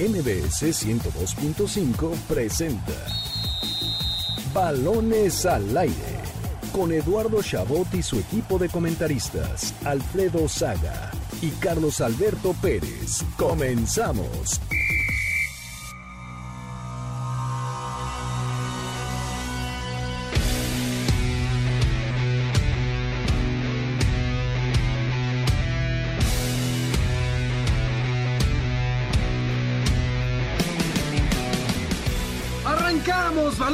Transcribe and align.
MBS 0.00 0.72
102.5 0.72 2.16
presenta 2.26 2.92
Balones 4.52 5.46
al 5.46 5.76
aire 5.76 5.94
con 6.72 6.90
Eduardo 6.90 7.40
Chabot 7.40 7.86
y 7.94 8.02
su 8.02 8.18
equipo 8.18 8.58
de 8.58 8.68
comentaristas, 8.68 9.72
Alfredo 9.84 10.48
Saga 10.48 11.12
y 11.40 11.50
Carlos 11.50 12.00
Alberto 12.00 12.56
Pérez. 12.60 13.22
Comenzamos. 13.36 14.60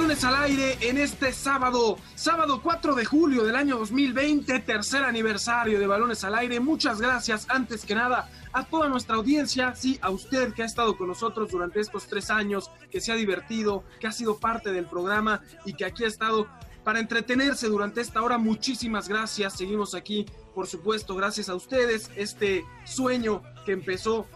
Balones 0.01 0.25
al 0.25 0.37
aire 0.37 0.79
en 0.81 0.97
este 0.97 1.31
sábado, 1.31 1.99
sábado 2.15 2.63
4 2.63 2.95
de 2.95 3.05
julio 3.05 3.45
del 3.45 3.55
año 3.55 3.77
2020, 3.77 4.61
tercer 4.61 5.05
aniversario 5.05 5.79
de 5.79 5.87
balones 5.87 6.25
al 6.25 6.37
aire. 6.37 6.59
Muchas 6.59 7.03
gracias 7.03 7.45
antes 7.51 7.85
que 7.85 7.95
nada 7.95 8.31
a 8.55 8.65
toda 8.65 8.89
nuestra 8.89 9.17
audiencia, 9.17 9.75
sí, 9.75 9.99
a 10.01 10.09
usted 10.09 10.55
que 10.55 10.63
ha 10.63 10.65
estado 10.65 10.97
con 10.97 11.09
nosotros 11.09 11.51
durante 11.51 11.81
estos 11.81 12.07
tres 12.07 12.31
años, 12.31 12.71
que 12.91 13.03
se 13.03 13.13
ha 13.13 13.15
divertido, 13.15 13.85
que 14.01 14.07
ha 14.07 14.13
sido 14.13 14.39
parte 14.39 14.73
del 14.73 14.87
programa 14.87 15.43
y 15.67 15.75
que 15.75 15.85
aquí 15.85 16.05
ha 16.05 16.09
estado 16.09 16.49
para 16.83 16.99
entretenerse 16.99 17.67
durante 17.67 18.01
esta 18.01 18.23
hora. 18.23 18.39
Muchísimas 18.39 19.07
gracias. 19.07 19.59
Seguimos 19.59 19.95
aquí, 19.95 20.25
por 20.55 20.67
supuesto, 20.67 21.15
gracias 21.15 21.51
a 21.51 21.55
ustedes. 21.55 22.11
Este 22.17 22.65
sueño 22.87 23.43
que 23.67 23.73
empezó 23.73 24.27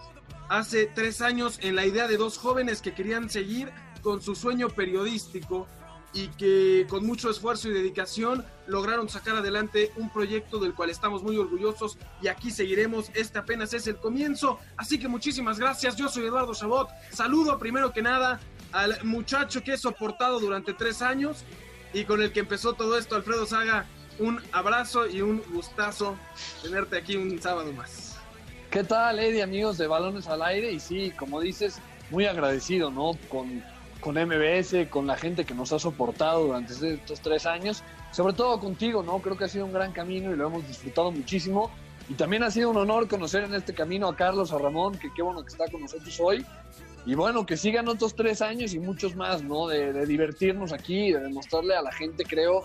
hace 0.51 0.91
tres 0.95 1.23
años 1.23 1.59
en 1.63 1.75
la 1.75 1.87
idea 1.87 2.07
de 2.07 2.19
dos 2.19 2.37
jóvenes 2.37 2.83
que 2.83 2.93
querían 2.93 3.31
seguir 3.31 3.73
con 4.05 4.21
su 4.21 4.37
sueño 4.37 4.69
periodístico 4.69 5.67
y 6.13 6.29
que 6.29 6.87
con 6.89 7.05
mucho 7.05 7.29
esfuerzo 7.29 7.69
y 7.69 7.73
dedicación 7.73 8.45
lograron 8.69 9.09
sacar 9.09 9.35
adelante 9.35 9.91
un 9.97 10.11
proyecto 10.11 10.61
del 10.61 10.75
cual 10.75 10.91
estamos 10.91 11.25
muy 11.25 11.37
orgullosos 11.39 11.99
y 12.23 12.29
aquí 12.29 12.53
seguiremos. 12.53 13.11
Este 13.15 13.39
apenas 13.39 13.75
es 13.75 13.89
el 13.89 13.97
comienzo, 13.97 14.61
así 14.77 15.01
que 15.01 15.09
muchísimas 15.09 15.59
gracias. 15.59 15.97
Yo 15.97 16.09
soy 16.09 16.27
Eduardo 16.27 16.55
Chabot. 16.55 16.89
Saludo 17.11 17.59
primero 17.59 17.93
que 17.93 18.03
nada 18.03 18.39
al 18.71 19.03
muchacho 19.05 19.63
que 19.65 19.73
he 19.73 19.79
soportado 19.79 20.39
durante 20.39 20.75
tres 20.75 21.03
años 21.03 21.43
y 21.93 22.05
con 22.05 22.23
el 22.23 22.31
que 22.31 22.41
empezó 22.41 22.75
todo 22.75 22.97
esto, 22.97 23.17
Alfredo 23.17 23.47
Saga. 23.47 23.87
Un 24.21 24.41
abrazo 24.53 25.09
y 25.09 25.23
un 25.23 25.43
gustazo 25.53 26.17
tenerte 26.63 26.99
aquí 26.99 27.17
un 27.17 27.41
sábado 27.43 27.73
más. 27.73 28.17
¿Qué 28.71 28.85
tal, 28.85 29.19
Eddie, 29.19 29.43
amigos 29.43 29.79
de 29.79 29.89
Balones 29.89 30.29
al 30.29 30.43
Aire? 30.43 30.71
Y 30.71 30.79
sí, 30.79 31.13
como 31.19 31.41
dices, 31.41 31.81
muy 32.11 32.27
agradecido, 32.27 32.91
¿no? 32.91 33.13
Con 33.29 33.65
con 34.05 34.17
MBS, 34.17 34.87
con 34.91 35.07
la 35.07 35.17
gente 35.17 35.47
que 35.47 35.55
nos 35.55 35.73
ha 35.73 35.79
soportado 35.79 36.45
durante 36.45 36.75
estos 36.75 37.21
tres 37.21 37.47
años, 37.47 37.83
sobre 38.13 38.35
todo 38.35 38.61
contigo, 38.61 39.03
¿no? 39.03 39.19
Creo 39.21 39.35
que 39.39 39.45
ha 39.45 39.49
sido 39.49 39.65
un 39.65 39.73
gran 39.73 39.93
camino 39.93 40.31
y 40.31 40.37
lo 40.37 40.49
hemos 40.49 40.69
disfrutado 40.69 41.11
muchísimo. 41.11 41.71
Y 42.11 42.13
también 42.13 42.43
ha 42.43 42.51
sido 42.51 42.69
un 42.69 42.77
honor 42.77 43.09
conocer 43.09 43.45
en 43.45 43.55
este 43.55 43.73
camino 43.73 44.07
a 44.07 44.15
Carlos, 44.15 44.53
a 44.53 44.59
Ramón, 44.59 44.99
que 44.99 45.09
qué 45.17 45.23
bueno 45.23 45.41
que 45.43 45.49
está 45.49 45.71
con 45.71 45.81
nosotros 45.81 46.21
hoy. 46.21 46.45
Y 47.07 47.15
bueno, 47.15 47.47
que 47.47 47.57
sigan 47.57 47.89
otros 47.89 48.15
tres 48.15 48.43
años 48.43 48.75
y 48.75 48.79
muchos 48.79 49.17
más, 49.17 49.43
¿no? 49.43 49.69
De, 49.69 49.95
de 49.95 50.05
divertirnos 50.05 50.75
aquí, 50.75 51.11
de 51.11 51.21
demostrarle 51.21 51.75
a 51.75 51.81
la 51.81 51.91
gente, 51.91 52.25
creo, 52.25 52.63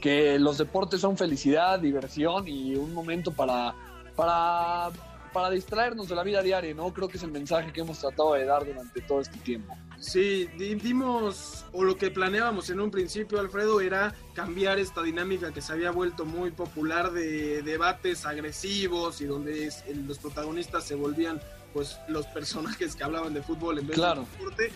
que 0.00 0.38
los 0.38 0.56
deportes 0.56 1.02
son 1.02 1.18
felicidad, 1.18 1.78
diversión 1.80 2.48
y 2.48 2.76
un 2.76 2.94
momento 2.94 3.30
para, 3.30 3.74
para, 4.16 4.88
para 5.32 5.50
distraernos 5.50 6.08
de 6.08 6.14
la 6.14 6.22
vida 6.22 6.42
diaria, 6.42 6.74
¿no? 6.74 6.92
Creo 6.92 7.08
que 7.08 7.16
es 7.16 7.22
el 7.22 7.30
mensaje 7.30 7.72
que 7.72 7.80
hemos 7.80 7.98
tratado 7.98 8.34
de 8.34 8.44
dar 8.44 8.64
durante 8.66 9.00
todo 9.02 9.20
este 9.20 9.38
tiempo. 9.38 9.74
Sí, 10.00 10.48
dimos, 10.56 11.64
o 11.72 11.82
lo 11.82 11.96
que 11.96 12.10
planeábamos 12.10 12.70
en 12.70 12.78
un 12.80 12.90
principio, 12.90 13.40
Alfredo, 13.40 13.80
era 13.80 14.14
cambiar 14.34 14.78
esta 14.78 15.02
dinámica 15.02 15.52
que 15.52 15.60
se 15.60 15.72
había 15.72 15.90
vuelto 15.90 16.24
muy 16.24 16.50
popular 16.52 17.10
de 17.12 17.62
debates 17.62 18.24
agresivos 18.24 19.20
y 19.20 19.24
donde 19.26 19.72
los 20.06 20.18
protagonistas 20.18 20.84
se 20.84 20.94
volvían 20.94 21.40
pues 21.72 21.98
los 22.08 22.26
personajes 22.26 22.94
que 22.96 23.04
hablaban 23.04 23.34
de 23.34 23.42
fútbol 23.42 23.78
en 23.78 23.86
vez 23.88 23.96
Claro. 23.96 24.22
de 24.22 24.28
deporte. 24.38 24.72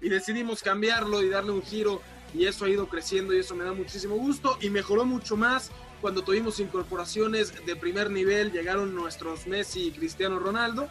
Y 0.00 0.08
decidimos 0.10 0.62
cambiarlo 0.62 1.22
y 1.22 1.28
darle 1.30 1.52
un 1.52 1.62
giro 1.62 2.02
y 2.34 2.44
eso 2.44 2.66
ha 2.66 2.68
ido 2.68 2.86
creciendo 2.88 3.32
y 3.34 3.38
eso 3.38 3.54
me 3.54 3.64
da 3.64 3.72
muchísimo 3.72 4.14
gusto 4.16 4.58
y 4.60 4.68
mejoró 4.68 5.06
mucho 5.06 5.36
más 5.36 5.70
cuando 6.06 6.22
tuvimos 6.22 6.60
incorporaciones 6.60 7.66
de 7.66 7.74
primer 7.74 8.12
nivel, 8.12 8.52
llegaron 8.52 8.94
nuestros 8.94 9.48
Messi 9.48 9.88
y 9.88 9.90
Cristiano 9.90 10.38
Ronaldo 10.38 10.88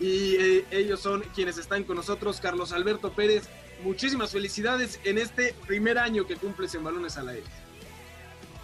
y 0.00 0.36
eh, 0.36 0.64
ellos 0.70 1.00
son 1.00 1.22
quienes 1.34 1.58
están 1.58 1.84
con 1.84 1.96
nosotros, 1.96 2.40
Carlos 2.40 2.72
Alberto 2.72 3.12
Pérez. 3.12 3.46
Muchísimas 3.82 4.32
felicidades 4.32 4.98
en 5.04 5.18
este 5.18 5.54
primer 5.66 5.98
año 5.98 6.26
que 6.26 6.36
cumples 6.36 6.74
en 6.74 6.82
Balones 6.82 7.18
al 7.18 7.28
Aire. 7.28 7.42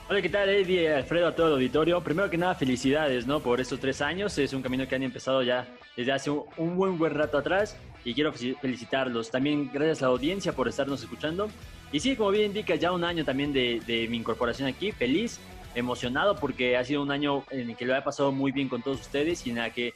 Hola, 0.09 0.23
¿qué 0.23 0.31
tal, 0.31 0.49
Eddie? 0.49 0.91
Alfredo, 0.95 1.27
a 1.27 1.35
todo 1.35 1.49
el 1.49 1.53
auditorio. 1.53 2.03
Primero 2.03 2.31
que 2.31 2.39
nada, 2.39 2.55
felicidades, 2.55 3.27
¿no? 3.27 3.41
Por 3.41 3.61
estos 3.61 3.79
tres 3.79 4.01
años. 4.01 4.39
Es 4.39 4.55
un 4.55 4.63
camino 4.63 4.89
que 4.89 4.95
han 4.95 5.03
empezado 5.03 5.43
ya 5.43 5.69
desde 5.99 6.13
hace 6.13 6.31
un, 6.31 6.45
un 6.57 6.77
buen, 6.77 6.97
buen 6.97 7.13
rato 7.13 7.37
atrás 7.37 7.77
y 8.07 8.15
quiero 8.15 8.33
felicitarlos. 8.33 9.31
También 9.31 9.71
gracias 9.71 10.01
a 10.01 10.07
la 10.07 10.13
audiencia 10.13 10.55
por 10.55 10.67
estarnos 10.67 11.03
escuchando. 11.03 11.51
Y 11.93 12.01
sí, 12.01 12.17
como 12.17 12.31
bien 12.31 12.47
indica, 12.47 12.75
ya 12.77 12.91
un 12.91 13.05
año 13.05 13.23
también 13.23 13.53
de, 13.53 13.83
de 13.87 14.09
mi 14.09 14.17
incorporación 14.17 14.67
aquí. 14.67 14.93
Feliz, 14.93 15.39
emocionado 15.75 16.37
porque 16.37 16.77
ha 16.77 16.85
sido 16.85 17.03
un 17.03 17.11
año 17.11 17.45
en 17.51 17.71
el 17.71 17.77
que 17.77 17.85
lo 17.85 17.97
he 17.97 18.03
pasado 18.03 18.33
muy 18.33 18.53
bien 18.53 18.69
con 18.69 18.83
todos 18.83 19.01
ustedes 19.01 19.47
y 19.47 19.51
en 19.51 19.59
el 19.59 19.73
que 19.73 19.95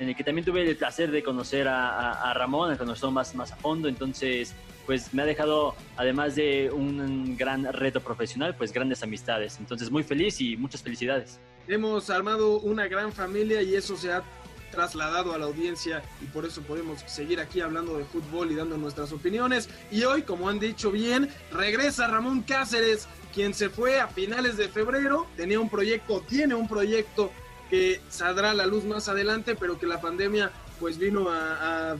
en 0.00 0.08
el 0.08 0.16
que 0.16 0.24
también 0.24 0.44
tuve 0.44 0.68
el 0.68 0.76
placer 0.76 1.10
de 1.12 1.22
conocer 1.22 1.68
a, 1.68 1.88
a, 1.88 2.30
a 2.30 2.34
Ramón, 2.34 2.72
a 2.72 2.76
conocer 2.76 3.10
más, 3.10 3.32
más 3.36 3.52
a 3.52 3.56
fondo, 3.56 3.88
entonces 3.88 4.52
pues 4.86 5.14
me 5.14 5.22
ha 5.22 5.24
dejado, 5.24 5.74
además 5.96 6.34
de 6.34 6.70
un 6.70 7.36
gran 7.36 7.72
reto 7.72 8.00
profesional, 8.00 8.54
pues 8.56 8.72
grandes 8.72 9.02
amistades, 9.02 9.56
entonces 9.58 9.90
muy 9.90 10.02
feliz 10.02 10.40
y 10.40 10.56
muchas 10.56 10.82
felicidades. 10.82 11.40
Hemos 11.66 12.10
armado 12.10 12.58
una 12.60 12.86
gran 12.88 13.12
familia 13.12 13.62
y 13.62 13.74
eso 13.74 13.96
se 13.96 14.12
ha 14.12 14.22
trasladado 14.70 15.32
a 15.32 15.38
la 15.38 15.46
audiencia 15.46 16.02
y 16.20 16.26
por 16.26 16.44
eso 16.44 16.60
podemos 16.62 17.00
seguir 17.06 17.40
aquí 17.40 17.60
hablando 17.60 17.96
de 17.96 18.04
fútbol 18.04 18.50
y 18.50 18.56
dando 18.56 18.76
nuestras 18.76 19.12
opiniones. 19.12 19.70
Y 19.90 20.02
hoy, 20.02 20.22
como 20.22 20.48
han 20.48 20.58
dicho 20.58 20.90
bien, 20.90 21.30
regresa 21.52 22.08
Ramón 22.08 22.42
Cáceres, 22.42 23.08
quien 23.34 23.52
se 23.52 23.68
fue 23.68 24.00
a 24.00 24.06
finales 24.06 24.56
de 24.56 24.68
febrero, 24.68 25.26
tenía 25.36 25.58
un 25.58 25.68
proyecto, 25.68 26.20
tiene 26.20 26.54
un 26.54 26.68
proyecto 26.68 27.32
que 27.68 28.00
saldrá 28.08 28.52
a 28.52 28.54
la 28.54 28.66
luz 28.66 28.84
más 28.84 29.08
adelante, 29.08 29.56
pero 29.56 29.78
que 29.78 29.86
la 29.86 30.00
pandemia 30.00 30.52
pues 30.78 30.98
vino 30.98 31.28
a, 31.30 31.96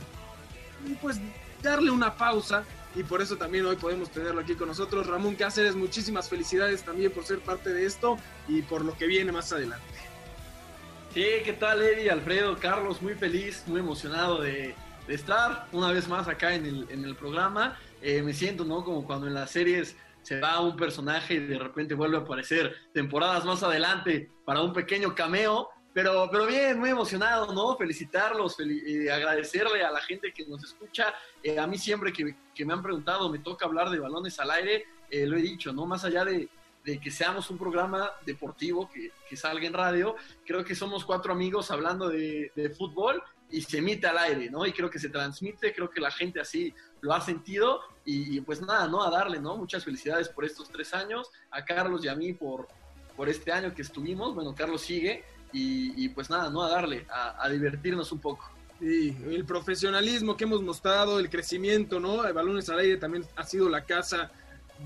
pues 1.03 1.21
darle 1.63 1.91
una 1.91 2.17
pausa 2.17 2.65
y 2.95 3.03
por 3.03 3.21
eso 3.21 3.37
también 3.37 3.67
hoy 3.67 3.77
podemos 3.77 4.11
tenerlo 4.11 4.41
aquí 4.41 4.55
con 4.55 4.69
nosotros. 4.69 5.07
Ramón 5.07 5.35
Cáceres, 5.35 5.75
muchísimas 5.75 6.29
felicidades 6.29 6.85
también 6.85 7.11
por 7.11 7.25
ser 7.25 7.41
parte 7.41 7.73
de 7.73 7.85
esto 7.85 8.17
y 8.47 8.63
por 8.63 8.85
lo 8.85 8.97
que 8.97 9.07
viene 9.07 9.33
más 9.33 9.53
adelante. 9.53 9.85
Sí, 11.13 11.25
¿qué 11.45 11.53
tal 11.53 11.83
Eddie, 11.83 12.11
Alfredo, 12.11 12.59
Carlos? 12.59 13.03
Muy 13.03 13.15
feliz, 13.15 13.65
muy 13.67 13.81
emocionado 13.81 14.41
de, 14.41 14.75
estar 15.09 15.67
una 15.73 15.93
vez 15.93 16.09
más 16.09 16.29
acá 16.29 16.55
en 16.55 16.67
el, 16.67 16.87
en 16.91 17.05
el 17.05 17.17
programa. 17.17 17.79
Eh, 18.03 18.23
me 18.23 18.35
siento, 18.35 18.65
¿no? 18.65 18.85
Como 18.85 19.05
cuando 19.05 19.27
en 19.27 19.35
las 19.35 19.51
series 19.51 19.97
se 20.25 20.41
va 20.41 20.61
un 20.61 20.75
personaje 20.75 21.35
y 21.35 21.41
de 21.41 21.59
repente 21.59 21.95
vuelve 21.95 22.17
a 22.17 22.21
aparecer 22.21 22.75
temporadas 22.93 23.45
más 23.45 23.63
adelante 23.63 24.31
para 24.45 24.63
un 24.63 24.73
pequeño 24.73 25.15
cameo. 25.15 25.69
Pero, 25.93 26.29
pero 26.33 26.47
bien, 26.47 26.81
muy 26.81 26.91
emocionado, 26.91 27.53
¿no? 27.53 27.77
Felicitarlos, 27.77 28.57
fel 28.57 28.71
eh, 28.71 29.13
agradecerle 29.13 29.85
a 29.85 29.93
la 29.93 30.01
gente 30.01 30.33
que 30.33 30.45
nos 30.47 30.65
escucha. 30.65 31.15
Eh, 31.41 31.57
a 31.57 31.69
mí 31.69 31.79
siempre 31.79 32.13
que, 32.13 32.35
que, 32.53 32.65
me 32.65 32.73
han 32.73 32.83
preguntado, 32.83 33.31
me 33.31 33.39
toca 33.39 33.67
hablar 33.67 33.91
de 33.91 34.01
balones 34.01 34.41
al 34.41 34.51
aire, 34.51 34.87
eh, 35.09 35.25
lo 35.25 35.37
he 35.37 35.43
dicho, 35.43 35.73
¿no? 35.73 35.87
Más 35.87 36.05
allá 36.05 36.25
de, 36.25 36.49
de 36.85 36.99
que 36.99 37.13
seamos 37.13 37.49
un 37.51 37.59
programa 37.59 38.11
deportivo 38.27 38.91
que, 38.91 39.13
que, 39.29 39.37
salga 39.37 39.69
en 39.69 39.73
radio, 39.73 40.17
creo 40.45 40.65
que 40.65 40.75
somos 40.75 41.05
cuatro 41.05 41.33
amigos 41.33 41.71
hablando 41.71 42.09
de, 42.09 42.51
de 42.57 42.71
fútbol 42.71 43.23
y 43.51 43.63
se 43.63 43.79
emite 43.79 44.09
al 44.09 44.19
aire, 44.19 44.51
¿no? 44.51 44.67
Y 44.67 44.73
creo 44.73 44.91
que 44.91 44.99
se 44.99 45.11
transmite, 45.11 45.73
creo 45.73 45.91
que 45.91 46.01
la 46.01 46.11
gente 46.11 46.41
así 46.41 46.75
lo 47.03 47.15
ha 47.15 47.21
sentido 47.21 47.83
y, 48.07 48.41
pues 48.43 48.61
nada, 48.61 48.87
¿no? 48.87 49.03
A 49.03 49.11
darle, 49.11 49.41
¿no? 49.41 49.57
Muchas 49.57 49.85
felicidades 49.85 50.29
por 50.29 50.45
estos 50.45 50.69
tres 50.69 50.93
años, 50.93 51.31
a 51.51 51.65
Carlos 51.65 52.05
y 52.05 52.09
a 52.09 52.15
mí 52.15 52.33
por, 52.35 52.69
por 53.17 53.29
este 53.29 53.51
año 53.51 53.75
que 53.75 53.83
estuvimos, 53.83 54.35
bueno, 54.35 54.55
Carlos 54.55 54.83
sigue 54.83 55.25
y, 55.53 56.05
y 56.05 56.09
pues 56.11 56.29
nada, 56.29 56.51
¿no? 56.51 56.63
A 56.63 56.71
darle, 56.71 57.07
a, 57.09 57.43
a 57.43 57.49
divertirnos 57.49 58.13
un 58.13 58.19
poco. 58.19 58.51
Sí, 58.81 59.17
el 59.27 59.45
profesionalismo 59.45 60.37
que 60.37 60.45
hemos 60.45 60.63
mostrado, 60.63 61.19
el 61.19 61.31
crecimiento, 61.31 62.01
¿no? 62.01 62.27
El 62.27 62.33
Balones 62.33 62.69
al 62.69 62.81
Aire 62.81 62.97
también 62.99 63.25
ha 63.37 63.45
sido 63.45 63.69
la 63.69 63.85
casa 63.85 64.31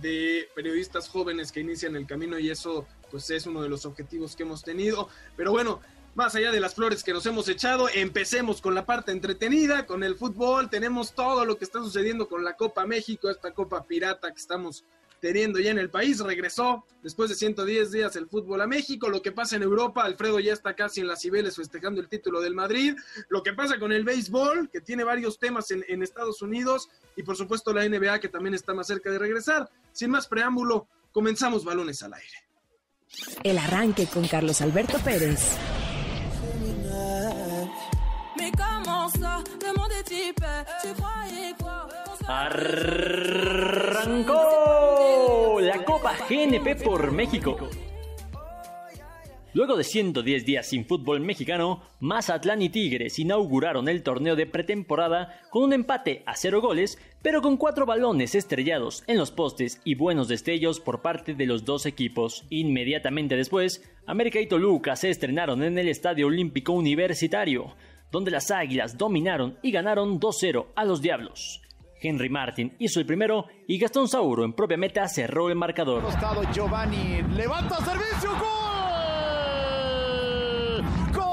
de 0.00 0.48
periodistas 0.54 1.08
jóvenes 1.08 1.50
que 1.50 1.60
inician 1.60 1.96
el 1.96 2.06
camino 2.06 2.38
y 2.38 2.50
eso 2.50 2.86
pues 3.10 3.30
es 3.30 3.46
uno 3.46 3.62
de 3.62 3.70
los 3.70 3.86
objetivos 3.86 4.36
que 4.36 4.42
hemos 4.42 4.62
tenido. 4.62 5.08
Pero 5.36 5.50
bueno, 5.50 5.80
más 6.18 6.34
allá 6.34 6.50
de 6.50 6.58
las 6.58 6.74
flores 6.74 7.04
que 7.04 7.12
nos 7.12 7.24
hemos 7.26 7.48
echado, 7.48 7.88
empecemos 7.94 8.60
con 8.60 8.74
la 8.74 8.84
parte 8.84 9.12
entretenida, 9.12 9.86
con 9.86 10.02
el 10.02 10.16
fútbol. 10.16 10.68
Tenemos 10.68 11.14
todo 11.14 11.44
lo 11.44 11.56
que 11.56 11.64
está 11.64 11.78
sucediendo 11.78 12.28
con 12.28 12.42
la 12.42 12.54
Copa 12.54 12.84
México, 12.86 13.30
esta 13.30 13.52
Copa 13.52 13.86
Pirata 13.86 14.32
que 14.32 14.40
estamos 14.40 14.84
teniendo 15.20 15.60
ya 15.60 15.70
en 15.70 15.78
el 15.78 15.90
país. 15.90 16.18
Regresó 16.18 16.84
después 17.04 17.30
de 17.30 17.36
110 17.36 17.92
días 17.92 18.16
el 18.16 18.26
fútbol 18.26 18.60
a 18.60 18.66
México. 18.66 19.08
Lo 19.08 19.22
que 19.22 19.30
pasa 19.30 19.54
en 19.54 19.62
Europa, 19.62 20.02
Alfredo 20.02 20.40
ya 20.40 20.52
está 20.52 20.74
casi 20.74 21.02
en 21.02 21.06
las 21.06 21.22
Cibeles 21.22 21.54
festejando 21.54 22.00
el 22.00 22.08
título 22.08 22.40
del 22.40 22.56
Madrid. 22.56 22.96
Lo 23.28 23.44
que 23.44 23.52
pasa 23.52 23.78
con 23.78 23.92
el 23.92 24.02
béisbol, 24.02 24.70
que 24.72 24.80
tiene 24.80 25.04
varios 25.04 25.38
temas 25.38 25.70
en, 25.70 25.84
en 25.86 26.02
Estados 26.02 26.42
Unidos. 26.42 26.88
Y 27.14 27.22
por 27.22 27.36
supuesto 27.36 27.72
la 27.72 27.88
NBA, 27.88 28.18
que 28.18 28.28
también 28.28 28.54
está 28.54 28.74
más 28.74 28.88
cerca 28.88 29.08
de 29.12 29.20
regresar. 29.20 29.70
Sin 29.92 30.10
más 30.10 30.26
preámbulo, 30.26 30.88
comenzamos 31.12 31.64
balones 31.64 32.02
al 32.02 32.14
aire. 32.14 32.48
El 33.44 33.56
arranque 33.56 34.08
con 34.08 34.26
Carlos 34.26 34.60
Alberto 34.60 34.98
Pérez. 34.98 35.56
Arrancó 42.26 44.40
la 45.60 45.84
Copa 45.84 46.14
GNP 46.28 46.84
por 46.84 47.12
México. 47.12 47.56
Luego 49.54 49.76
de 49.76 49.84
110 49.84 50.44
días 50.44 50.66
sin 50.66 50.84
fútbol 50.84 51.20
mexicano, 51.20 51.82
Mazatlán 52.00 52.60
y 52.60 52.68
Tigres 52.68 53.18
inauguraron 53.18 53.88
el 53.88 54.02
torneo 54.02 54.36
de 54.36 54.46
pretemporada 54.46 55.40
con 55.50 55.64
un 55.64 55.72
empate 55.72 56.22
a 56.26 56.36
cero 56.36 56.60
goles, 56.60 56.98
pero 57.22 57.40
con 57.40 57.56
cuatro 57.56 57.86
balones 57.86 58.34
estrellados 58.34 59.04
en 59.06 59.16
los 59.16 59.30
postes 59.30 59.80
y 59.84 59.94
buenos 59.94 60.28
destellos 60.28 60.80
por 60.80 61.00
parte 61.00 61.34
de 61.34 61.46
los 61.46 61.64
dos 61.64 61.86
equipos. 61.86 62.44
Inmediatamente 62.50 63.36
después, 63.36 63.82
América 64.06 64.38
y 64.38 64.46
Toluca 64.46 64.96
se 64.96 65.08
estrenaron 65.08 65.62
en 65.62 65.78
el 65.78 65.88
Estadio 65.88 66.26
Olímpico 66.26 66.72
Universitario, 66.72 67.74
donde 68.10 68.30
las 68.30 68.50
Águilas 68.50 68.96
dominaron 68.96 69.58
y 69.62 69.70
ganaron 69.70 70.20
2-0 70.20 70.66
a 70.74 70.84
los 70.84 71.02
Diablos. 71.02 71.60
Henry 72.00 72.28
Martin 72.28 72.74
hizo 72.78 73.00
el 73.00 73.06
primero 73.06 73.46
y 73.66 73.78
Gastón 73.78 74.08
Sauro 74.08 74.44
en 74.44 74.52
propia 74.52 74.76
meta 74.76 75.08
cerró 75.08 75.48
el 75.48 75.56
marcador. 75.56 76.04
Giovanni 76.52 77.22
levanta 77.34 77.76
servicio, 77.76 78.30
gol. 78.30 78.48
Gol 81.12 81.24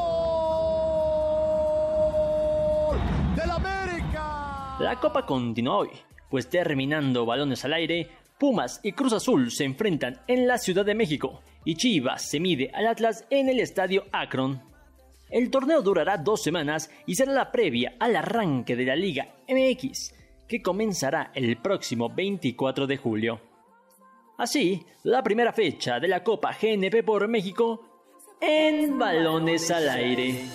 del 3.36 3.52
América. 3.52 4.78
La 4.80 5.00
copa 5.00 5.26
continúa 5.26 5.78
hoy, 5.78 5.90
pues 6.30 6.50
terminando 6.50 7.26
balones 7.26 7.64
al 7.66 7.74
aire, 7.74 8.10
Pumas 8.40 8.80
y 8.84 8.92
Cruz 8.92 9.14
Azul 9.14 9.52
se 9.52 9.64
enfrentan 9.64 10.22
en 10.28 10.48
la 10.48 10.58
Ciudad 10.58 10.86
de 10.86 10.96
México 10.96 11.42
y 11.64 11.76
Chivas 11.76 12.30
se 12.30 12.40
mide 12.40 12.72
al 12.74 12.88
Atlas 12.88 13.26
en 13.30 13.50
el 13.50 13.60
Estadio 13.60 14.06
Akron. 14.12 14.62
El 15.36 15.52
torneo 15.52 15.82
durará 15.82 16.16
dos 16.16 16.42
semanas 16.42 16.90
y 17.06 17.16
será 17.16 17.34
la 17.34 17.52
previa 17.52 17.98
al 18.00 18.16
arranque 18.16 18.74
de 18.78 18.86
la 18.86 18.96
Liga 18.96 19.36
MX, 19.50 20.14
que 20.48 20.62
comenzará 20.62 21.32
el 21.36 21.58
próximo 21.58 22.10
24 22.10 22.88
de 22.88 22.96
julio. 22.96 23.42
Así, 24.38 24.86
la 25.04 25.22
primera 25.22 25.52
fecha 25.52 26.00
de 26.00 26.08
la 26.08 26.24
Copa 26.24 26.56
GNP 26.58 27.04
por 27.04 27.28
México 27.28 28.38
en 28.40 28.98
balones 28.98 29.70
al 29.72 29.90
aire. 29.90 30.46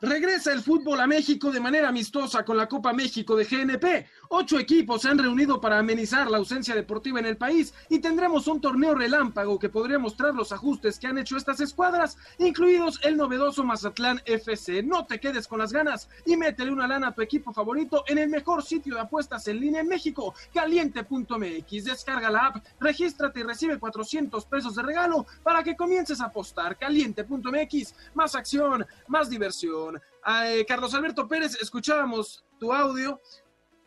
Regresa 0.00 0.52
el 0.52 0.62
fútbol 0.62 1.00
a 1.00 1.06
México 1.06 1.52
de 1.52 1.60
manera 1.60 1.90
amistosa 1.90 2.44
con 2.44 2.56
la 2.56 2.66
Copa 2.66 2.92
México 2.92 3.36
de 3.36 3.44
GNP. 3.44 4.06
Ocho 4.34 4.58
equipos 4.58 5.02
se 5.02 5.10
han 5.10 5.18
reunido 5.18 5.60
para 5.60 5.78
amenizar 5.78 6.30
la 6.30 6.38
ausencia 6.38 6.74
deportiva 6.74 7.20
en 7.20 7.26
el 7.26 7.36
país 7.36 7.74
y 7.90 7.98
tendremos 7.98 8.46
un 8.46 8.62
torneo 8.62 8.94
relámpago 8.94 9.58
que 9.58 9.68
podría 9.68 9.98
mostrar 9.98 10.34
los 10.34 10.52
ajustes 10.52 10.98
que 10.98 11.06
han 11.06 11.18
hecho 11.18 11.36
estas 11.36 11.60
escuadras, 11.60 12.16
incluidos 12.38 12.98
el 13.02 13.18
novedoso 13.18 13.62
Mazatlán 13.62 14.22
FC. 14.24 14.84
No 14.84 15.04
te 15.04 15.20
quedes 15.20 15.46
con 15.46 15.58
las 15.58 15.70
ganas 15.70 16.08
y 16.24 16.38
métele 16.38 16.72
una 16.72 16.88
lana 16.88 17.08
a 17.08 17.14
tu 17.14 17.20
equipo 17.20 17.52
favorito 17.52 18.04
en 18.06 18.16
el 18.16 18.30
mejor 18.30 18.62
sitio 18.62 18.94
de 18.94 19.02
apuestas 19.02 19.46
en 19.48 19.60
línea 19.60 19.82
en 19.82 19.88
México, 19.88 20.34
caliente.mx. 20.54 21.84
Descarga 21.84 22.30
la 22.30 22.46
app, 22.46 22.64
regístrate 22.80 23.40
y 23.40 23.42
recibe 23.42 23.78
400 23.78 24.46
pesos 24.46 24.74
de 24.76 24.82
regalo 24.82 25.26
para 25.42 25.62
que 25.62 25.76
comiences 25.76 26.22
a 26.22 26.28
apostar. 26.28 26.78
Caliente.mx, 26.78 27.94
más 28.14 28.34
acción, 28.34 28.86
más 29.08 29.28
diversión. 29.28 30.00
Eh, 30.46 30.64
Carlos 30.66 30.94
Alberto 30.94 31.28
Pérez, 31.28 31.58
escuchábamos 31.60 32.42
tu 32.58 32.72
audio 32.72 33.20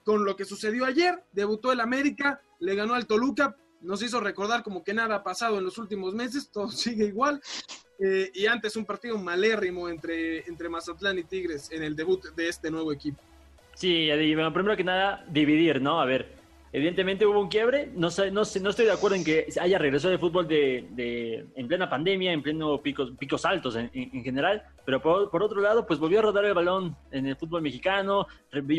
con 0.06 0.24
lo 0.24 0.38
que 0.38 0.46
sucedió 0.46 0.86
ayer. 0.86 1.22
Debutó 1.34 1.74
el 1.74 1.82
América, 1.82 2.40
le 2.60 2.76
ganó 2.76 2.94
al 2.94 3.08
Toluca, 3.08 3.58
nos 3.82 4.02
hizo 4.02 4.22
recordar 4.22 4.64
como 4.64 4.84
que 4.84 4.94
nada 4.94 5.16
ha 5.16 5.24
pasado 5.24 5.58
en 5.58 5.66
los 5.66 5.78
últimos 5.78 6.14
meses, 6.14 6.50
todo 6.54 6.70
sigue 6.70 7.06
igual. 7.06 7.42
Eh, 8.00 8.30
y 8.34 8.46
antes 8.46 8.76
un 8.76 8.86
partido 8.86 9.18
malérrimo 9.18 9.90
entre, 9.90 10.48
entre 10.48 10.70
Mazatlán 10.70 11.18
y 11.18 11.24
Tigres 11.24 11.72
en 11.72 11.84
el 11.84 11.96
debut 11.96 12.24
de 12.36 12.48
este 12.48 12.70
nuevo 12.70 12.94
equipo. 12.94 13.22
Sí, 13.74 14.08
bueno, 14.34 14.54
primero 14.54 14.78
que 14.78 14.84
nada, 14.86 15.26
dividir, 15.30 15.82
¿no? 15.82 16.00
A 16.00 16.06
ver, 16.06 16.34
Evidentemente 16.76 17.26
hubo 17.26 17.40
un 17.40 17.48
quiebre, 17.48 17.90
no, 17.96 18.10
no, 18.10 18.34
no 18.34 18.42
estoy 18.42 18.86
de 18.86 18.92
acuerdo 18.92 19.16
en 19.16 19.24
que 19.24 19.48
haya 19.62 19.78
regresado 19.78 20.14
el 20.14 20.20
fútbol 20.20 20.46
de, 20.46 21.48
en 21.56 21.68
plena 21.70 21.90
pandemia, 21.90 22.34
en 22.34 22.44
pleno 22.44 22.82
picos, 22.82 23.14
picos 23.18 23.46
altos 23.46 23.78
en, 23.78 23.90
en, 23.94 24.22
general, 24.26 24.62
pero 24.86 25.02
por, 25.02 25.32
por, 25.32 25.42
otro 25.42 25.62
lado, 25.62 25.88
pues 25.88 26.00
volvió 26.00 26.20
a 26.20 26.24
rodar 26.24 26.44
el 26.44 26.54
balón 26.54 26.98
en 27.12 27.28
el 27.28 27.38
fútbol 27.38 27.62
mexicano, 27.62 28.28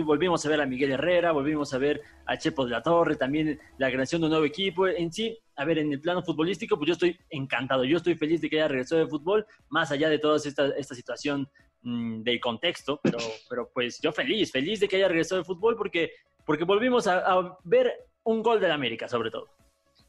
volvimos 0.05 0.45
a 0.45 0.49
ver 0.51 0.61
a 0.61 0.67
Miguel 0.67 0.93
Herrera, 0.93 1.33
volvimos 1.33 1.73
a 1.73 1.79
ver 1.79 2.03
a 2.27 2.37
Chepo 2.37 2.67
de 2.67 2.73
la 2.73 2.83
Torre, 2.83 3.17
también 3.17 3.59
la 3.79 3.91
creación 3.91 4.21
de 4.21 4.27
un 4.27 4.31
nuevo 4.33 4.45
equipo, 4.45 4.87
en 4.87 5.11
sí, 5.11 5.39
a 5.57 5.65
ver, 5.65 5.79
en 5.79 5.91
el 5.91 6.01
plano 6.03 6.23
futbolístico, 6.23 6.77
pues 6.77 6.89
yo 6.89 6.93
estoy 6.93 7.19
encantado, 7.31 7.83
yo 7.85 7.97
estoy 7.97 8.15
feliz 8.17 8.43
de 8.43 8.51
que 8.51 8.57
haya 8.57 8.69
regresado 8.69 9.01
el 9.01 9.09
fútbol, 9.09 9.47
más 9.71 9.91
allá 9.91 10.11
de 10.11 10.19
toda 10.19 10.37
esta, 10.37 10.69
esta 10.77 10.95
situación 10.95 11.49
mmm, 11.87 12.23
del 12.23 12.41
contexto, 12.41 13.01
pero, 13.03 13.19
pero 13.49 13.71
pues 13.73 14.01
yo 14.01 14.13
feliz, 14.13 14.51
feliz 14.51 14.81
de 14.81 14.89
que 14.89 14.97
haya 14.97 15.09
regresado 15.09 15.41
el 15.41 15.47
fútbol 15.47 15.77
porque 15.77 16.11
porque 16.47 16.65
volvimos 16.65 17.07
a, 17.07 17.19
a, 17.19 17.59
ver 17.65 17.93
un 18.25 18.43
gol 18.43 18.61
del 18.61 18.71
América, 18.71 19.09
sobre 19.09 19.31
todo. 19.31 19.49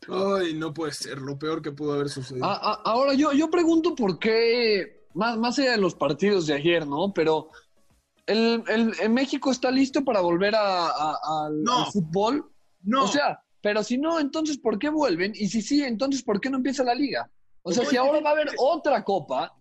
Ay, 0.08 0.54
no 0.54 0.74
puede 0.74 0.94
ser, 0.94 1.18
lo 1.18 1.38
peor 1.38 1.62
que 1.62 1.72
pudo 1.72 1.94
haber 1.94 2.10
sucedido. 2.10 2.46
A, 2.46 2.54
a, 2.54 2.74
ahora, 2.86 3.16
yo, 3.16 3.34
yo 3.34 3.50
pregunto 3.50 3.96
por 3.96 4.20
qué, 4.20 5.08
más, 5.16 5.38
más 5.38 5.58
allá 5.58 5.72
de 5.72 5.80
los 5.80 5.96
partidos 5.96 6.46
de 6.46 6.54
ayer, 6.54 6.88
¿no? 6.88 7.12
Pero, 7.14 7.50
¿el, 8.28 8.64
el, 8.68 8.94
el 9.02 9.10
México 9.10 9.52
está 9.52 9.72
listo 9.72 10.06
para 10.06 10.22
volver 10.22 10.56
al, 10.56 11.64
no, 11.64 11.86
al 11.86 11.92
fútbol? 11.92 12.52
No. 12.84 13.06
O 13.06 13.08
sea, 13.08 13.42
pero 13.60 13.84
si 13.84 13.98
no, 13.98 14.20
entonces, 14.20 14.60
¿por 14.60 14.78
qué 14.78 14.90
vuelven? 14.90 15.34
Y 15.36 15.48
si 15.48 15.64
sí, 15.64 15.84
entonces, 15.84 16.22
¿por 16.22 16.40
qué 16.40 16.52
no 16.52 16.58
empieza 16.58 16.84
la 16.84 16.94
liga? 16.94 17.30
O 17.64 17.74
sea, 17.74 17.84
si 17.84 17.98
ahora 17.98 18.22
va 18.22 18.30
a 18.30 18.34
haber 18.34 18.52
otra 18.60 19.04
copa, 19.04 19.57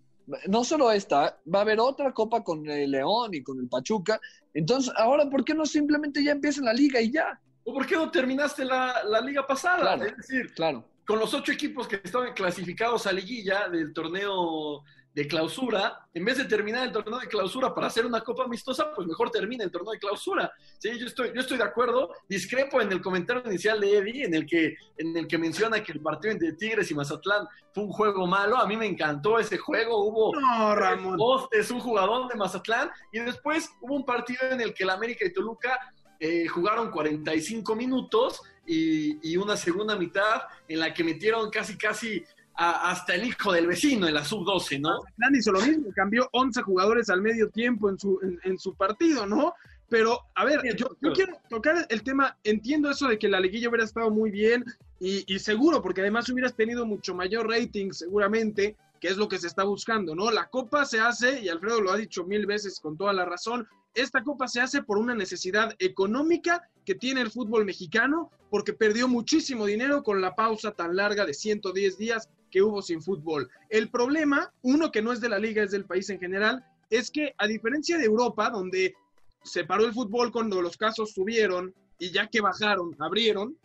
no 0.47 0.63
solo 0.63 0.91
esta, 0.91 1.39
va 1.53 1.59
a 1.59 1.61
haber 1.61 1.79
otra 1.79 2.13
copa 2.13 2.43
con 2.43 2.67
el 2.69 2.91
León 2.91 3.33
y 3.33 3.43
con 3.43 3.59
el 3.59 3.67
Pachuca. 3.67 4.19
Entonces, 4.53 4.93
ahora, 4.97 5.29
¿por 5.29 5.43
qué 5.45 5.53
no 5.53 5.65
simplemente 5.65 6.23
ya 6.23 6.31
empieza 6.31 6.61
la 6.61 6.73
liga 6.73 6.99
y 7.01 7.11
ya? 7.11 7.39
¿O 7.63 7.73
por 7.73 7.85
qué 7.85 7.95
no 7.95 8.11
terminaste 8.11 8.65
la, 8.65 9.03
la 9.03 9.21
liga 9.21 9.45
pasada? 9.45 9.79
Claro, 9.79 10.03
es 10.05 10.17
decir, 10.17 10.53
claro. 10.53 10.85
con 11.05 11.19
los 11.19 11.33
ocho 11.33 11.51
equipos 11.51 11.87
que 11.87 12.01
estaban 12.03 12.33
clasificados 12.33 13.07
a 13.07 13.11
liguilla 13.11 13.67
del 13.69 13.93
torneo 13.93 14.83
de 15.17 15.27
clausura, 15.27 16.07
en 16.13 16.23
vez 16.23 16.37
de 16.37 16.45
terminar 16.45 16.85
el 16.85 16.91
torneo 16.91 17.17
de 17.17 17.27
clausura 17.27 17.73
para 17.73 17.87
hacer 17.87 18.05
una 18.05 18.21
copa 18.21 18.43
amistosa, 18.43 18.93
pues 18.93 19.07
mejor 19.07 19.31
termina 19.31 19.63
el 19.63 19.71
torneo 19.71 19.93
de 19.93 19.97
clausura. 19.97 20.53
Sí, 20.77 20.91
yo 20.99 21.07
estoy, 21.07 21.31
yo 21.33 21.41
estoy 21.41 21.57
de 21.57 21.63
acuerdo, 21.63 22.11
discrepo 22.29 22.79
en 22.81 22.91
el 22.91 23.01
comentario 23.01 23.41
inicial 23.47 23.81
de 23.81 23.97
Eddie, 23.97 24.25
en 24.25 24.35
el 24.35 24.45
que, 24.45 24.75
en 24.95 25.17
el 25.17 25.27
que 25.27 25.39
menciona 25.39 25.81
que 25.81 25.91
el 25.93 26.01
partido 26.01 26.33
entre 26.33 26.53
Tigres 26.53 26.91
y 26.91 26.93
Mazatlán 26.93 27.47
fue 27.73 27.85
un 27.85 27.91
juego 27.93 28.27
malo. 28.27 28.57
A 28.57 28.67
mí 28.67 28.77
me 28.77 28.85
encantó 28.85 29.39
ese 29.39 29.57
juego, 29.57 30.05
hubo 30.05 30.39
no, 30.39 30.75
Ramón. 30.75 31.17
postes, 31.17 31.71
un 31.71 31.79
jugador 31.79 32.27
de 32.27 32.35
Mazatlán, 32.35 32.91
y 33.11 33.17
después 33.17 33.71
hubo 33.81 33.95
un 33.95 34.05
partido 34.05 34.41
en 34.51 34.61
el 34.61 34.75
que 34.75 34.83
el 34.83 34.91
América 34.91 35.25
y 35.25 35.33
Toluca 35.33 35.79
eh, 36.19 36.47
jugaron 36.47 36.91
45 36.91 37.75
minutos 37.75 38.39
y, 38.67 39.17
y, 39.27 39.37
una 39.37 39.57
segunda 39.57 39.95
mitad 39.95 40.43
en 40.67 40.79
la 40.79 40.93
que 40.93 41.03
metieron 41.03 41.49
casi, 41.49 41.75
casi 41.75 42.23
a, 42.57 42.91
hasta 42.91 43.15
el 43.15 43.25
hijo 43.25 43.53
del 43.53 43.67
vecino 43.67 44.07
en 44.07 44.13
la 44.13 44.25
sub-12, 44.25 44.81
¿no? 44.81 45.01
Mazatlán 45.01 45.35
hizo 45.35 45.51
lo 45.51 45.61
mismo, 45.61 45.89
cambió 45.95 46.27
11 46.33 46.61
jugadores 46.63 47.09
al 47.09 47.21
medio 47.21 47.49
tiempo 47.49 47.89
en 47.89 47.99
su, 47.99 48.19
en, 48.21 48.39
en 48.43 48.57
su 48.57 48.75
partido, 48.75 49.25
¿no? 49.25 49.53
Pero, 49.89 50.19
a 50.35 50.43
ver, 50.43 50.61
yo, 50.75 50.87
yo, 51.01 51.13
quiero 51.13 51.37
tocar 51.49 51.85
el 51.89 52.03
tema, 52.03 52.37
entiendo 52.43 52.89
eso 52.89 53.07
de 53.07 53.17
que 53.17 53.29
la 53.29 53.39
liguilla 53.39 53.69
hubiera 53.69 53.85
estado 53.85 54.11
muy 54.11 54.31
bien 54.31 54.65
y, 54.99 55.23
y, 55.33 55.39
seguro, 55.39 55.81
porque 55.81 56.01
además 56.01 56.27
hubieras 56.29 56.55
tenido 56.55 56.85
mucho 56.85 57.15
mayor 57.15 57.47
rating 57.47 57.91
seguramente, 57.91 58.75
que 58.99 59.07
es 59.07 59.17
lo 59.17 59.29
que 59.29 59.37
se 59.37 59.47
está 59.47 59.63
buscando, 59.63 60.13
¿no? 60.13 60.29
La 60.29 60.49
copa 60.49 60.83
se 60.83 60.99
hace, 60.99 61.39
y 61.39 61.47
Alfredo 61.47 61.79
lo 61.79 61.91
ha 61.91 61.97
dicho 61.97 62.25
mil 62.25 62.45
veces 62.45 62.81
con 62.81 62.97
toda 62.97 63.13
la 63.13 63.23
razón, 63.23 63.65
esta 63.93 64.23
copa 64.23 64.47
se 64.47 64.59
hace 64.59 64.83
por 64.83 64.97
una 64.97 65.15
necesidad 65.15 65.73
económica 65.79 66.61
que 66.85 66.95
tiene 66.95 67.21
el 67.21 67.31
fútbol 67.31 67.63
mexicano, 67.63 68.29
porque 68.49 68.73
perdió 68.73 69.07
muchísimo 69.07 69.65
dinero 69.65 70.03
con 70.03 70.21
la 70.21 70.35
pausa 70.35 70.71
tan 70.71 70.95
larga 70.95 71.25
de 71.25 71.33
110 71.33 71.97
días 71.97 72.29
que 72.49 72.61
hubo 72.61 72.81
sin 72.81 73.01
fútbol. 73.01 73.49
El 73.69 73.89
problema, 73.89 74.53
uno 74.61 74.91
que 74.91 75.01
no 75.01 75.11
es 75.11 75.21
de 75.21 75.29
la 75.29 75.39
liga, 75.39 75.63
es 75.63 75.71
del 75.71 75.85
país 75.85 76.09
en 76.09 76.19
general, 76.19 76.65
es 76.89 77.11
que 77.11 77.33
a 77.37 77.47
diferencia 77.47 77.97
de 77.97 78.05
Europa, 78.05 78.49
donde 78.49 78.95
se 79.43 79.63
paró 79.63 79.85
el 79.85 79.93
fútbol 79.93 80.31
cuando 80.31 80.61
los 80.61 80.77
casos 80.77 81.11
subieron 81.13 81.73
y 81.99 82.11
ya 82.11 82.27
que 82.27 82.41
bajaron, 82.41 82.95
abrieron, 82.99 83.57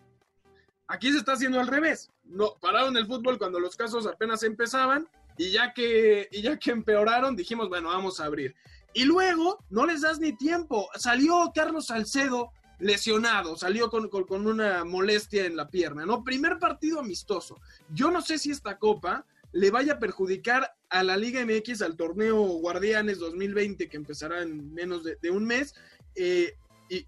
aquí 0.87 1.13
se 1.13 1.19
está 1.19 1.33
haciendo 1.33 1.61
al 1.61 1.67
revés. 1.67 2.11
No, 2.25 2.55
pararon 2.61 2.97
el 2.97 3.07
fútbol 3.07 3.39
cuando 3.39 3.61
los 3.61 3.77
casos 3.77 4.07
apenas 4.07 4.43
empezaban 4.43 5.09
y 5.37 5.51
ya 5.51 5.73
que, 5.73 6.29
y 6.31 6.43
ya 6.43 6.59
que 6.59 6.71
empeoraron, 6.71 7.37
dijimos, 7.37 7.69
bueno, 7.69 7.89
vamos 7.89 8.21
a 8.21 8.27
abrir. 8.27 8.55
Y 8.95 9.05
luego 9.05 9.65
no 9.71 9.87
les 9.87 10.03
das 10.03 10.21
ni 10.21 10.37
tiempo. 10.37 10.89
Salió 10.97 11.51
Carlos 11.55 11.87
Salcedo 11.87 12.53
lesionado, 12.83 13.57
salió 13.57 13.89
con, 13.89 14.09
con, 14.09 14.47
una 14.47 14.85
molestia 14.85 15.47
en 15.47 15.57
la 15.57 15.69
pierna, 15.69 16.05
¿no? 16.05 16.25
Primer 16.25 16.59
partido 16.59 16.99
amistoso. 16.99 17.61
Yo 17.95 18.11
no 18.11 18.21
sé 18.21 18.39
si 18.39 18.51
esta 18.51 18.79
copa 18.79 19.25
le 19.53 19.71
vaya 19.71 19.95
a 19.95 19.99
perjudicar 19.99 20.75
a 20.91 21.05
la 21.05 21.17
Liga 21.17 21.45
MX, 21.47 21.83
al 21.83 21.97
torneo 21.97 22.43
Guardianes 22.43 23.19
2020, 23.19 23.89
que 23.89 23.97
empezará 23.97 24.43
en 24.43 24.75
menos 24.75 25.05
de, 25.05 25.31
un 25.31 25.45
mes, 25.45 25.75
eh, 26.17 26.55
y, 26.89 27.05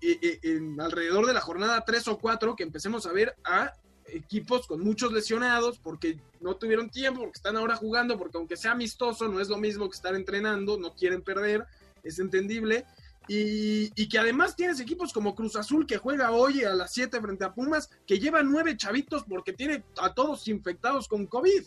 alrededor 0.80 1.26
de 1.26 1.34
la 1.34 1.40
jornada 1.40 1.84
3 1.84 2.08
o 2.08 2.18
4, 2.18 2.54
que 2.54 2.62
empecemos 2.62 3.06
a 3.06 3.12
ver 3.12 3.34
a 3.44 3.72
equipos 4.06 4.68
con 4.68 4.80
muchos 4.80 5.12
lesionados 5.12 5.78
porque 5.78 6.20
no 6.40 6.54
tuvieron 6.56 6.88
tiempo, 6.88 7.20
porque 7.20 7.38
están 7.38 7.56
ahora 7.56 7.74
jugando, 7.74 8.16
porque 8.16 8.36
aunque 8.36 8.56
sea 8.56 8.72
amistoso, 8.72 9.26
no 9.26 9.40
es 9.40 9.48
lo 9.48 9.58
mismo 9.58 9.88
que 9.88 9.96
estar 9.96 10.14
entrenando, 10.14 10.78
no 10.78 10.94
quieren 10.94 11.22
perder, 11.22 11.66
es 12.04 12.20
entendible. 12.20 12.84
Y, 13.26 14.08
que 14.08 14.18
además 14.18 14.54
tienes 14.54 14.80
equipos 14.80 15.12
como 15.12 15.34
Cruz 15.34 15.56
Azul 15.56 15.86
que 15.86 15.96
juega 15.96 16.30
hoy 16.30 16.62
a 16.62 16.74
las 16.74 16.92
7 16.92 17.20
frente 17.20 17.44
a 17.44 17.54
Pumas, 17.54 17.90
que 18.06 18.18
lleva 18.18 18.42
nueve 18.42 18.76
chavitos 18.76 19.24
porque 19.24 19.52
tiene 19.52 19.84
a 19.98 20.12
todos 20.12 20.46
infectados 20.48 21.08
con 21.08 21.26
COVID. 21.26 21.64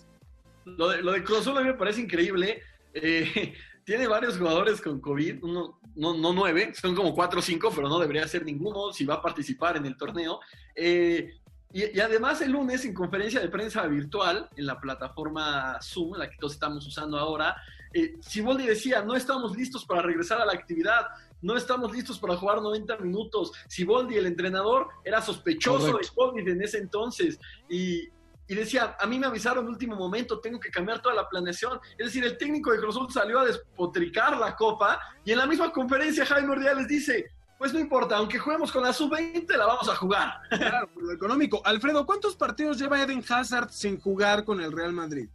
Lo 0.66 0.90
de, 0.90 1.02
lo 1.02 1.14
de 1.14 1.24
Cruz 1.24 1.40
Azul 1.40 1.58
a 1.58 1.62
mí 1.62 1.68
me 1.68 1.74
parece 1.74 2.02
increíble. 2.02 2.62
Eh, 2.94 3.54
tiene 3.84 4.08
varios 4.08 4.38
jugadores 4.38 4.82
con 4.82 5.00
COVID, 5.00 5.44
uno, 5.44 5.80
no, 5.96 6.14
no 6.16 6.34
nueve, 6.34 6.74
son 6.76 6.94
como 6.94 7.16
cuatro 7.16 7.40
o 7.40 7.42
cinco, 7.42 7.72
pero 7.74 7.88
no 7.88 8.00
debería 8.00 8.28
ser 8.28 8.44
ninguno 8.46 8.92
si 8.92 9.06
va 9.06 9.16
a 9.16 9.22
participar 9.22 9.78
en 9.78 9.86
el 9.86 9.98
torneo. 9.98 10.40
Eh, 10.76 11.32
y, 11.74 11.98
y, 11.98 12.00
además 12.00 12.42
el 12.42 12.52
lunes 12.52 12.86
en 12.86 12.94
conferencia 12.94 13.40
de 13.40 13.50
prensa 13.50 13.86
virtual 13.88 14.50
en 14.56 14.66
la 14.66 14.80
plataforma 14.80 15.80
Zoom, 15.82 16.18
la 16.18 16.30
que 16.30 16.38
todos 16.38 16.54
estamos 16.54 16.86
usando 16.86 17.18
ahora, 17.18 17.56
eh, 17.94 18.16
Siboldi 18.20 18.66
decía, 18.66 19.02
no 19.02 19.16
estamos 19.16 19.56
listos 19.56 19.86
para 19.86 20.02
regresar 20.02 20.42
a 20.42 20.46
la 20.46 20.54
actividad, 20.54 21.08
no 21.42 21.56
estamos 21.56 21.92
listos 21.92 22.20
para 22.20 22.36
jugar 22.36 22.62
90 22.62 22.98
minutos. 22.98 23.52
Siboldi, 23.68 24.16
el 24.16 24.26
entrenador, 24.26 24.88
era 25.04 25.22
sospechoso 25.22 25.92
Correcto. 25.92 26.10
de 26.10 26.16
COVID 26.16 26.48
en 26.50 26.62
ese 26.62 26.78
entonces 26.80 27.40
y, 27.70 28.10
y 28.48 28.56
decía, 28.56 28.96
a 29.00 29.06
mí 29.06 29.20
me 29.20 29.28
avisaron 29.28 29.66
en 29.66 29.72
último 29.72 29.96
momento, 29.96 30.40
tengo 30.40 30.60
que 30.60 30.70
cambiar 30.70 31.02
toda 31.02 31.16
la 31.16 31.28
planeación. 31.28 31.80
Es 31.98 32.08
decir, 32.08 32.24
el 32.24 32.38
técnico 32.38 32.72
de 32.72 32.80
Cruz 32.80 32.96
Azul 32.96 33.12
salió 33.12 33.40
a 33.40 33.46
despotricar 33.46 34.38
la 34.38 34.56
copa 34.56 35.00
y 35.24 35.32
en 35.32 35.38
la 35.38 35.46
misma 35.46 35.72
conferencia 35.72 36.26
Jaime 36.26 36.52
Ordiales 36.52 36.88
dice, 36.88 37.32
pues 37.58 37.74
no 37.74 37.80
importa, 37.80 38.18
aunque 38.18 38.38
juguemos 38.38 38.72
con 38.72 38.84
la 38.84 38.94
sub-20, 38.94 39.48
la 39.58 39.66
vamos 39.66 39.90
a 39.90 39.96
jugar. 39.96 40.40
Claro, 40.50 40.88
por 40.94 41.04
lo 41.04 41.12
económico. 41.12 41.62
Alfredo, 41.66 42.06
¿cuántos 42.06 42.36
partidos 42.36 42.80
lleva 42.80 43.02
Eden 43.02 43.24
Hazard 43.28 43.70
sin 43.72 44.00
jugar 44.00 44.46
con 44.46 44.62
el 44.62 44.72
Real 44.72 44.94
Madrid? 44.94 45.28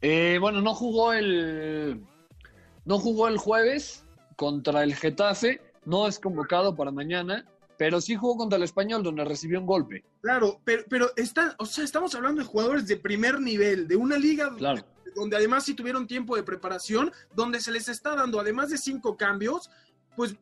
Eh, 0.00 0.38
bueno, 0.40 0.60
no 0.60 0.74
jugó 0.74 1.12
el. 1.12 2.04
No 2.84 2.98
jugó 2.98 3.28
el 3.28 3.36
jueves 3.36 4.04
contra 4.38 4.84
el 4.84 4.94
Getafe, 4.94 5.60
no 5.84 6.06
es 6.06 6.20
convocado 6.20 6.76
para 6.76 6.92
mañana, 6.92 7.44
pero 7.76 8.00
sí 8.00 8.14
jugó 8.14 8.36
contra 8.36 8.56
el 8.56 8.62
Español, 8.62 9.02
donde 9.02 9.24
recibió 9.24 9.58
un 9.58 9.66
golpe. 9.66 10.04
Claro, 10.20 10.60
pero, 10.64 10.84
pero 10.88 11.10
está, 11.16 11.56
o 11.58 11.66
sea, 11.66 11.82
estamos 11.82 12.14
hablando 12.14 12.40
de 12.40 12.46
jugadores 12.46 12.86
de 12.86 12.96
primer 12.96 13.40
nivel, 13.40 13.88
de 13.88 13.96
una 13.96 14.16
liga 14.16 14.54
claro. 14.56 14.84
donde, 14.94 15.12
donde 15.16 15.36
además 15.36 15.64
sí 15.64 15.74
tuvieron 15.74 16.06
tiempo 16.06 16.36
de 16.36 16.44
preparación, 16.44 17.10
donde 17.34 17.58
se 17.58 17.72
les 17.72 17.88
está 17.88 18.14
dando, 18.14 18.38
además 18.38 18.70
de 18.70 18.78
cinco 18.78 19.16
cambios, 19.16 19.70
pues 20.14 20.36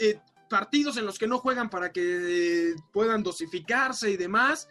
eh, 0.00 0.18
partidos 0.50 0.96
en 0.96 1.06
los 1.06 1.16
que 1.16 1.28
no 1.28 1.38
juegan 1.38 1.70
para 1.70 1.92
que 1.92 2.70
eh, 2.70 2.74
puedan 2.92 3.22
dosificarse 3.22 4.10
y 4.10 4.16
demás. 4.16 4.68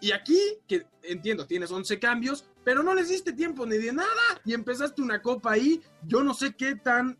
Y 0.00 0.12
aquí, 0.12 0.40
que 0.66 0.86
entiendo, 1.02 1.46
tienes 1.46 1.70
11 1.70 1.98
cambios, 1.98 2.46
pero 2.64 2.82
no 2.82 2.94
les 2.94 3.10
diste 3.10 3.34
tiempo 3.34 3.66
ni 3.66 3.76
de 3.76 3.92
nada 3.92 4.40
y 4.46 4.54
empezaste 4.54 5.02
una 5.02 5.20
copa 5.20 5.52
ahí. 5.52 5.82
Yo 6.06 6.22
no 6.24 6.32
sé 6.32 6.54
qué 6.54 6.74
tan 6.74 7.18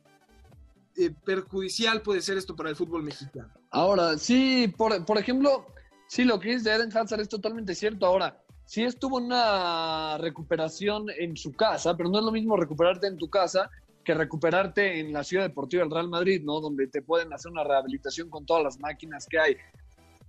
eh, 0.97 1.11
perjudicial 1.25 2.03
puede 2.03 2.21
ser 2.23 2.39
esto 2.39 2.55
para 2.55 2.71
el 2.71 2.77
fútbol 2.77 3.03
mexicano. 3.03 3.53
Ahora, 3.71 4.19
sí, 4.19 4.73
por, 4.77 5.05
por 5.05 5.19
ejemplo, 5.19 5.67
sí, 6.07 6.25
lo 6.25 6.39
que 6.39 6.59
de 6.59 6.73
Eden 6.73 6.97
Hazard 6.97 7.21
es 7.21 7.29
totalmente 7.29 7.75
cierto. 7.75 8.07
Ahora, 8.07 8.43
sí 8.65 8.85
estuvo 8.85 9.17
una 9.17 10.19
recuperación 10.19 11.07
en 11.19 11.37
su 11.37 11.53
casa, 11.53 11.97
pero 11.97 12.09
no 12.09 12.19
es 12.19 12.25
lo 12.25 12.33
mismo 12.33 12.57
recuperarte 12.57 13.07
en 13.07 13.19
tu 13.19 13.29
casa 13.29 13.71
que 14.05 14.15
recuperarte 14.15 15.01
en 15.01 15.13
la 15.13 15.25
Ciudad 15.25 15.45
Deportiva 15.45 15.83
del 15.83 15.93
Real 15.93 16.09
Madrid, 16.09 16.43
¿no? 16.45 16.61
Donde 16.61 16.89
te 16.89 17.03
pueden 17.03 17.33
hacer 17.33 17.53
una 17.53 17.65
rehabilitación 17.65 18.29
con 18.29 18.45
todas 18.45 18.63
las 18.63 18.79
máquinas 18.81 19.27
que 19.27 19.39
hay. 19.39 19.57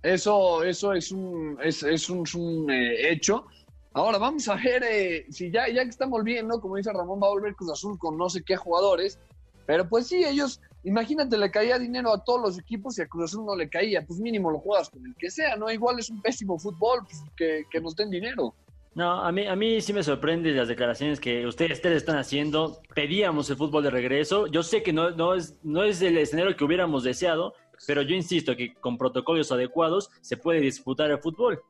Eso, 0.02 0.62
eso 0.62 0.92
es 0.92 1.10
un, 1.10 1.58
es, 1.62 1.82
es 1.82 2.08
un, 2.10 2.70
eh, 2.70 3.10
hecho. 3.10 3.46
Ahora 3.94 4.18
vamos 4.18 4.48
a 4.48 4.56
ver 4.56 4.82
eh, 4.84 5.26
si 5.30 5.50
ya, 5.50 5.68
ya 5.68 5.82
que 5.82 5.90
estamos 5.90 6.22
viendo, 6.24 6.60
como 6.60 6.76
dice 6.76 6.92
Ramón, 6.92 7.20
va 7.22 7.28
a 7.28 7.30
volver 7.30 7.54
Cruz 7.54 7.72
Azul 7.72 7.98
con 7.98 8.16
no 8.16 8.28
sé 8.28 8.42
qué 8.44 8.56
jugadores. 8.56 9.18
Pero 9.66 9.88
pues 9.88 10.06
sí, 10.06 10.24
ellos, 10.24 10.60
imagínate, 10.82 11.38
le 11.38 11.50
caía 11.50 11.78
dinero 11.78 12.12
a 12.12 12.22
todos 12.22 12.40
los 12.40 12.58
equipos 12.58 12.98
y 12.98 13.02
a 13.02 13.06
Cruz 13.06 13.24
Azul 13.24 13.46
no 13.46 13.56
le 13.56 13.68
caía. 13.68 14.04
Pues 14.06 14.20
mínimo 14.20 14.50
lo 14.50 14.58
juegas 14.58 14.90
con 14.90 15.04
el 15.06 15.14
que 15.16 15.30
sea, 15.30 15.56
¿no? 15.56 15.70
Igual 15.70 15.98
es 15.98 16.10
un 16.10 16.20
pésimo 16.20 16.58
fútbol, 16.58 17.00
pues 17.04 17.22
que, 17.36 17.80
nos 17.80 17.96
den 17.96 18.10
dinero. 18.10 18.54
No, 18.94 19.22
a 19.22 19.32
mí, 19.32 19.46
a 19.46 19.56
mí 19.56 19.80
sí 19.80 19.92
me 19.92 20.04
sorprende 20.04 20.52
las 20.52 20.68
declaraciones 20.68 21.18
que 21.18 21.46
ustedes, 21.46 21.78
ustedes 21.78 21.96
están 21.96 22.16
haciendo. 22.16 22.80
Pedíamos 22.94 23.50
el 23.50 23.56
fútbol 23.56 23.82
de 23.82 23.90
regreso. 23.90 24.46
Yo 24.46 24.62
sé 24.62 24.82
que 24.82 24.92
no, 24.92 25.10
no, 25.10 25.34
es, 25.34 25.58
no 25.64 25.82
es 25.82 26.00
el 26.00 26.16
escenario 26.16 26.54
que 26.56 26.64
hubiéramos 26.64 27.02
deseado, 27.02 27.54
pero 27.86 28.02
yo 28.02 28.14
insisto 28.14 28.54
que 28.54 28.74
con 28.74 28.96
protocolos 28.96 29.50
adecuados 29.50 30.10
se 30.20 30.36
puede 30.36 30.60
disputar 30.60 31.10
el 31.10 31.18
fútbol. 31.18 31.60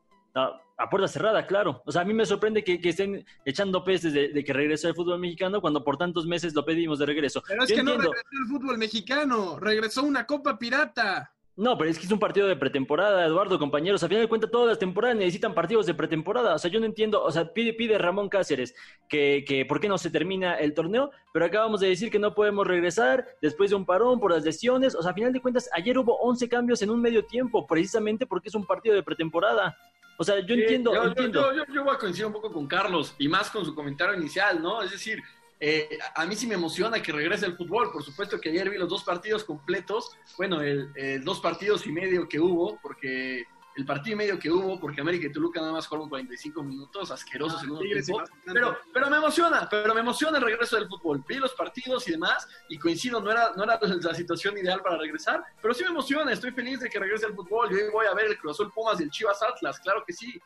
A 0.77 0.89
puerta 0.89 1.07
cerrada, 1.07 1.45
claro. 1.47 1.81
O 1.85 1.91
sea, 1.91 2.01
a 2.01 2.05
mí 2.05 2.13
me 2.13 2.25
sorprende 2.25 2.63
que, 2.63 2.79
que 2.81 2.89
estén 2.89 3.25
echando 3.45 3.83
pestes 3.83 4.13
de, 4.13 4.29
de, 4.29 4.43
que 4.43 4.53
regrese 4.53 4.87
el 4.87 4.95
fútbol 4.95 5.19
mexicano 5.19 5.61
cuando 5.61 5.83
por 5.83 5.97
tantos 5.97 6.25
meses 6.25 6.53
lo 6.53 6.65
pedimos 6.65 6.99
de 6.99 7.05
regreso. 7.05 7.41
Pero 7.47 7.63
es 7.63 7.69
yo 7.69 7.75
que 7.75 7.81
entiendo. 7.81 8.03
no 8.03 8.11
regresó 8.11 8.43
el 8.43 8.47
fútbol 8.47 8.77
mexicano, 8.77 9.59
regresó 9.59 10.03
una 10.03 10.25
Copa 10.25 10.57
Pirata. 10.57 11.34
No, 11.57 11.77
pero 11.77 11.89
es 11.89 11.97
que 11.97 12.05
es 12.05 12.11
un 12.11 12.19
partido 12.19 12.47
de 12.47 12.57
pretemporada, 12.57 13.25
Eduardo, 13.25 13.57
compañeros. 13.57 14.03
A 14.03 14.09
final 14.09 14.21
de 14.23 14.27
cuentas, 14.27 14.51
todas 14.51 14.67
las 14.67 14.77
temporadas 14.79 15.15
necesitan 15.15 15.53
partidos 15.53 15.85
de 15.85 15.93
pretemporada. 15.93 16.53
O 16.53 16.59
sea, 16.59 16.69
yo 16.69 16.81
no 16.81 16.85
entiendo. 16.85 17.23
O 17.23 17.31
sea, 17.31 17.53
pide, 17.53 17.71
pide 17.73 17.97
Ramón 17.97 18.27
Cáceres 18.27 18.75
que, 19.07 19.45
que 19.47 19.65
por 19.65 19.79
qué 19.79 19.87
no 19.87 19.97
se 19.97 20.09
termina 20.09 20.55
el 20.55 20.73
torneo, 20.73 21.11
pero 21.31 21.45
acabamos 21.45 21.79
de 21.79 21.87
decir 21.87 22.11
que 22.11 22.19
no 22.19 22.35
podemos 22.35 22.67
regresar 22.67 23.25
después 23.41 23.69
de 23.69 23.77
un 23.77 23.85
parón 23.85 24.19
por 24.19 24.31
las 24.33 24.43
lesiones. 24.43 24.95
O 24.95 25.01
sea, 25.01 25.11
a 25.11 25.13
final 25.13 25.31
de 25.31 25.39
cuentas, 25.41 25.69
ayer 25.73 25.97
hubo 25.97 26.17
11 26.17 26.49
cambios 26.49 26.81
en 26.81 26.89
un 26.89 27.01
medio 27.01 27.23
tiempo, 27.25 27.65
precisamente 27.65 28.25
porque 28.25 28.49
es 28.49 28.55
un 28.55 28.65
partido 28.65 28.93
de 28.93 29.03
pretemporada. 29.03 29.77
O 30.17 30.23
sea, 30.25 30.39
yo 30.39 30.55
Sí, 30.55 30.61
entiendo. 30.61 30.93
Yo, 30.93 31.03
entiendo. 31.05 31.53
yo- 31.53 31.65
yo- 31.65 31.73
yo 31.73 31.83
voy 31.85 31.93
a 31.95 31.97
coincidir 31.97 32.25
un 32.25 32.33
poco 32.33 32.51
con 32.51 32.67
Carlos 32.67 33.15
y 33.17 33.27
más 33.29 33.49
con 33.49 33.63
su 33.65 33.73
comentario 33.73 34.13
inicial, 34.15 34.61
¿no? 34.61 34.81
Es 34.81 34.91
decir, 34.91 35.21
eh, 35.59 35.97
a 36.15 36.25
mí 36.25 36.35
sí 36.35 36.47
me 36.47 36.55
emociona 36.55 37.01
que 37.01 37.11
regrese 37.11 37.45
el 37.45 37.55
fútbol. 37.57 37.91
Por 37.91 38.03
supuesto 38.03 38.39
que 38.39 38.49
ayer 38.49 38.69
vi 38.69 38.77
los 38.77 38.89
dos 38.89 39.03
partidos 39.03 39.43
completos. 39.43 40.09
Bueno, 40.37 40.61
el, 40.61 40.91
el 40.95 41.23
dos 41.23 41.39
partidos 41.39 41.85
y 41.87 41.91
medio 41.91 42.27
que 42.27 42.39
hubo, 42.39 42.79
porque 42.81 43.45
el 43.77 43.85
partido 43.85 44.13
y 44.13 44.17
medio 44.17 44.39
que 44.39 44.49
hubo, 44.49 44.79
porque 44.79 45.01
América 45.01 45.27
y 45.27 45.31
Toluca 45.33 45.59
nada 45.59 45.73
más 45.73 45.85
jugaron 45.87 46.07
45 46.07 46.63
minutos, 46.63 47.11
asquerosos 47.11 47.61
en 47.63 47.71
un 47.71 47.79
Tigres 47.79 48.07
y 48.07 48.11
tiempo. 48.13 48.29
Pero, 48.45 48.77
pero 48.93 49.09
me 49.09 49.17
emociona, 49.17 49.67
pero 49.69 49.93
me 49.93 49.99
emociona 49.99 50.37
el 50.37 50.45
regreso 50.45 50.77
del 50.77 50.87
fútbol. 50.87 51.21
Vi 51.27 51.35
los 51.35 51.51
partidos 51.55 52.07
y 52.07 52.11
demás, 52.11 52.47
y 52.69 52.77
coincido, 52.79 53.19
no 53.19 53.31
era, 53.31 53.51
no 53.57 53.63
era 53.65 53.77
la 53.81 54.13
situación 54.15 54.57
ideal 54.57 54.81
para 54.81 54.97
regresar, 54.97 55.43
pero 55.61 55.73
sí 55.73 55.83
me 55.83 55.89
emociona, 55.89 56.31
estoy 56.31 56.51
feliz 56.51 56.79
de 56.79 56.89
que 56.89 56.99
regrese 56.99 57.25
el 57.25 57.33
fútbol. 57.33 57.69
Yo 57.69 57.75
hoy 57.75 57.91
voy 57.91 58.05
a 58.05 58.13
ver 58.13 58.27
el 58.27 58.37
Cruz 58.37 58.53
Azul 58.53 58.71
Pumas 58.73 58.97
y 59.01 59.03
el 59.03 59.11
Chivas 59.11 59.41
Atlas, 59.43 59.77
claro 59.81 60.05
que 60.07 60.13
sí. 60.13 60.39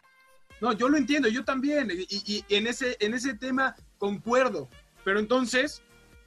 No, 0.60 0.74
yo 0.74 0.90
lo 0.90 0.98
entiendo, 0.98 1.28
yo 1.30 1.46
también. 1.46 1.90
Y, 1.92 2.08
y- 2.10 2.44
y 2.50 2.56
en, 2.56 2.66
ese, 2.66 2.98
en 3.00 3.14
ese 3.14 3.36
tema 3.36 3.76
concuerdo. 4.00 4.68
Pero 5.04 5.20
entonces, 5.20 5.82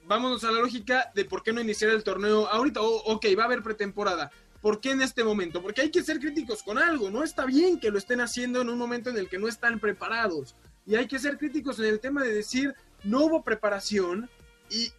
vámonos 0.05 0.43
a 0.43 0.51
la 0.51 0.59
lógica 0.59 1.11
de 1.15 1.25
por 1.25 1.43
qué 1.43 1.53
no 1.53 1.61
iniciar 1.61 1.91
el 1.91 2.03
torneo 2.03 2.47
ahorita. 2.47 2.81
O, 2.81 3.13
ok, 3.13 3.25
va 3.37 3.43
a 3.43 3.45
haber 3.45 3.63
pretemporada. 3.63 4.31
¿Por 4.61 4.79
qué 4.79 4.91
en 4.91 5.01
este 5.01 5.23
momento? 5.23 5.61
Porque 5.61 5.81
hay 5.81 5.91
que 5.91 6.03
ser 6.03 6.19
críticos 6.19 6.63
con 6.63 6.77
algo. 6.77 7.09
No 7.09 7.23
está 7.23 7.45
bien 7.45 7.79
que 7.79 7.91
lo 7.91 7.97
estén 7.97 8.21
haciendo 8.21 8.61
en 8.61 8.69
un 8.69 8.77
momento 8.77 9.09
en 9.09 9.17
el 9.17 9.27
que 9.27 9.37
no 9.37 9.47
están 9.47 9.79
preparados. 9.79 10.55
Y 10.85 10.95
hay 10.95 11.07
que 11.07 11.19
ser 11.19 11.37
críticos 11.37 11.79
en 11.79 11.85
el 11.85 11.99
tema 11.99 12.23
de 12.23 12.33
decir, 12.33 12.73
no 13.03 13.25
hubo 13.25 13.43
preparación 13.43 14.29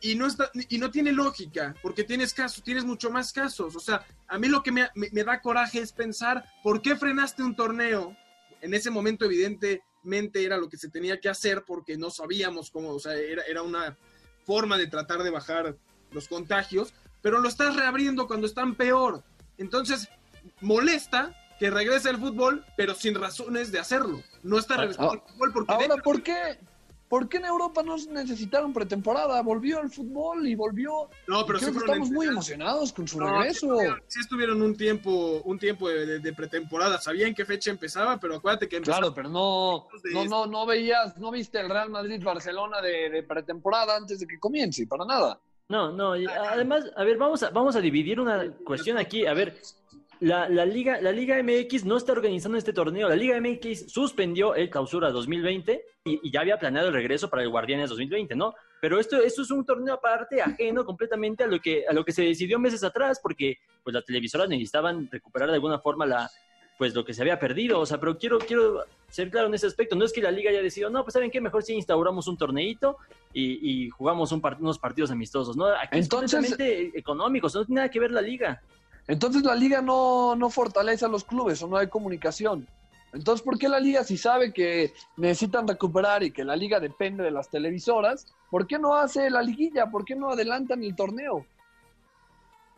y, 0.00 0.14
no, 0.14 0.26
está, 0.26 0.50
y 0.68 0.78
no 0.78 0.90
tiene 0.90 1.12
lógica, 1.12 1.74
porque 1.82 2.04
tienes 2.04 2.32
casos, 2.32 2.62
tienes 2.62 2.84
mucho 2.84 3.10
más 3.10 3.32
casos. 3.32 3.74
O 3.74 3.80
sea, 3.80 4.06
a 4.28 4.38
mí 4.38 4.48
lo 4.48 4.62
que 4.62 4.70
me, 4.70 4.88
da 5.24 5.40
coraje 5.40 5.80
es 5.80 5.92
pensar, 5.92 6.44
¿por 6.62 6.80
qué 6.80 6.94
frenaste 6.94 7.42
un 7.42 7.56
torneo? 7.56 8.16
En 8.60 8.72
ese 8.72 8.90
momento, 8.90 9.26
evidentemente, 10.04 10.44
era 10.44 10.56
lo 10.56 10.68
que 10.68 10.76
se 10.76 10.88
tenía 10.88 11.18
que 11.18 11.28
hacer 11.28 11.64
porque 11.66 11.96
no 11.96 12.10
sabíamos 12.10 12.70
cómo, 12.70 12.90
o 12.90 13.00
sea, 13.00 13.14
era, 13.14 13.42
era 13.44 13.62
una 13.62 13.96
forma 14.44 14.76
de 14.76 14.86
tratar 14.86 15.22
de 15.22 15.30
bajar 15.30 15.76
los 16.12 16.28
contagios, 16.28 16.92
pero 17.22 17.40
lo 17.40 17.48
estás 17.48 17.74
reabriendo 17.74 18.26
cuando 18.26 18.46
están 18.46 18.74
peor. 18.74 19.22
Entonces, 19.56 20.08
molesta 20.60 21.34
que 21.58 21.70
regrese 21.70 22.10
el 22.10 22.18
fútbol, 22.18 22.64
pero 22.76 22.94
sin 22.94 23.14
razones 23.14 23.72
de 23.72 23.78
hacerlo. 23.78 24.22
No 24.42 24.58
está 24.58 24.76
regresando 24.76 25.12
ah, 25.12 25.14
el 25.14 25.32
fútbol 25.32 25.52
porque... 25.52 25.72
Ahora, 25.72 25.96
¿por 26.02 26.22
qué? 26.22 26.58
¿Por 27.14 27.28
qué 27.28 27.36
en 27.36 27.44
Europa 27.44 27.80
no 27.84 27.94
necesitaron 27.96 28.72
pretemporada? 28.72 29.40
Volvió 29.40 29.80
el 29.80 29.88
fútbol 29.88 30.48
y 30.48 30.56
volvió. 30.56 31.08
No, 31.28 31.46
pero 31.46 31.60
sí 31.60 31.66
que 31.70 31.78
estamos 31.78 32.10
muy 32.10 32.26
emocionados 32.26 32.92
con 32.92 33.06
su 33.06 33.20
No, 33.20 33.38
regreso. 33.38 33.60
Sí 33.60 33.66
estuvieron, 33.68 34.02
sí 34.08 34.20
estuvieron 34.20 34.62
un 34.62 34.76
tiempo, 34.76 35.40
un 35.44 35.56
tiempo 35.56 35.88
de, 35.88 36.06
de- 36.06 36.18
de 36.18 36.32
pretemporada. 36.32 37.00
Sabían 37.00 37.32
qué 37.32 37.44
fecha 37.44 37.70
empezaba, 37.70 38.18
pero 38.18 38.34
acuérdate 38.34 38.68
que 38.68 38.80
Claro, 38.80 39.14
pero 39.14 39.28
no, 39.28 39.86
de 40.02 40.12
no, 40.12 40.24
no, 40.24 40.46
no 40.46 40.66
veías, 40.66 41.16
no 41.16 41.30
viste 41.30 41.60
el 41.60 41.68
Real 41.70 41.88
Madrid-Barcelona 41.88 42.80
de, 42.80 43.08
de 43.10 43.22
pretemporada 43.22 43.96
antes 43.96 44.18
de 44.18 44.26
que 44.26 44.40
comience, 44.40 44.84
para 44.88 45.04
nada. 45.04 45.38
No, 45.68 45.92
no, 45.92 46.16
y 46.16 46.26
además, 46.26 46.84
a 46.96 47.04
ver, 47.04 47.16
vamos 47.16 47.44
a, 47.44 47.50
vamos 47.50 47.76
a 47.76 47.80
dividir 47.80 48.18
una 48.18 48.50
cuestión 48.66 48.98
aquí. 48.98 49.24
A 49.24 49.34
ver, 49.34 49.56
la, 50.20 50.48
la, 50.48 50.64
Liga, 50.64 51.00
la 51.00 51.12
Liga 51.12 51.42
MX 51.42 51.84
no 51.84 51.96
está 51.96 52.12
organizando 52.12 52.58
este 52.58 52.72
torneo. 52.72 53.08
La 53.08 53.16
Liga 53.16 53.40
MX 53.40 53.92
suspendió 53.92 54.54
el 54.54 54.70
clausura 54.70 55.10
2020 55.10 55.84
y, 56.04 56.20
y, 56.22 56.30
ya 56.30 56.40
había 56.40 56.58
planeado 56.58 56.88
el 56.88 56.94
regreso 56.94 57.28
para 57.28 57.42
el 57.42 57.50
Guardianes 57.50 57.90
2020, 57.90 58.34
¿no? 58.34 58.54
Pero 58.80 59.00
esto, 59.00 59.16
esto 59.22 59.42
es 59.42 59.50
un 59.50 59.64
torneo 59.64 59.94
aparte, 59.94 60.42
ajeno 60.42 60.84
completamente 60.84 61.44
a 61.44 61.46
lo, 61.46 61.58
que, 61.58 61.86
a 61.88 61.92
lo 61.92 62.04
que 62.04 62.12
se 62.12 62.22
decidió 62.22 62.58
meses 62.58 62.84
atrás, 62.84 63.18
porque 63.22 63.58
pues, 63.82 63.94
las 63.94 64.04
televisoras 64.04 64.48
necesitaban 64.48 65.08
recuperar 65.10 65.48
de 65.48 65.54
alguna 65.54 65.78
forma 65.78 66.04
la, 66.04 66.30
pues, 66.76 66.94
lo 66.94 67.04
que 67.04 67.14
se 67.14 67.22
había 67.22 67.38
perdido. 67.38 67.80
O 67.80 67.86
sea, 67.86 67.98
pero 67.98 68.18
quiero, 68.18 68.38
quiero 68.38 68.84
ser 69.08 69.30
claro 69.30 69.48
en 69.48 69.54
ese 69.54 69.66
aspecto. 69.66 69.96
No 69.96 70.04
es 70.04 70.12
que 70.12 70.20
la 70.20 70.30
liga 70.30 70.50
haya 70.50 70.60
decidido, 70.60 70.90
no, 70.90 71.02
pues 71.02 71.14
¿saben 71.14 71.30
qué? 71.30 71.40
Mejor 71.40 71.62
si 71.62 71.74
instauramos 71.74 72.28
un 72.28 72.36
torneito 72.36 72.98
y, 73.32 73.86
y 73.86 73.90
jugamos 73.90 74.32
un 74.32 74.40
part 74.40 74.60
unos 74.60 74.78
partidos 74.78 75.10
amistosos, 75.10 75.56
¿no? 75.56 75.66
Aquí 75.66 75.98
Entonces, 75.98 76.34
es 76.34 76.50
completamente 76.50 76.98
económicos, 76.98 77.54
no 77.54 77.64
tiene 77.64 77.80
nada 77.80 77.90
que 77.90 78.00
ver 78.00 78.10
la 78.10 78.20
liga. 78.20 78.60
Entonces 79.06 79.42
la 79.42 79.54
liga 79.54 79.82
no, 79.82 80.34
no 80.36 80.50
fortalece 80.50 81.04
a 81.04 81.08
los 81.08 81.24
clubes 81.24 81.62
o 81.62 81.68
no 81.68 81.76
hay 81.76 81.88
comunicación. 81.88 82.66
Entonces, 83.12 83.44
¿por 83.44 83.58
qué 83.58 83.68
la 83.68 83.78
liga 83.78 84.02
si 84.02 84.18
sabe 84.18 84.52
que 84.52 84.92
necesitan 85.16 85.68
recuperar 85.68 86.24
y 86.24 86.32
que 86.32 86.44
la 86.44 86.56
liga 86.56 86.80
depende 86.80 87.22
de 87.22 87.30
las 87.30 87.48
televisoras? 87.48 88.26
¿Por 88.50 88.66
qué 88.66 88.76
no 88.76 88.96
hace 88.96 89.30
la 89.30 89.40
liguilla? 89.40 89.88
¿Por 89.88 90.04
qué 90.04 90.16
no 90.16 90.30
adelantan 90.30 90.82
el 90.82 90.96
torneo? 90.96 91.46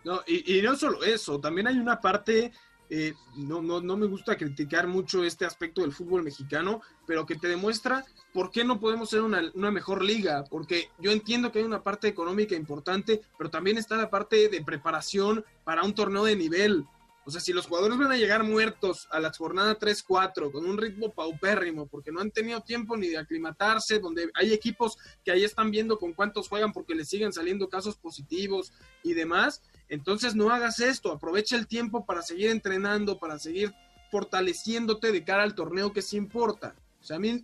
No, 0.05 0.21
y, 0.27 0.59
y 0.59 0.63
no 0.63 0.77
solo 0.77 1.03
eso, 1.03 1.41
también 1.41 1.69
hay 1.69 1.79
una 1.79 2.01
parte 2.01 2.53
eh, 2.91 3.15
no, 3.37 3.63
no, 3.63 3.81
no, 3.81 3.97
me 3.97 4.07
gusta 4.07 4.37
criticar 4.37 4.87
mucho 4.87 5.25
este 5.25 5.45
aspecto 5.45 5.81
del 5.83 5.93
fútbol 5.93 6.23
mexicano, 6.23 6.81
pero 7.07 7.27
que 7.27 7.35
te 7.37 7.49
demuestra 7.49 8.05
por 8.33 8.51
qué 8.51 8.65
no 8.65 8.79
podemos 8.79 9.11
ser 9.11 9.23
una, 9.23 9.43
una, 9.55 9.71
mejor 9.71 10.05
liga, 10.05 10.45
porque 10.51 10.91
yo 10.99 11.11
entiendo 11.11 11.51
que 11.51 11.61
hay 11.61 11.65
una 11.65 11.83
parte 11.83 12.07
económica 12.07 12.55
importante, 12.55 13.23
pero 13.39 13.51
también 13.51 13.79
está 13.79 13.97
la 13.97 14.11
parte 14.11 14.49
de 14.49 14.65
preparación 14.65 15.45
para 15.65 15.83
un 15.83 15.95
torneo 15.95 16.25
de 16.25 16.37
nivel. 16.37 16.87
O 17.27 17.31
sea, 17.33 17.41
si 17.41 17.53
los 17.53 17.67
jugadores 17.67 17.99
van 17.99 18.13
a 18.13 18.17
llegar 18.17 18.45
muertos 18.45 19.09
a 19.11 19.19
la 19.19 19.33
jornada 19.33 19.77
3-4 19.77 20.53
con 20.53 20.65
un 20.65 20.79
ritmo 20.79 21.13
paupérrimo, 21.13 21.89
porque 21.89 22.13
no 22.13 22.21
han 22.21 22.31
tenido 22.31 22.61
tiempo 22.61 22.97
ni 22.97 23.09
de 23.09 23.19
aclimatarse, 23.19 23.99
donde 23.99 24.31
hay 24.35 24.53
equipos 24.53 24.97
que 25.25 25.33
ahí 25.33 25.43
están 25.43 25.73
viendo 25.73 25.99
con 25.99 26.13
cuántos 26.13 26.49
juegan 26.49 26.73
porque 26.73 26.95
les 26.95 27.09
siguen 27.09 27.33
saliendo 27.33 27.69
casos 27.69 27.97
positivos 27.97 28.73
y 29.03 29.15
demás, 29.15 29.61
entonces 29.89 30.37
no 30.37 30.51
hagas 30.51 30.79
esto, 30.79 31.11
aprovecha 31.11 31.57
el 31.57 31.67
tiempo 31.67 32.07
para 32.07 32.23
seguir 32.23 32.49
entrenando, 32.49 33.19
para 33.19 33.41
seguir 33.41 33.75
fortaleciéndote 34.13 35.11
de 35.11 35.25
cara 35.25 35.43
al 35.43 35.57
torneo 35.57 35.93
que 35.93 36.03
sí 36.03 36.17
importa. 36.17 36.77
O 37.07 37.09
sea, 37.09 37.19
a 37.19 37.21
mí, 37.21 37.41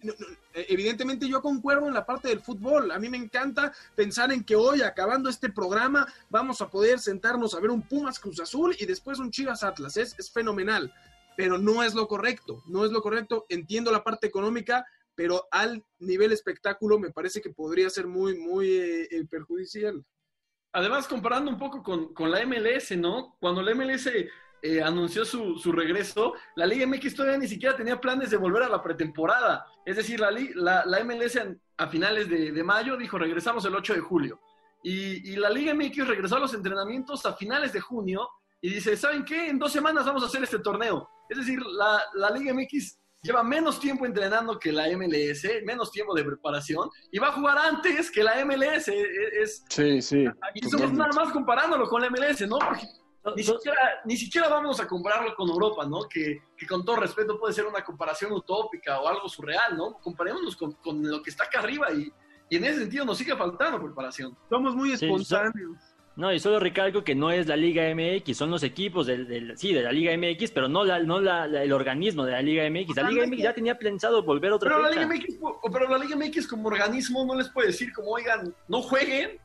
evidentemente 0.55 1.29
yo 1.29 1.41
concuerdo 1.41 1.87
en 1.87 1.95
la 1.95 2.05
parte 2.05 2.27
del 2.27 2.41
fútbol. 2.41 2.91
A 2.91 2.99
mí 2.99 3.09
me 3.09 3.17
encanta 3.17 3.73
pensar 3.95 4.33
en 4.33 4.43
que 4.43 4.57
hoy, 4.57 4.83
acabando 4.83 5.31
este 5.31 5.53
programa, 5.53 6.05
vamos 6.31 6.61
a 6.61 6.69
poder 6.69 6.99
sentarnos 6.99 7.55
a 7.55 7.61
ver 7.61 7.71
un 7.71 7.83
Pumas 7.83 8.19
Cruz 8.19 8.41
Azul 8.41 8.75
y 8.77 8.87
después 8.87 9.21
un 9.21 9.31
Chivas 9.31 9.63
Atlas. 9.63 9.97
Es, 9.97 10.19
es 10.19 10.33
fenomenal, 10.33 10.93
pero 11.37 11.59
no 11.59 11.85
es 11.85 11.95
lo 11.95 12.09
correcto. 12.09 12.65
No 12.67 12.85
es 12.85 12.91
lo 12.91 13.03
correcto. 13.03 13.47
Entiendo 13.49 13.93
la 13.93 14.03
parte 14.03 14.27
económica, 14.27 14.85
pero 15.15 15.47
al 15.53 15.85
nivel 16.01 16.33
espectáculo 16.33 16.99
me 16.99 17.13
parece 17.13 17.41
que 17.41 17.51
podría 17.51 17.89
ser 17.89 18.09
muy, 18.09 18.37
muy 18.37 18.67
eh, 18.67 19.09
eh 19.13 19.25
perjudicial. 19.31 20.05
Además, 20.73 21.07
comparando 21.07 21.53
un 21.53 21.59
poco 21.59 21.85
con, 21.85 22.13
con 22.13 22.33
la 22.33 22.45
MLS, 22.45 22.97
¿no? 22.97 23.37
Cuando 23.39 23.63
la 23.63 23.77
MLS 23.77 24.11
eh, 24.63 24.81
anunció 24.81 25.25
su, 25.25 25.59
su, 25.59 25.73
regreso, 25.73 26.35
la 26.55 26.67
Liga 26.67 26.87
MX 26.87 27.17
todavía 27.17 27.39
ni 27.39 27.49
siquiera 27.49 27.77
tenía 27.77 28.01
planes 28.01 28.31
de 28.31 28.37
volver 28.37 28.63
a 28.63 28.69
la 28.69 28.81
pretemporada. 28.81 29.67
Es 29.85 29.97
decir, 29.97 30.21
la, 30.21 30.31
la, 30.31 30.85
la 30.87 31.05
MLS 31.05 31.39
a 31.77 31.89
finales 31.89 32.29
de, 32.29 32.53
de, 32.53 32.63
mayo 32.63 32.97
dijo 32.97 33.19
regresamos 33.19 33.65
el 33.65 33.75
8 33.75 33.95
de 33.95 34.01
julio. 34.01 34.41
Y, 34.85 35.33
y, 35.33 35.37
la 35.37 35.51
Liga 35.51 35.75
MX 35.75 36.07
regresó 36.07 36.37
a 36.37 36.41
los 36.41 36.55
entrenamientos 36.55 37.27
a 37.27 37.35
finales 37.35 37.73
de 37.73 37.81
junio 37.81 38.29
y 38.61 38.71
dice, 38.71 38.97
¿saben 38.97 39.25
qué? 39.25 39.49
En 39.49 39.59
dos 39.59 39.73
semanas 39.73 40.07
vamos 40.07 40.23
a 40.23 40.27
hacer 40.27 40.43
este 40.45 40.61
torneo. 40.61 41.09
Es 41.29 41.39
decir, 41.39 41.61
la, 41.61 42.01
la 42.15 42.31
Liga 42.31 42.55
MX 42.55 42.99
lleva 43.23 43.43
menos 43.43 43.79
tiempo 43.81 44.05
entrenando 44.05 44.59
que 44.59 44.73
la 44.73 44.87
MLS, 44.97 45.45
menos 45.65 45.91
tiempo 45.91 46.15
de 46.15 46.25
preparación, 46.25 46.89
y 47.11 47.19
va 47.19 47.29
a 47.29 47.33
jugar 47.33 47.59
antes 47.59 48.11
que 48.11 48.23
la 48.23 48.45
MLS. 48.45 48.89
E, 48.89 49.01
e, 49.01 49.43
es, 49.43 49.65
sí, 49.69 50.03
sí. 50.03 50.25
Y 50.55 50.69
somos 50.69 50.93
nada 50.93 51.13
más 51.13 51.33
comparándolo 51.33 51.89
con 51.89 52.03
la 52.03 52.11
MLS, 52.11 52.47
¿no? 52.49 52.59
Porque 52.59 52.87
ni 53.37 53.43
siquiera, 53.43 54.01
ni 54.05 54.17
siquiera 54.17 54.49
vamos 54.49 54.81
a 54.81 54.87
compararlo 54.87 55.35
con 55.35 55.49
Europa, 55.49 55.87
¿no? 55.87 56.09
Que, 56.09 56.43
que, 56.57 56.67
con 56.67 56.85
todo 56.85 56.97
respeto 56.97 57.39
puede 57.39 57.55
ser 57.55 57.67
una 57.67 57.85
comparación 57.85 58.33
utópica 58.33 59.01
o 59.01 59.09
algo 59.09 59.29
surreal, 59.29 59.77
¿no? 59.77 59.95
Comparémonos 60.01 60.57
con, 60.57 60.73
con 60.73 61.03
lo 61.03 61.23
que 61.23 61.31
está 61.31 61.45
acá 61.45 61.61
arriba 61.61 61.93
y, 61.93 62.13
y, 62.51 62.57
en 62.57 62.65
ese 62.65 62.81
sentido 62.81 63.05
nos 63.05 63.19
sigue 63.19 63.37
faltando 63.37 63.81
preparación. 63.81 64.37
Somos 64.49 64.75
muy 64.75 64.93
espontáneos. 64.93 65.79
Sí, 65.81 65.93
no, 66.15 66.31
y 66.33 66.39
solo 66.39 66.61
recalco 66.61 67.03
que 67.05 67.15
no 67.15 67.31
es 67.31 67.47
la 67.47 67.57
Liga 67.57 67.85
MX, 67.95 68.37
son 68.37 68.51
los 68.51 68.63
equipos 68.63 69.07
del, 69.07 69.27
del 69.27 69.57
sí, 69.57 69.73
de 69.73 69.83
la 69.83 69.93
Liga 69.93 70.15
MX, 70.15 70.51
pero 70.51 70.69
no, 70.69 70.85
la, 70.85 70.99
no 70.99 71.21
la, 71.21 71.47
la, 71.47 71.63
el 71.63 71.73
organismo 71.73 72.27
de 72.27 72.33
la 72.33 72.43
Liga 72.43 72.69
MX. 72.69 72.97
La 72.97 73.09
Liga 73.09 73.27
MX 73.27 73.39
ya 73.39 73.55
tenía 73.55 73.79
pensado 73.79 74.23
volver 74.23 74.53
otra 74.53 74.69
pero 74.69 74.85
fecha. 74.89 75.01
La 75.01 75.07
Liga 75.07 75.15
MX, 75.15 75.39
pero 75.73 75.89
la 75.89 75.99
Liga 75.99 76.17
MX 76.17 76.47
como 76.49 76.69
organismo 76.69 77.25
no 77.25 77.35
les 77.35 77.49
puede 77.49 77.69
decir 77.69 77.95
como, 77.95 78.11
oigan, 78.11 78.55
no 78.69 78.83
jueguen. 78.83 79.39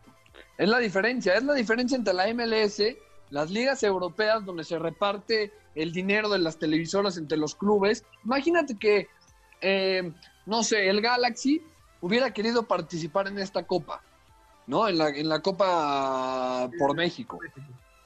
Es 0.57 0.67
la 0.67 0.79
diferencia, 0.79 1.35
es 1.35 1.43
la 1.43 1.53
diferencia 1.53 1.95
entre 1.95 2.13
la 2.13 2.33
MLS, 2.33 2.81
las 3.29 3.51
ligas 3.51 3.83
europeas 3.83 4.45
donde 4.45 4.63
se 4.63 4.79
reparte 4.79 5.51
el 5.75 5.91
dinero 5.91 6.29
de 6.29 6.39
las 6.39 6.57
televisoras 6.57 7.17
entre 7.17 7.37
los 7.37 7.55
clubes. 7.55 8.03
Imagínate 8.23 8.77
que, 8.77 9.07
eh, 9.61 10.11
no 10.45 10.63
sé, 10.63 10.89
el 10.89 11.01
Galaxy 11.01 11.61
hubiera 12.01 12.31
querido 12.31 12.63
participar 12.63 13.27
en 13.27 13.39
esta 13.39 13.63
copa 13.63 14.01
¿no? 14.67 14.87
En 14.87 14.97
la, 14.97 15.09
en 15.09 15.27
la 15.27 15.39
Copa 15.39 16.69
por 16.77 16.95
México. 16.95 17.39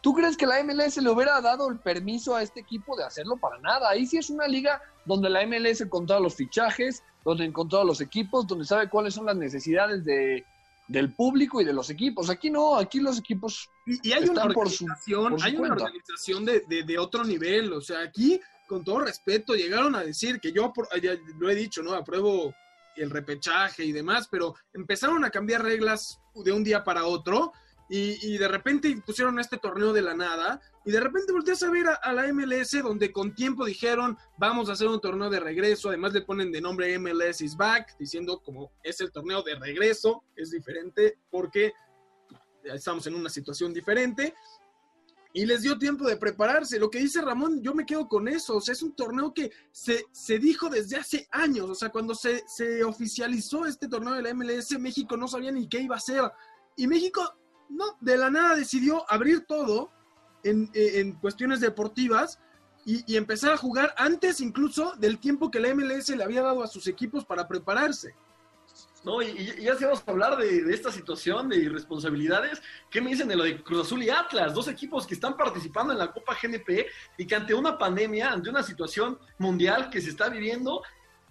¿Tú 0.02 0.14
crees 0.14 0.38
que 0.38 0.48
la 0.48 0.64
MLS 0.64 0.98
le 0.98 1.10
hubiera 1.10 1.42
dado 1.42 1.70
el 1.70 1.78
permiso 1.78 2.36
a 2.36 2.42
este 2.42 2.60
equipo 2.62 2.96
de 2.96 3.04
hacerlo 3.04 3.38
para 3.38 3.60
nada? 3.60 3.90
Ahí 3.90 4.06
sí 4.06 4.18
es 4.18 4.30
una 4.30 4.48
liga 4.48 4.82
donde 5.06 5.30
la 5.30 5.46
MLS 5.46 5.86
controla 5.90 6.22
los 6.22 6.36
fichajes, 6.36 7.04
donde 7.26 7.52
controla 7.52 7.86
los 7.86 8.02
equipos, 8.02 8.48
donde 8.48 8.66
sabe 8.66 8.90
cuáles 8.90 9.14
son 9.14 9.26
las 9.26 9.36
necesidades 9.36 10.04
de, 10.06 10.46
del 10.88 11.14
público 11.14 11.62
y 11.62 11.66
de 11.66 11.74
los 11.74 11.90
equipos. 11.90 12.30
Aquí 12.30 12.50
no, 12.50 12.76
aquí 12.76 13.00
los 13.00 13.20
equipos 13.20 13.70
y, 13.86 14.10
y 14.10 14.14
hay 14.14 14.28
una 14.28 14.44
organización, 14.44 15.38
hay 15.42 15.56
una 15.56 15.74
organización 15.74 16.46
de, 16.46 16.62
de, 16.68 16.84
de, 16.84 16.98
otro 16.98 17.24
nivel. 17.24 17.72
O 17.74 17.82
sea, 17.82 18.02
aquí, 18.02 18.40
con 18.68 18.84
todo 18.84 19.00
respeto, 19.00 19.54
llegaron 19.54 19.96
a 19.96 20.04
decir 20.04 20.40
que 20.40 20.52
yo 20.52 20.74
ya 21.02 21.14
lo 21.40 21.50
he 21.50 21.56
dicho, 21.56 21.82
¿no? 21.82 21.94
Apruebo 21.94 22.54
el 22.96 23.10
repechaje 23.10 23.86
y 23.86 23.92
demás, 23.92 24.28
pero 24.30 24.56
empezaron 24.74 25.24
a 25.24 25.30
cambiar 25.30 25.64
reglas 25.64 26.20
de 26.36 26.52
un 26.52 26.64
día 26.64 26.84
para 26.84 27.06
otro 27.06 27.54
y, 27.94 28.34
y 28.34 28.38
de 28.38 28.48
repente 28.48 28.96
pusieron 29.06 29.38
este 29.38 29.58
torneo 29.58 29.92
de 29.92 30.02
la 30.02 30.14
nada 30.14 30.62
y 30.86 30.92
de 30.92 31.00
repente 31.02 31.34
volteas 31.34 31.62
a 31.62 31.70
ver 31.70 31.88
a, 31.88 31.96
a, 31.96 32.14
la 32.14 32.32
MLS 32.32 32.82
donde 32.82 33.12
con 33.12 33.36
tiempo 33.36 33.66
dijeron 33.66 34.18
vamos 34.38 34.70
a 34.70 34.74
hacer 34.74 34.88
un 34.88 35.02
torneo 35.02 35.30
de 35.30 35.42
regreso, 35.42 35.90
además 35.90 36.14
le 36.14 36.22
ponen 36.22 36.54
de 36.54 36.62
nombre 36.62 36.98
MLS 36.98 37.42
is 37.42 37.58
back, 37.58 37.98
diciendo 38.00 38.42
como 38.42 38.72
es 38.82 39.02
el 39.02 39.12
torneo 39.12 39.44
de 39.44 39.56
regreso, 39.56 40.24
es 40.38 40.52
diferente 40.52 41.20
porque 41.30 41.74
estamos 42.64 43.06
en 43.08 43.16
una 43.16 43.30
situación 43.30 43.74
diferente 43.74 44.34
y 45.34 45.46
les 45.46 45.62
dio 45.62 45.78
tiempo 45.78 46.06
de 46.08 46.18
prepararse. 46.18 46.80
Lo 46.80 46.90
que 46.90 47.00
dice 47.00 47.22
Ramón, 47.22 47.62
yo 47.62 47.74
me 47.74 47.86
quedo 47.86 48.08
con 48.08 48.28
eso. 48.28 48.58
O 48.58 48.62
sea, 48.62 48.74
es 48.74 48.84
un 48.84 48.94
torneo 48.94 49.34
que 49.34 49.52
se, 49.72 50.06
se 50.12 50.40
dijo 50.40 50.70
desde 50.70 50.98
hace 50.98 51.28
años. 51.32 51.70
O 51.70 51.76
sea, 51.76 51.90
cuando 51.90 52.14
se, 52.14 52.44
se, 52.48 52.84
oficializó 52.84 53.66
este 53.66 53.88
torneo 53.88 54.14
de 54.14 54.24
la 54.24 54.34
MLS, 54.34 54.78
México 54.78 55.16
no 55.16 55.30
sabía 55.30 55.52
ni 55.52 55.70
qué 55.70 55.80
iba 55.80 55.96
a 55.96 56.00
hacer. 56.00 56.22
Y 56.76 56.88
México, 56.88 57.41
no, 57.72 57.98
de 58.00 58.18
la 58.18 58.30
nada 58.30 58.56
decidió 58.56 59.10
abrir 59.10 59.46
todo 59.46 59.92
en, 60.44 60.70
en 60.74 61.14
cuestiones 61.14 61.60
deportivas 61.60 62.40
y, 62.86 63.16
empezar 63.16 63.54
a 63.54 63.58
jugar 63.58 63.94
antes 63.98 64.42
incluso 64.42 64.94
del 64.98 65.20
tiempo 65.20 65.52
que 65.52 65.60
la 65.60 65.74
MLS 65.74 66.10
le 66.10 66.24
había 66.24 66.42
dado 66.42 66.64
a 66.64 66.68
sus 66.68 66.88
equipos 66.88 67.26
para 67.26 67.48
prepararse. 67.48 68.16
¿no? 69.04 69.22
Y, 69.22 69.28
y, 69.28 69.64
ya 69.64 69.76
si 69.76 69.84
vamos 69.84 70.04
a 70.06 70.12
hablar 70.12 70.38
de, 70.38 70.64
de, 70.64 70.74
esta 70.74 70.92
situación 70.92 71.50
de 71.50 71.58
irresponsabilidades, 71.58 72.62
¿qué 72.90 73.02
me 73.02 73.12
dicen 73.12 73.28
de 73.28 73.36
lo 73.36 73.44
de 73.44 73.62
Cruz 73.62 73.86
Azul 73.86 74.04
y 74.04 74.10
Atlas? 74.10 74.54
Dos 74.54 74.68
equipos 74.68 75.06
que 75.06 75.14
están 75.14 75.38
participando 75.38 75.94
en 75.94 76.00
la 76.00 76.12
Copa 76.12 76.38
GNP 76.42 76.88
y 77.18 77.26
que 77.26 77.36
ante 77.36 77.54
una 77.54 77.78
pandemia, 77.78 78.32
ante 78.32 78.50
una 78.50 78.64
situación 78.64 79.20
mundial 79.38 79.90
que 79.90 80.02
se 80.02 80.10
está 80.10 80.30
viviendo, 80.30 80.82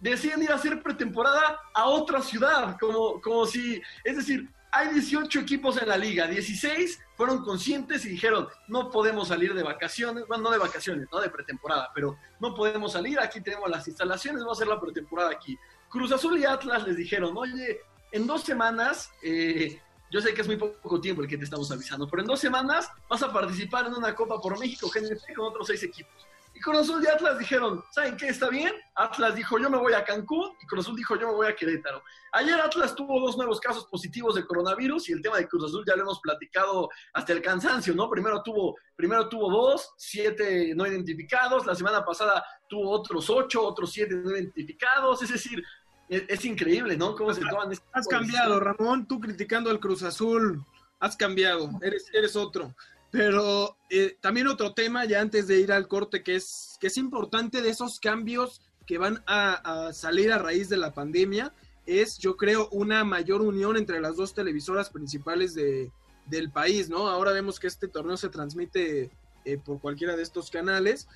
deciden 0.01 0.43
ir 0.43 0.53
a 0.53 0.57
hacer 0.57 0.83
pretemporada 0.83 1.61
a 1.75 1.87
otra 1.87 2.23
ciudad, 2.23 2.77
como, 2.79 3.21
como 3.21 3.47
si, 3.47 3.81
es 4.05 4.17
decir, 4.17 4.49
hay 4.73 4.89
18 4.89 5.41
equipos 5.41 5.81
en 5.81 5.89
la 5.89 5.97
liga, 5.97 6.27
16 6.27 7.01
fueron 7.17 7.45
conscientes 7.45 8.05
y 8.05 8.11
dijeron, 8.11 8.49
no 8.69 8.91
podemos 8.91 9.29
salir 9.29 9.55
de 9.55 9.63
vacaciones, 9.63 10.25
bueno, 10.27 10.45
no 10.45 10.51
de 10.51 10.59
vacaciones, 10.59 11.09
no 11.13 11.21
de 11.21 11.29
pretemporada, 11.29 11.91
pero 11.95 12.17
no 12.41 12.55
podemos 12.55 12.93
salir, 12.93 13.19
aquí 13.21 13.41
tenemos 13.41 13.69
las 13.69 13.87
instalaciones, 13.89 14.41
vamos 14.43 14.59
a 14.59 14.63
hacer 14.63 14.69
la 14.69 14.81
pretemporada 14.81 15.31
aquí. 15.31 15.59
Cruz 15.89 16.13
Azul 16.13 16.39
y 16.39 16.45
Atlas 16.45 16.87
les 16.87 16.97
dijeron, 16.97 17.37
oye, 17.37 17.81
en 18.13 18.27
dos 18.27 18.43
semanas, 18.43 19.11
eh, 19.23 19.81
yo 20.11 20.21
sé 20.21 20.35
que 20.35 20.41
es 20.43 20.47
muy 20.47 20.57
poco 20.57 21.01
tiempo 21.01 21.23
el 21.23 21.29
que 21.29 21.37
te 21.37 21.45
estamos 21.45 21.71
avisando, 21.71 22.09
pero 22.09 22.23
en 22.23 22.29
dos 22.29 22.41
semanas 22.41 22.89
vas 23.09 23.23
a 23.23 23.33
participar 23.33 23.87
en 23.87 23.95
una 23.95 24.15
Copa 24.15 24.41
por 24.41 24.59
México 24.59 24.91
GNP 24.93 25.35
con 25.35 25.47
otros 25.47 25.67
seis 25.67 25.83
equipos. 25.83 26.27
Y 26.61 26.63
Cruz 26.63 26.81
Azul 26.81 27.03
y 27.03 27.07
Atlas 27.07 27.39
dijeron, 27.39 27.83
¿saben 27.91 28.19
qué? 28.19 28.29
Está 28.29 28.51
bien. 28.51 28.75
Atlas 28.95 29.35
dijo, 29.35 29.59
yo 29.59 29.71
me 29.71 29.79
voy 29.79 29.95
a 29.95 30.05
Cancún 30.05 30.53
y 30.63 30.67
Cruz 30.67 30.85
Azul 30.85 30.95
dijo, 30.95 31.17
yo 31.17 31.29
me 31.29 31.33
voy 31.33 31.47
a 31.47 31.57
Querétaro. 31.57 32.03
Ayer 32.33 32.61
Atlas 32.61 32.95
tuvo 32.95 33.19
dos 33.19 33.39
nuevos 33.39 33.59
casos 33.61 33.87
positivos 33.87 34.35
de 34.35 34.45
coronavirus 34.45 35.09
y 35.09 35.13
el 35.13 35.23
tema 35.23 35.39
de 35.39 35.49
Cruz 35.49 35.65
Azul 35.65 35.85
ya 35.87 35.97
lo 35.97 36.03
hemos 36.03 36.21
platicado 36.21 36.91
hasta 37.15 37.33
el 37.33 37.41
cansancio, 37.41 37.95
¿no? 37.95 38.11
Primero 38.11 38.43
tuvo, 38.43 38.77
primero 38.95 39.27
tuvo 39.31 39.51
dos, 39.51 39.91
siete 39.97 40.75
no 40.75 40.87
identificados, 40.87 41.65
la 41.65 41.75
semana 41.75 42.05
pasada 42.05 42.45
tuvo 42.69 42.91
otros 42.91 43.31
ocho, 43.31 43.63
otros 43.63 43.91
siete 43.91 44.17
no 44.17 44.31
identificados, 44.31 45.23
es 45.23 45.31
decir, 45.31 45.65
es, 46.11 46.25
es 46.29 46.45
increíble, 46.45 46.95
¿no? 46.95 47.15
Cómo 47.15 47.33
se 47.33 47.41
toman 47.41 47.71
Has 47.93 48.07
cambiado, 48.07 48.61
Ramón, 48.61 49.09
tú 49.09 49.19
criticando 49.19 49.71
al 49.71 49.81
Cruz 49.81 50.03
Azul, 50.03 50.63
has 50.99 51.17
cambiado, 51.17 51.71
eres, 51.81 52.11
eres 52.13 52.37
otro. 52.37 52.75
Pero 53.11 53.77
eh, 53.89 54.17
también 54.21 54.47
otro 54.47 54.73
tema, 54.73 55.05
ya 55.05 55.21
antes 55.21 55.49
de 55.49 55.61
ir 55.61 55.73
al 55.73 55.89
corte, 55.89 56.23
que 56.23 56.37
es, 56.37 56.77
que 56.81 56.87
es 56.87 56.97
importante 56.97 57.61
de 57.61 57.71
esos 57.71 57.99
cambios 57.99 58.63
que 58.87 58.99
van 58.99 59.23
a, 59.27 59.91
salir 59.93 60.33
a 60.33 60.39
raíz 60.39 60.69
de 60.69 60.77
la 60.77 60.93
pandemia, 60.93 61.53
es, 61.87 62.19
yo 62.19 62.37
creo, 62.37 62.69
una 62.71 63.05
mayor 63.05 63.43
unión 63.43 63.77
entre 63.77 64.01
las 64.01 64.17
dos 64.17 64.35
televisoras 64.35 64.91
principales 64.91 65.55
de, 65.55 65.91
del 66.27 66.51
país, 66.51 66.89
¿no? 66.89 67.09
Ahora 67.09 67.33
vemos 67.33 67.59
que 67.59 67.67
este 67.67 67.89
torneo 67.89 68.17
se 68.17 68.29
transmite 68.29 69.11
eh, 69.45 69.59
por 69.59 69.81
cualquiera 69.81 70.17
de 70.17 70.23
estos 70.23 70.51
canales. 70.51 71.09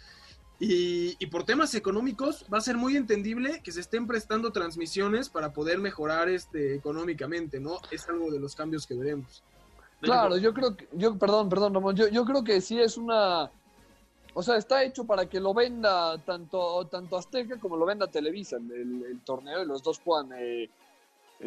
Y, 0.61 1.16
y 1.18 1.26
por 1.26 1.44
temas 1.44 1.74
económicos 1.74 2.46
va 2.52 2.59
a 2.59 2.61
ser 2.61 2.76
muy 2.76 2.96
entendible 2.96 3.61
que 3.62 3.72
se 3.72 3.80
estén 3.80 4.07
prestando 4.07 4.52
transmisiones 4.52 5.28
para 5.28 5.52
poder 5.52 5.78
mejorar 5.78 6.28
este 6.28 6.76
económicamente, 6.76 7.59
¿no? 7.59 7.78
Es 7.90 8.09
algo 8.09 8.30
de 8.30 8.38
los 8.38 8.54
cambios 8.54 8.87
que 8.87 8.94
veremos. 8.94 9.42
Claro, 10.05 10.37
yo 10.37 10.53
creo 10.55 10.77
que, 10.77 10.88
yo, 10.93 11.17
perdón, 11.19 11.49
perdón, 11.49 11.75
Ramón, 11.75 11.97
yo, 11.97 12.09
yo 12.09 12.25
creo 12.25 12.43
que 12.45 12.61
sí 12.61 12.81
es 12.81 12.97
una, 12.97 13.51
o 14.35 14.43
sea, 14.43 14.57
está 14.57 14.83
hecho 14.85 15.05
para 15.07 15.27
que 15.27 15.40
lo 15.40 15.55
venda 15.55 16.19
tanto, 16.25 16.87
tanto 16.88 17.17
Azteca 17.17 17.59
como 17.59 17.77
lo 17.77 17.87
venda 17.87 18.07
Televisa 18.11 18.57
el, 18.57 18.71
el- 18.73 19.05
el 19.11 19.21
torneo 19.25 19.62
y 19.62 19.67
los 19.67 19.83
dos 19.83 19.99
puedan 20.01 20.31
eh, 20.38 20.69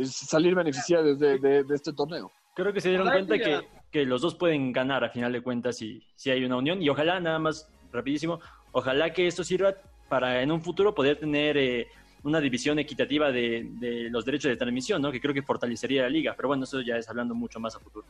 salir 0.04 0.56
beneficiados 0.56 1.18
de, 1.20 1.38
de- 1.40 1.64
de 1.64 1.76
este 1.76 1.94
torneo. 1.94 2.32
Creo 2.54 2.74
que 2.74 2.82
se 2.82 2.90
dieron 2.90 3.10
cuenta 3.10 3.36
que- 3.38 3.44
que, 3.44 3.68
que 3.92 4.06
los 4.06 4.22
dos 4.22 4.36
pueden 4.36 4.72
ganar 4.72 5.04
a 5.04 5.10
final 5.10 5.32
de 5.32 5.42
cuentas 5.42 5.78
si, 5.78 6.04
si 6.16 6.30
hay 6.30 6.44
una 6.44 6.58
unión. 6.58 6.82
Y 6.82 6.90
ojalá, 6.90 7.20
nada 7.20 7.40
más 7.40 7.70
rapidísimo, 7.92 8.40
ojalá 8.72 9.14
que 9.14 9.28
esto 9.28 9.44
sirva 9.44 9.74
para 10.10 10.42
en 10.42 10.52
un 10.52 10.62
futuro 10.62 10.94
poder 10.96 11.20
tener 11.20 11.58
eh, 11.58 11.88
una 12.24 12.40
división 12.40 12.80
equitativa 12.80 13.32
de, 13.32 13.68
de 13.80 14.10
los 14.10 14.26
derechos 14.26 14.50
de 14.50 14.58
transmisión, 14.58 15.02
¿no? 15.02 15.12
Que 15.12 15.22
creo 15.22 15.34
que 15.34 15.42
fortalecería 15.44 16.04
la 16.04 16.10
liga. 16.10 16.34
Pero 16.36 16.48
bueno, 16.50 16.64
eso 16.64 16.82
ya 16.82 16.98
es 16.98 17.08
hablando 17.10 17.36
mucho 17.36 17.60
más 17.60 17.76
a 17.76 17.80
futuro. 17.80 18.06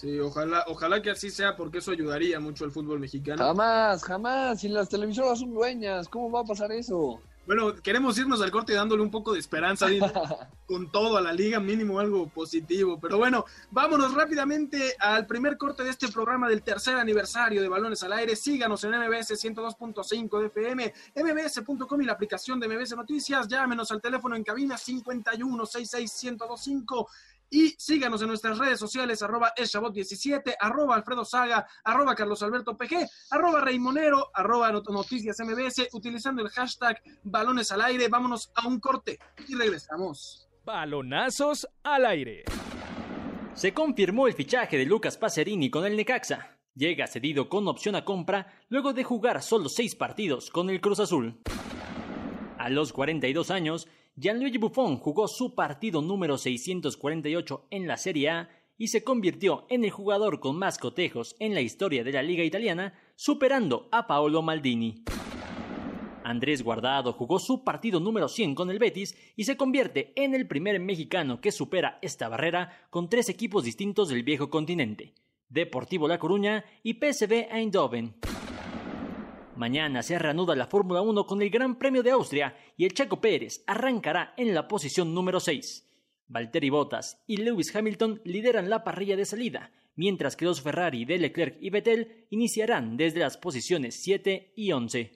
Sí, 0.00 0.20
ojalá, 0.20 0.62
ojalá 0.66 1.00
que 1.00 1.08
así 1.08 1.30
sea 1.30 1.56
porque 1.56 1.78
eso 1.78 1.90
ayudaría 1.90 2.38
mucho 2.38 2.66
al 2.66 2.70
fútbol 2.70 3.00
mexicano. 3.00 3.42
Jamás, 3.42 4.04
jamás, 4.04 4.60
si 4.60 4.68
las 4.68 4.90
televisoras 4.90 5.38
son 5.38 5.54
dueñas, 5.54 6.06
¿cómo 6.06 6.30
va 6.30 6.40
a 6.40 6.44
pasar 6.44 6.70
eso? 6.70 7.18
Bueno, 7.46 7.74
queremos 7.76 8.18
irnos 8.18 8.42
al 8.42 8.50
corte 8.50 8.74
dándole 8.74 9.02
un 9.02 9.10
poco 9.10 9.32
de 9.32 9.38
esperanza 9.38 9.86
con 10.66 10.90
todo 10.90 11.16
a 11.16 11.22
la 11.22 11.32
liga, 11.32 11.60
mínimo 11.60 11.98
algo 11.98 12.28
positivo. 12.28 12.98
Pero 13.00 13.16
bueno, 13.16 13.46
vámonos 13.70 14.12
rápidamente 14.12 14.96
al 14.98 15.26
primer 15.26 15.56
corte 15.56 15.82
de 15.82 15.90
este 15.90 16.08
programa 16.08 16.46
del 16.46 16.62
tercer 16.62 16.96
aniversario 16.96 17.62
de 17.62 17.68
Balones 17.68 18.02
al 18.02 18.12
Aire. 18.12 18.36
Síganos 18.36 18.84
en 18.84 18.90
MBS 18.90 19.30
102.5 19.30 20.40
de 20.40 20.46
FM, 20.48 20.94
mbs.com 21.14 22.02
y 22.02 22.04
la 22.04 22.12
aplicación 22.12 22.60
de 22.60 22.68
MBS 22.68 22.96
Noticias. 22.96 23.48
Llámenos 23.48 23.90
al 23.92 24.02
teléfono 24.02 24.36
en 24.36 24.44
cabina 24.44 24.76
51 24.76 25.64
66 25.64 26.24
1025 26.32 27.08
y 27.56 27.74
síganos 27.78 28.20
en 28.20 28.28
nuestras 28.28 28.58
redes 28.58 28.78
sociales, 28.78 29.22
arroba 29.22 29.52
eshabot17, 29.56 30.56
arroba 30.60 30.94
alfredo 30.94 31.24
saga, 31.24 31.66
arroba 31.84 32.14
carlos 32.14 32.42
alberto 32.42 32.76
pg, 32.76 33.08
arroba 33.30 33.62
reymonero, 33.62 34.28
arroba 34.34 34.70
not- 34.72 34.88
noticias 34.90 35.38
mbs, 35.40 35.88
utilizando 35.94 36.42
el 36.42 36.50
hashtag 36.50 37.00
balones 37.22 37.72
al 37.72 37.80
aire. 37.80 38.08
Vámonos 38.08 38.50
a 38.54 38.66
un 38.68 38.78
corte 38.78 39.18
y 39.48 39.54
regresamos. 39.54 40.48
Balonazos 40.64 41.66
al 41.82 42.04
aire. 42.04 42.44
Se 43.54 43.72
confirmó 43.72 44.26
el 44.26 44.34
fichaje 44.34 44.76
de 44.76 44.84
Lucas 44.84 45.16
Pacerini 45.16 45.70
con 45.70 45.86
el 45.86 45.96
Necaxa. 45.96 46.58
Llega 46.74 47.06
cedido 47.06 47.48
con 47.48 47.66
opción 47.68 47.94
a 47.96 48.04
compra 48.04 48.52
luego 48.68 48.92
de 48.92 49.02
jugar 49.02 49.42
solo 49.42 49.70
seis 49.70 49.94
partidos 49.94 50.50
con 50.50 50.68
el 50.68 50.82
Cruz 50.82 51.00
Azul. 51.00 51.40
A 52.58 52.68
los 52.68 52.92
42 52.92 53.50
años, 53.50 53.88
Gianluigi 54.18 54.56
Buffon 54.56 54.96
jugó 54.96 55.28
su 55.28 55.54
partido 55.54 56.00
número 56.00 56.38
648 56.38 57.66
en 57.68 57.86
la 57.86 57.98
Serie 57.98 58.30
A 58.30 58.48
y 58.78 58.88
se 58.88 59.04
convirtió 59.04 59.66
en 59.68 59.84
el 59.84 59.90
jugador 59.90 60.40
con 60.40 60.56
más 60.56 60.78
cotejos 60.78 61.36
en 61.38 61.52
la 61.52 61.60
historia 61.60 62.02
de 62.02 62.12
la 62.12 62.22
liga 62.22 62.42
italiana, 62.42 62.94
superando 63.14 63.90
a 63.92 64.06
Paolo 64.06 64.40
Maldini. 64.40 65.04
Andrés 66.24 66.62
Guardado 66.62 67.12
jugó 67.12 67.38
su 67.38 67.62
partido 67.62 68.00
número 68.00 68.28
100 68.28 68.54
con 68.54 68.70
el 68.70 68.78
Betis 68.78 69.14
y 69.36 69.44
se 69.44 69.58
convierte 69.58 70.14
en 70.16 70.34
el 70.34 70.48
primer 70.48 70.80
mexicano 70.80 71.42
que 71.42 71.52
supera 71.52 71.98
esta 72.00 72.30
barrera 72.30 72.88
con 72.88 73.10
tres 73.10 73.28
equipos 73.28 73.64
distintos 73.64 74.08
del 74.08 74.22
viejo 74.22 74.48
continente, 74.48 75.12
Deportivo 75.50 76.08
La 76.08 76.18
Coruña 76.18 76.64
y 76.82 76.94
PSV 76.94 77.52
Eindhoven. 77.52 78.14
Mañana 79.56 80.02
se 80.02 80.18
reanuda 80.18 80.54
la 80.54 80.66
Fórmula 80.66 81.00
1 81.00 81.24
con 81.24 81.40
el 81.40 81.48
Gran 81.48 81.78
Premio 81.78 82.02
de 82.02 82.10
Austria 82.10 82.54
y 82.76 82.84
el 82.84 82.92
Checo 82.92 83.22
Pérez 83.22 83.64
arrancará 83.66 84.34
en 84.36 84.54
la 84.54 84.68
posición 84.68 85.14
número 85.14 85.40
6. 85.40 85.86
Valtteri 86.28 86.68
Bottas 86.68 87.22
y 87.26 87.38
Lewis 87.38 87.74
Hamilton 87.74 88.20
lideran 88.24 88.68
la 88.68 88.84
parrilla 88.84 89.16
de 89.16 89.24
salida, 89.24 89.70
mientras 89.94 90.36
que 90.36 90.44
los 90.44 90.60
Ferrari 90.60 91.06
de 91.06 91.18
Leclerc 91.18 91.56
y 91.60 91.70
Vettel 91.70 92.26
iniciarán 92.28 92.98
desde 92.98 93.20
las 93.20 93.38
posiciones 93.38 93.94
7 94.02 94.52
y 94.56 94.72
11. 94.72 95.12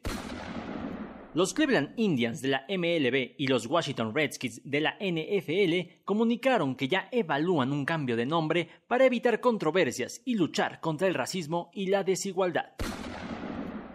Los 1.34 1.52
Cleveland 1.52 1.92
Indians 1.96 2.40
de 2.40 2.48
la 2.48 2.64
MLB 2.66 3.34
y 3.36 3.46
los 3.46 3.66
Washington 3.66 4.14
Redskins 4.14 4.62
de 4.64 4.80
la 4.80 4.96
NFL 5.00 6.02
comunicaron 6.04 6.74
que 6.74 6.88
ya 6.88 7.08
evalúan 7.12 7.72
un 7.72 7.84
cambio 7.84 8.16
de 8.16 8.26
nombre 8.26 8.68
para 8.88 9.04
evitar 9.04 9.40
controversias 9.40 10.22
y 10.24 10.34
luchar 10.34 10.80
contra 10.80 11.06
el 11.06 11.14
racismo 11.14 11.70
y 11.74 11.86
la 11.86 12.04
desigualdad. 12.04 12.72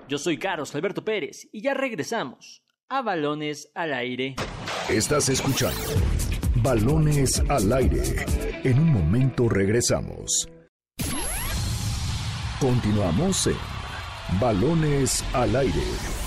Yo 0.08 0.20
soy 0.20 0.38
Carlos 0.38 0.76
Alberto 0.76 1.04
Pérez 1.04 1.48
y 1.52 1.62
ya 1.64 1.74
regresamos 1.74 2.62
a 2.90 3.02
Balones 3.02 3.72
al 3.74 3.94
Aire. 3.94 4.36
Estás 4.88 5.30
escuchando 5.30 5.82
Balones 6.58 7.42
al 7.50 7.74
aire. 7.74 8.26
En 8.64 8.80
un 8.80 8.92
momento 8.92 9.50
regresamos. 9.50 10.48
Continuamos 12.60 13.48
en 13.48 14.40
Balones 14.40 15.24
al 15.34 15.56
aire. 15.56 16.25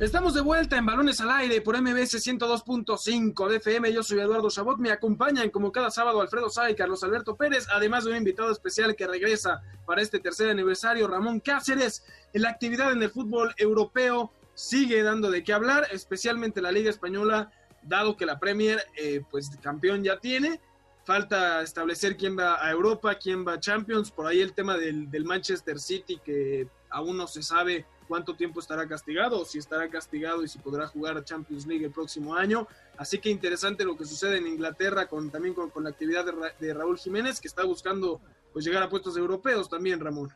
Estamos 0.00 0.32
de 0.32 0.42
vuelta 0.42 0.76
en 0.76 0.86
Balones 0.86 1.20
al 1.20 1.32
Aire 1.32 1.60
por 1.60 1.76
MBS 1.76 2.24
102.5 2.24 3.48
de 3.48 3.56
FM. 3.56 3.92
Yo 3.92 4.04
soy 4.04 4.20
Eduardo 4.20 4.48
Chabot. 4.48 4.78
Me 4.78 4.92
acompañan 4.92 5.50
como 5.50 5.72
cada 5.72 5.90
sábado 5.90 6.20
Alfredo 6.20 6.48
Sá 6.50 6.70
y 6.70 6.76
Carlos 6.76 7.02
Alberto 7.02 7.34
Pérez, 7.34 7.66
además 7.68 8.04
de 8.04 8.12
un 8.12 8.16
invitado 8.18 8.52
especial 8.52 8.94
que 8.94 9.08
regresa 9.08 9.60
para 9.86 10.00
este 10.00 10.20
tercer 10.20 10.50
aniversario, 10.50 11.08
Ramón 11.08 11.40
Cáceres. 11.40 12.04
La 12.32 12.48
actividad 12.48 12.92
en 12.92 13.02
el 13.02 13.10
fútbol 13.10 13.52
europeo 13.56 14.30
sigue 14.54 15.02
dando 15.02 15.32
de 15.32 15.42
qué 15.42 15.52
hablar, 15.52 15.88
especialmente 15.90 16.62
la 16.62 16.70
Liga 16.70 16.90
Española, 16.90 17.50
dado 17.82 18.16
que 18.16 18.24
la 18.24 18.38
Premier, 18.38 18.80
eh, 18.96 19.22
pues 19.28 19.50
campeón 19.60 20.04
ya 20.04 20.20
tiene. 20.20 20.60
Falta 21.06 21.60
establecer 21.60 22.16
quién 22.16 22.38
va 22.38 22.64
a 22.64 22.70
Europa, 22.70 23.16
quién 23.16 23.44
va 23.44 23.54
a 23.54 23.60
Champions. 23.60 24.12
Por 24.12 24.28
ahí 24.28 24.42
el 24.42 24.52
tema 24.52 24.76
del, 24.76 25.10
del 25.10 25.24
Manchester 25.24 25.80
City, 25.80 26.20
que 26.24 26.68
aún 26.88 27.16
no 27.16 27.26
se 27.26 27.42
sabe 27.42 27.84
cuánto 28.08 28.34
tiempo 28.34 28.58
estará 28.58 28.88
castigado, 28.88 29.44
si 29.44 29.58
estará 29.58 29.88
castigado 29.88 30.42
y 30.42 30.48
si 30.48 30.58
podrá 30.58 30.88
jugar 30.88 31.18
a 31.18 31.24
Champions 31.24 31.66
League 31.66 31.84
el 31.84 31.92
próximo 31.92 32.34
año. 32.34 32.66
Así 32.96 33.18
que 33.18 33.28
interesante 33.28 33.84
lo 33.84 33.96
que 33.96 34.06
sucede 34.06 34.38
en 34.38 34.46
Inglaterra 34.46 35.06
con 35.06 35.30
también 35.30 35.54
con, 35.54 35.70
la 35.84 35.90
actividad 35.90 36.24
de, 36.24 36.32
Ra 36.32 36.54
de, 36.58 36.74
Raúl 36.74 36.98
Jiménez, 36.98 37.40
que 37.40 37.46
está 37.46 37.64
buscando 37.64 38.20
pues 38.52 38.64
llegar 38.64 38.82
a 38.82 38.88
puestos 38.88 39.16
europeos 39.16 39.68
también, 39.68 40.00
Ramón. 40.00 40.30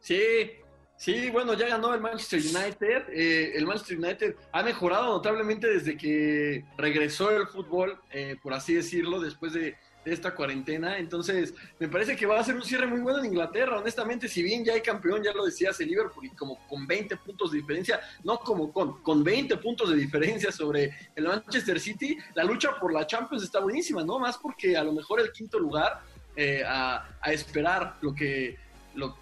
Sí, 0.00 0.52
sí, 0.96 1.28
bueno, 1.30 1.54
ya 1.54 1.66
ganó 1.66 1.92
el 1.92 2.00
Manchester 2.00 2.40
United. 2.40 3.08
Eh, 3.10 3.52
el 3.56 3.66
Manchester 3.66 3.98
United 3.98 4.36
ha 4.52 4.62
mejorado 4.62 5.08
notablemente 5.08 5.66
desde 5.66 5.96
que 5.96 6.64
regresó 6.78 7.30
el 7.32 7.48
fútbol, 7.48 8.00
eh, 8.12 8.36
por 8.42 8.54
así 8.54 8.74
decirlo, 8.74 9.20
después 9.20 9.52
de, 9.52 9.62
de 9.62 9.76
esta 10.12 10.34
cuarentena. 10.34 10.98
Entonces, 10.98 11.54
me 11.78 11.88
parece 11.88 12.16
que 12.16 12.26
va 12.26 12.38
a 12.38 12.44
ser 12.44 12.56
un 12.56 12.62
cierre 12.62 12.86
muy 12.86 13.00
bueno 13.00 13.20
en 13.20 13.26
Inglaterra. 13.26 13.78
Honestamente, 13.78 14.28
si 14.28 14.42
bien 14.42 14.64
ya 14.64 14.74
hay 14.74 14.80
campeón, 14.80 15.22
ya 15.22 15.32
lo 15.32 15.44
decías, 15.44 15.80
el 15.80 15.88
Liverpool, 15.88 16.26
y 16.26 16.30
como 16.30 16.66
con 16.68 16.86
20 16.86 17.16
puntos 17.16 17.52
de 17.52 17.58
diferencia, 17.58 18.00
no 18.24 18.38
como 18.38 18.72
con, 18.72 19.02
con 19.02 19.22
20 19.22 19.56
puntos 19.58 19.90
de 19.90 19.96
diferencia 19.96 20.52
sobre 20.52 21.10
el 21.14 21.24
Manchester 21.24 21.78
City, 21.80 22.16
la 22.34 22.44
lucha 22.44 22.78
por 22.80 22.92
la 22.92 23.06
Champions 23.06 23.44
está 23.44 23.60
buenísima, 23.60 24.04
¿no? 24.04 24.18
Más 24.18 24.38
porque 24.38 24.76
a 24.76 24.84
lo 24.84 24.92
mejor 24.92 25.20
el 25.20 25.32
quinto 25.32 25.58
lugar, 25.58 26.00
eh, 26.40 26.62
a, 26.64 27.04
esperar 27.32 27.96
lo 28.00 28.14
que 28.14 28.56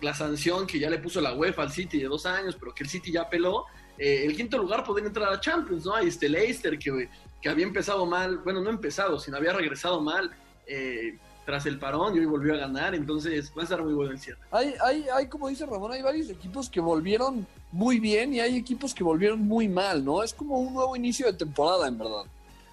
la 0.02 0.12
sanción 0.12 0.66
que 0.66 0.78
ya 0.78 0.90
le 0.90 0.98
puso 0.98 1.18
la 1.22 1.32
UEFA 1.32 1.62
al 1.62 1.72
City 1.72 1.98
de 1.98 2.08
dos 2.08 2.26
años, 2.26 2.56
pero 2.60 2.74
que 2.74 2.84
el 2.84 2.90
City 2.90 3.10
ya 3.10 3.28
peló. 3.28 3.64
Eh, 3.96 4.26
el 4.26 4.36
quinto 4.36 4.58
lugar 4.58 4.84
podría 4.84 5.06
entrar 5.06 5.32
a 5.32 5.40
Champions, 5.40 5.86
¿no? 5.86 5.94
Hay 5.94 6.08
este 6.08 6.28
Leicester 6.28 6.78
que, 6.78 7.08
que 7.40 7.48
había 7.48 7.64
empezado 7.64 8.04
mal, 8.04 8.36
bueno, 8.38 8.60
no 8.60 8.68
empezado, 8.68 9.18
sino 9.18 9.38
había 9.38 9.54
regresado 9.54 10.00
mal. 10.00 10.30
Eh, 10.66 11.18
tras 11.46 11.64
el 11.64 11.78
parón 11.78 12.16
y 12.16 12.18
hoy 12.18 12.26
volvió 12.26 12.54
a 12.54 12.56
ganar, 12.56 12.94
entonces 12.94 13.52
va 13.56 13.62
a 13.62 13.64
estar 13.64 13.82
muy 13.82 13.94
bueno 13.94 14.12
el 14.12 14.18
cierre. 14.18 14.40
Hay, 14.50 14.74
hay, 14.84 15.06
hay, 15.14 15.28
como 15.28 15.48
dice 15.48 15.64
Ramón, 15.64 15.92
hay 15.92 16.02
varios 16.02 16.28
equipos 16.28 16.68
que 16.68 16.80
volvieron 16.80 17.46
muy 17.70 18.00
bien 18.00 18.34
y 18.34 18.40
hay 18.40 18.56
equipos 18.56 18.92
que 18.92 19.04
volvieron 19.04 19.40
muy 19.40 19.68
mal, 19.68 20.04
¿no? 20.04 20.24
Es 20.24 20.34
como 20.34 20.58
un 20.58 20.74
nuevo 20.74 20.96
inicio 20.96 21.26
de 21.26 21.34
temporada, 21.34 21.86
en 21.86 21.98
verdad. 21.98 22.24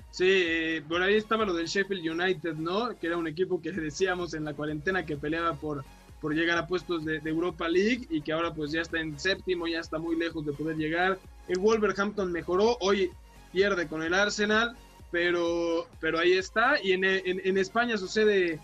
Sí, 0.09 0.25
eh, 0.27 0.83
por 0.87 1.01
ahí 1.03 1.15
estaba 1.15 1.45
lo 1.45 1.53
del 1.53 1.67
Sheffield 1.67 2.19
United, 2.19 2.55
¿no? 2.55 2.97
Que 2.97 3.07
era 3.07 3.17
un 3.17 3.27
equipo 3.27 3.61
que 3.61 3.71
decíamos 3.71 4.33
en 4.33 4.43
la 4.43 4.53
cuarentena 4.55 5.05
que 5.05 5.17
peleaba 5.17 5.53
por, 5.53 5.85
por 6.19 6.33
llegar 6.33 6.57
a 6.57 6.65
puestos 6.65 7.05
de, 7.05 7.19
de, 7.19 7.29
Europa 7.29 7.69
League 7.69 8.07
y 8.09 8.21
que 8.21 8.33
ahora 8.33 8.53
pues 8.53 8.71
ya 8.71 8.81
está 8.81 8.99
en 8.99 9.19
séptimo, 9.19 9.67
ya 9.67 9.81
está 9.81 9.99
muy 9.99 10.15
lejos 10.15 10.45
de 10.45 10.53
poder 10.53 10.77
llegar. 10.77 11.19
El 11.47 11.59
Wolverhampton 11.59 12.31
mejoró, 12.31 12.77
hoy 12.81 13.11
pierde 13.51 13.87
con 13.87 14.01
el 14.01 14.15
Arsenal, 14.15 14.75
pero, 15.13 15.87
pero 15.99 16.17
ahí 16.17 16.33
está. 16.33 16.81
Y 16.81 16.93
en, 16.93 17.03
en, 17.03 17.39
en 17.45 17.57
España 17.59 17.99
sucede 17.99 18.59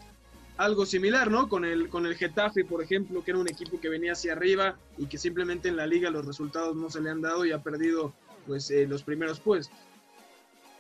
algo 0.58 0.84
similar, 0.88 1.30
¿no? 1.30 1.48
Con 1.48 1.64
el, 1.64 1.90
con 1.90 2.08
el 2.08 2.16
Getafe, 2.16 2.66
por 2.66 2.82
ejemplo, 2.82 3.24
que 3.24 3.30
era 3.30 3.40
un 3.40 3.48
equipo 3.48 3.80
que 3.80 3.88
venía 3.88 4.14
hacia 4.14 4.34
arriba 4.34 4.76
y 4.98 5.06
que 5.06 5.20
simplemente 5.20 5.70
en 5.70 5.78
la 5.78 5.86
liga 5.86 6.10
los 6.10 6.26
resultados 6.26 6.76
no 6.76 6.90
se 6.90 7.02
le 7.02 7.12
han 7.12 7.22
dado 7.22 7.46
y 7.46 7.52
ha 7.52 7.62
perdido 7.62 8.14
pues 8.48 8.72
eh, 8.72 8.88
los 8.88 9.04
primeros 9.04 9.40
puestos. 9.40 9.78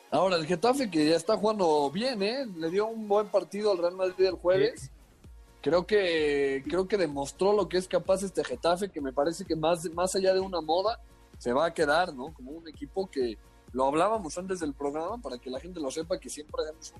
Ahora, 0.09 0.37
el 0.37 0.47
Getafe 0.47 0.89
que 0.89 1.07
ya 1.07 1.15
está 1.15 1.37
jugando 1.37 1.91
bien, 1.91 2.23
¿eh? 2.23 2.47
Le 2.57 2.71
dio 2.71 2.87
un 2.87 3.07
buen 3.07 3.27
partido 3.27 3.71
al 3.71 3.77
Real 3.77 3.95
Madrid 3.95 4.25
el 4.25 4.33
jueves. 4.33 4.81
Sí. 4.81 4.89
Creo 5.61 5.85
que, 5.85 6.63
creo 6.67 6.87
que 6.87 6.97
demostró 6.97 7.53
lo 7.53 7.69
que 7.69 7.77
es 7.77 7.87
capaz 7.87 8.23
este 8.23 8.43
Getafe, 8.43 8.89
que 8.89 9.01
me 9.01 9.13
parece 9.13 9.45
que 9.45 9.55
más, 9.55 9.87
más 9.93 10.15
allá 10.15 10.33
de 10.33 10.39
una 10.39 10.61
moda, 10.61 10.99
se 11.37 11.53
va 11.53 11.67
a 11.67 11.73
quedar, 11.75 12.11
¿no? 12.11 12.33
Como 12.33 12.51
un 12.53 12.67
equipo 12.67 13.07
que 13.11 13.37
lo 13.71 13.85
hablábamos 13.85 14.37
antes 14.37 14.59
del 14.59 14.73
programa, 14.73 15.21
para 15.21 15.37
que 15.37 15.49
la 15.49 15.59
gente 15.59 15.79
lo 15.79 15.91
sepa, 15.91 16.19
que 16.19 16.29
siempre 16.29 16.63
hacemos 16.63 16.93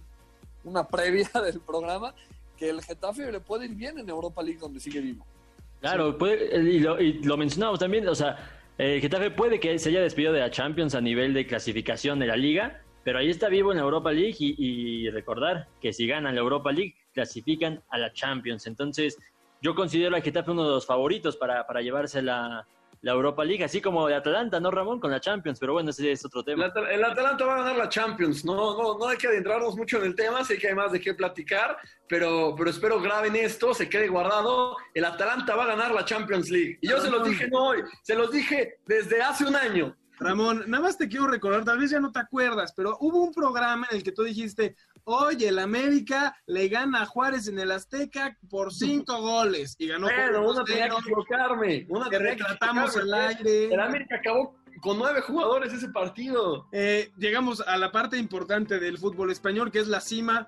una 0.64 0.88
previa 0.88 1.30
del 1.46 1.60
programa, 1.62 2.14
que 2.58 2.70
el 2.70 2.82
Getafe 2.82 3.32
le 3.32 3.40
puede 3.40 3.66
ir 3.66 3.76
bien 3.76 3.98
en 4.00 4.10
Europa 4.10 4.44
League, 4.44 4.60
donde 4.60 4.80
sigue 4.80 5.00
vivo. 5.00 5.26
Claro, 5.80 6.12
sí. 6.12 6.18
puede, 6.20 6.62
y, 6.62 6.80
lo, 6.80 7.00
y 7.00 7.24
lo 7.24 7.38
mencionamos 7.38 7.80
también, 7.80 8.08
o 8.08 8.16
sea, 8.16 8.38
el 8.78 9.02
Getafe 9.02 9.32
puede 9.32 9.60
que 9.60 9.78
se 9.80 9.90
haya 9.90 10.02
despedido 10.02 10.34
de 10.34 10.42
la 10.42 10.52
Champions 10.52 10.96
a 10.96 11.02
nivel 11.02 11.34
de 11.34 11.48
clasificación 11.48 12.20
de 12.20 12.28
la 12.28 12.36
liga, 12.36 12.82
pero 13.04 13.20
ahí 13.20 13.30
está 13.30 13.50
vivo 13.50 13.72
en 13.72 13.78
la 13.78 13.84
Europa 13.84 14.12
League 14.12 14.36
y, 14.40 14.56
y, 14.58 15.10
recordar 15.10 15.68
que 15.82 15.94
si 15.94 16.06
ganan 16.06 16.36
la 16.36 16.42
Europa 16.42 16.72
League, 16.72 16.96
clasifican 17.14 17.82
a 17.90 17.98
la 17.98 18.14
Champions. 18.14 18.68
Entonces, 18.68 19.18
yo 19.62 19.74
considero 19.74 20.16
al 20.16 20.22
Getafe 20.22 20.52
uno 20.52 20.64
de 20.64 20.70
los 20.70 20.86
favoritos 20.86 21.38
para, 21.38 21.66
para 21.66 21.82
llevarse 21.82 22.22
la, 22.22 22.68
la, 23.02 23.12
Europa 23.12 23.44
League, 23.44 23.64
así 23.64 23.82
como 23.82 24.08
de 24.08 24.16
Atalanta, 24.16 24.60
¿no, 24.60 24.72
Ramón? 24.72 25.00
Con 25.00 25.12
la 25.12 25.20
Champions, 25.20 25.60
pero 25.60 25.74
bueno, 25.74 25.90
ese 25.90 26.12
es 26.12 26.26
otro 26.26 26.44
tema. 26.44 26.72
El, 26.76 26.88
el 26.88 27.04
Atalanta 27.04 27.46
va 27.46 27.56
a 27.56 27.58
ganar 27.60 27.76
la 27.78 27.90
Champions, 27.90 28.46
no, 28.46 28.78
no, 28.78 28.98
no 28.98 29.08
hay 29.08 29.18
que 29.18 29.28
adentrarnos 29.28 29.76
mucho 29.76 29.98
en 29.98 30.06
el 30.06 30.16
tema, 30.16 30.44
sé 30.44 30.58
que 30.58 30.68
hay 30.68 30.76
más 30.76 30.92
de 30.92 31.00
qué 31.00 31.14
platicar, 31.14 31.78
pero, 32.08 32.56
pero 32.58 32.70
espero 32.70 33.00
graben 33.02 33.36
esto, 33.36 33.74
se 33.74 33.90
quede 33.90 34.08
guardado. 34.08 34.78
El 34.94 35.06
Atalanta 35.06 35.56
va 35.56 35.64
a 35.64 35.68
ganar 35.68 35.94
la 35.94 36.06
Champions 36.06 36.50
League. 36.50 36.80
Y 36.82 36.90
yo 36.90 37.00
se 37.00 37.10
los 37.10 37.28
dije 37.28 37.48
no 37.50 37.68
hoy, 37.68 37.84
se 38.04 38.16
los 38.16 38.32
dije 38.32 38.80
desde 38.86 39.22
hace 39.22 39.46
un 39.46 39.56
año. 39.56 39.96
Ramón, 40.20 40.66
nada 40.68 40.84
más 40.84 40.98
te 40.98 41.08
quiero 41.08 41.28
recordar, 41.28 41.64
tal 41.64 41.80
vez 41.80 41.92
ya 41.92 42.00
no 42.00 42.12
te 42.12 42.20
acuerdas, 42.20 42.74
pero 42.76 42.98
hubo 43.00 43.24
un 43.24 43.34
programa 43.34 43.88
en 43.90 43.98
el 43.98 44.04
que 44.04 44.12
tú 44.12 44.24
dijiste, 44.24 44.76
oye, 45.10 45.48
el 45.48 45.60
América 45.60 46.36
le 46.46 46.68
gana 46.68 47.04
a 47.04 47.06
Juárez 47.06 47.48
en 47.48 47.60
el 47.60 47.72
Azteca 47.72 48.38
por 48.50 48.74
cinco 48.74 49.22
goles 49.22 49.76
y 49.78 49.88
ganó 49.88 50.08
por 50.08 50.42
una 50.42 50.64
tenía 50.64 50.90
que 50.90 50.98
equivocarme, 50.98 51.86
una 51.90 52.10
que 52.10 52.20
retratamos 52.20 52.96
al 52.96 53.14
aire. 53.14 53.66
El 53.66 53.80
América 53.80 54.16
acabó 54.16 54.56
con 54.82 54.98
nueve 54.98 55.22
jugadores 55.22 55.74
ese 55.74 55.90
partido. 55.90 56.68
Eh, 56.72 57.12
llegamos 57.18 57.62
a 57.62 57.78
la 57.78 57.92
parte 57.92 58.18
importante 58.18 58.80
del 58.80 58.98
fútbol 58.98 59.32
español, 59.32 59.72
que 59.72 59.80
es 59.80 59.88
la 59.88 60.00
cima. 60.00 60.48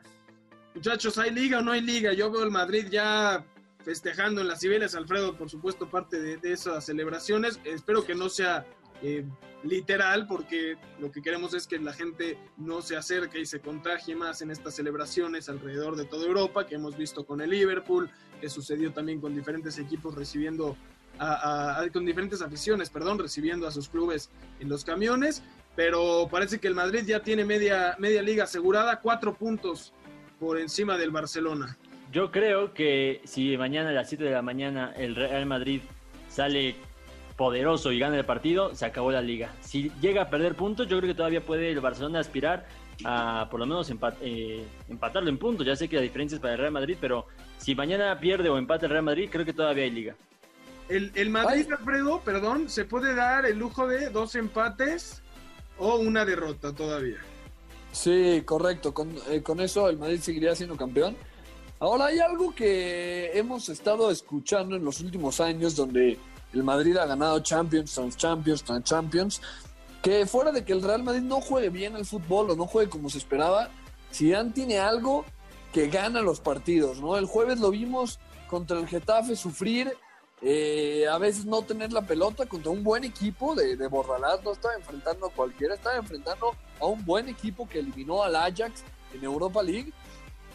Muchachos, 0.73 1.17
¿hay 1.17 1.31
liga 1.31 1.59
o 1.59 1.61
no 1.61 1.71
hay 1.71 1.81
liga? 1.81 2.13
Yo 2.13 2.31
veo 2.31 2.43
el 2.43 2.51
Madrid 2.51 2.87
ya 2.89 3.45
festejando 3.83 4.41
en 4.41 4.47
las 4.47 4.61
Cibeles, 4.61 4.95
Alfredo, 4.95 5.35
por 5.35 5.49
supuesto, 5.49 5.89
parte 5.89 6.21
de, 6.21 6.37
de 6.37 6.53
esas 6.53 6.85
celebraciones. 6.85 7.59
Espero 7.65 8.05
que 8.05 8.15
no 8.15 8.29
sea 8.29 8.65
eh, 9.01 9.25
literal, 9.63 10.27
porque 10.27 10.77
lo 10.99 11.11
que 11.11 11.21
queremos 11.21 11.53
es 11.53 11.67
que 11.67 11.77
la 11.79 11.93
gente 11.93 12.37
no 12.57 12.81
se 12.81 12.95
acerque 12.95 13.39
y 13.39 13.45
se 13.45 13.59
contagie 13.59 14.15
más 14.15 14.41
en 14.41 14.51
estas 14.51 14.75
celebraciones 14.75 15.49
alrededor 15.49 15.95
de 15.95 16.05
toda 16.05 16.25
Europa, 16.25 16.65
que 16.65 16.75
hemos 16.75 16.97
visto 16.97 17.25
con 17.25 17.41
el 17.41 17.51
Liverpool, 17.51 18.09
que 18.39 18.49
sucedió 18.49 18.91
también 18.91 19.21
con 19.21 19.35
diferentes 19.35 19.77
equipos 19.77 20.15
recibiendo, 20.15 20.75
a, 21.19 21.85
con 21.93 22.05
diferentes 22.05 22.41
aficiones, 22.41 22.89
perdón, 22.89 23.19
recibiendo 23.19 23.67
a 23.67 23.71
sus 23.71 23.87
clubes 23.89 24.31
en 24.59 24.69
los 24.69 24.83
camiones, 24.83 25.43
pero 25.75 26.27
parece 26.29 26.59
que 26.59 26.67
el 26.67 26.75
Madrid 26.75 27.03
ya 27.05 27.21
tiene 27.21 27.45
media, 27.45 27.95
media 27.99 28.21
liga 28.21 28.45
asegurada, 28.45 28.99
cuatro 28.99 29.35
puntos 29.35 29.93
por 30.39 30.59
encima 30.59 30.97
del 30.97 31.11
Barcelona. 31.11 31.77
Yo 32.11 32.31
creo 32.31 32.73
que 32.73 33.21
si 33.23 33.55
mañana 33.57 33.89
a 33.89 33.93
las 33.93 34.09
7 34.09 34.23
de 34.23 34.31
la 34.31 34.41
mañana 34.41 34.91
el 34.97 35.15
Real 35.15 35.45
Madrid 35.45 35.81
sale 36.27 36.75
poderoso 37.41 37.91
y 37.91 37.97
gana 37.97 38.19
el 38.19 38.23
partido, 38.23 38.75
se 38.75 38.85
acabó 38.85 39.11
la 39.11 39.19
liga. 39.19 39.51
Si 39.61 39.89
llega 39.99 40.21
a 40.21 40.29
perder 40.29 40.53
puntos, 40.53 40.87
yo 40.87 40.99
creo 40.99 41.09
que 41.09 41.15
todavía 41.15 41.43
puede 41.43 41.71
el 41.71 41.79
Barcelona 41.79 42.19
aspirar 42.19 42.67
a 43.03 43.47
por 43.49 43.59
lo 43.59 43.65
menos 43.65 43.89
empat 43.89 44.13
eh, 44.21 44.63
empatarlo 44.87 45.27
en 45.27 45.39
puntos. 45.39 45.65
Ya 45.65 45.75
sé 45.75 45.87
que 45.89 45.95
la 45.95 46.03
diferencia 46.03 46.35
es 46.35 46.39
para 46.39 46.53
el 46.53 46.59
Real 46.59 46.71
Madrid, 46.71 46.97
pero 47.01 47.25
si 47.57 47.73
mañana 47.73 48.19
pierde 48.19 48.47
o 48.47 48.59
empata 48.59 48.85
el 48.85 48.91
Real 48.91 49.05
Madrid, 49.05 49.27
creo 49.31 49.43
que 49.43 49.53
todavía 49.53 49.85
hay 49.85 49.89
liga. 49.89 50.15
El, 50.87 51.11
el 51.15 51.31
Madrid, 51.31 51.65
Ay. 51.67 51.77
Alfredo, 51.79 52.21
perdón, 52.23 52.69
se 52.69 52.85
puede 52.85 53.15
dar 53.15 53.47
el 53.47 53.57
lujo 53.57 53.87
de 53.87 54.11
dos 54.11 54.35
empates 54.35 55.23
o 55.79 55.95
una 55.95 56.25
derrota 56.25 56.75
todavía. 56.75 57.17
Sí, 57.91 58.43
correcto. 58.45 58.93
Con, 58.93 59.15
eh, 59.31 59.41
con 59.41 59.59
eso 59.61 59.89
el 59.89 59.97
Madrid 59.97 60.19
seguiría 60.19 60.53
siendo 60.53 60.77
campeón. 60.77 61.17
Ahora 61.79 62.05
hay 62.05 62.19
algo 62.19 62.53
que 62.53 63.31
hemos 63.33 63.67
estado 63.67 64.11
escuchando 64.11 64.75
en 64.75 64.85
los 64.85 65.01
últimos 65.01 65.39
años 65.39 65.75
donde 65.75 66.19
el 66.53 66.63
Madrid 66.63 66.97
ha 66.97 67.05
ganado 67.05 67.39
Champions, 67.39 67.93
tras 67.93 68.17
Champions, 68.17 68.63
tras 68.63 68.83
Champions, 68.83 69.41
que 70.01 70.25
fuera 70.25 70.51
de 70.51 70.65
que 70.65 70.73
el 70.73 70.81
Real 70.81 71.03
Madrid 71.03 71.21
no 71.21 71.41
juegue 71.41 71.69
bien 71.69 71.95
al 71.95 72.05
fútbol 72.05 72.51
o 72.51 72.55
no 72.55 72.65
juegue 72.65 72.89
como 72.89 73.09
se 73.09 73.19
esperaba, 73.19 73.69
Zidane 74.13 74.51
tiene 74.51 74.79
algo 74.79 75.25
que 75.71 75.87
gana 75.87 76.21
los 76.21 76.39
partidos, 76.39 76.99
¿no? 76.99 77.17
El 77.17 77.25
jueves 77.25 77.59
lo 77.59 77.71
vimos 77.71 78.19
contra 78.47 78.79
el 78.79 78.87
Getafe 78.87 79.35
sufrir, 79.35 79.93
eh, 80.41 81.05
a 81.09 81.17
veces 81.19 81.45
no 81.45 81.61
tener 81.61 81.93
la 81.93 82.01
pelota 82.01 82.47
contra 82.47 82.71
un 82.71 82.83
buen 82.83 83.03
equipo 83.03 83.55
de, 83.55 83.77
de 83.77 83.87
Borralás, 83.87 84.43
no 84.43 84.53
estaba 84.53 84.73
enfrentando 84.73 85.27
a 85.27 85.31
cualquiera, 85.31 85.75
estaba 85.75 85.97
enfrentando 85.97 86.55
a 86.79 86.85
un 86.87 87.05
buen 87.05 87.29
equipo 87.29 87.69
que 87.69 87.79
eliminó 87.79 88.23
al 88.23 88.35
Ajax 88.35 88.83
en 89.13 89.23
Europa 89.23 89.61
League 89.61 89.93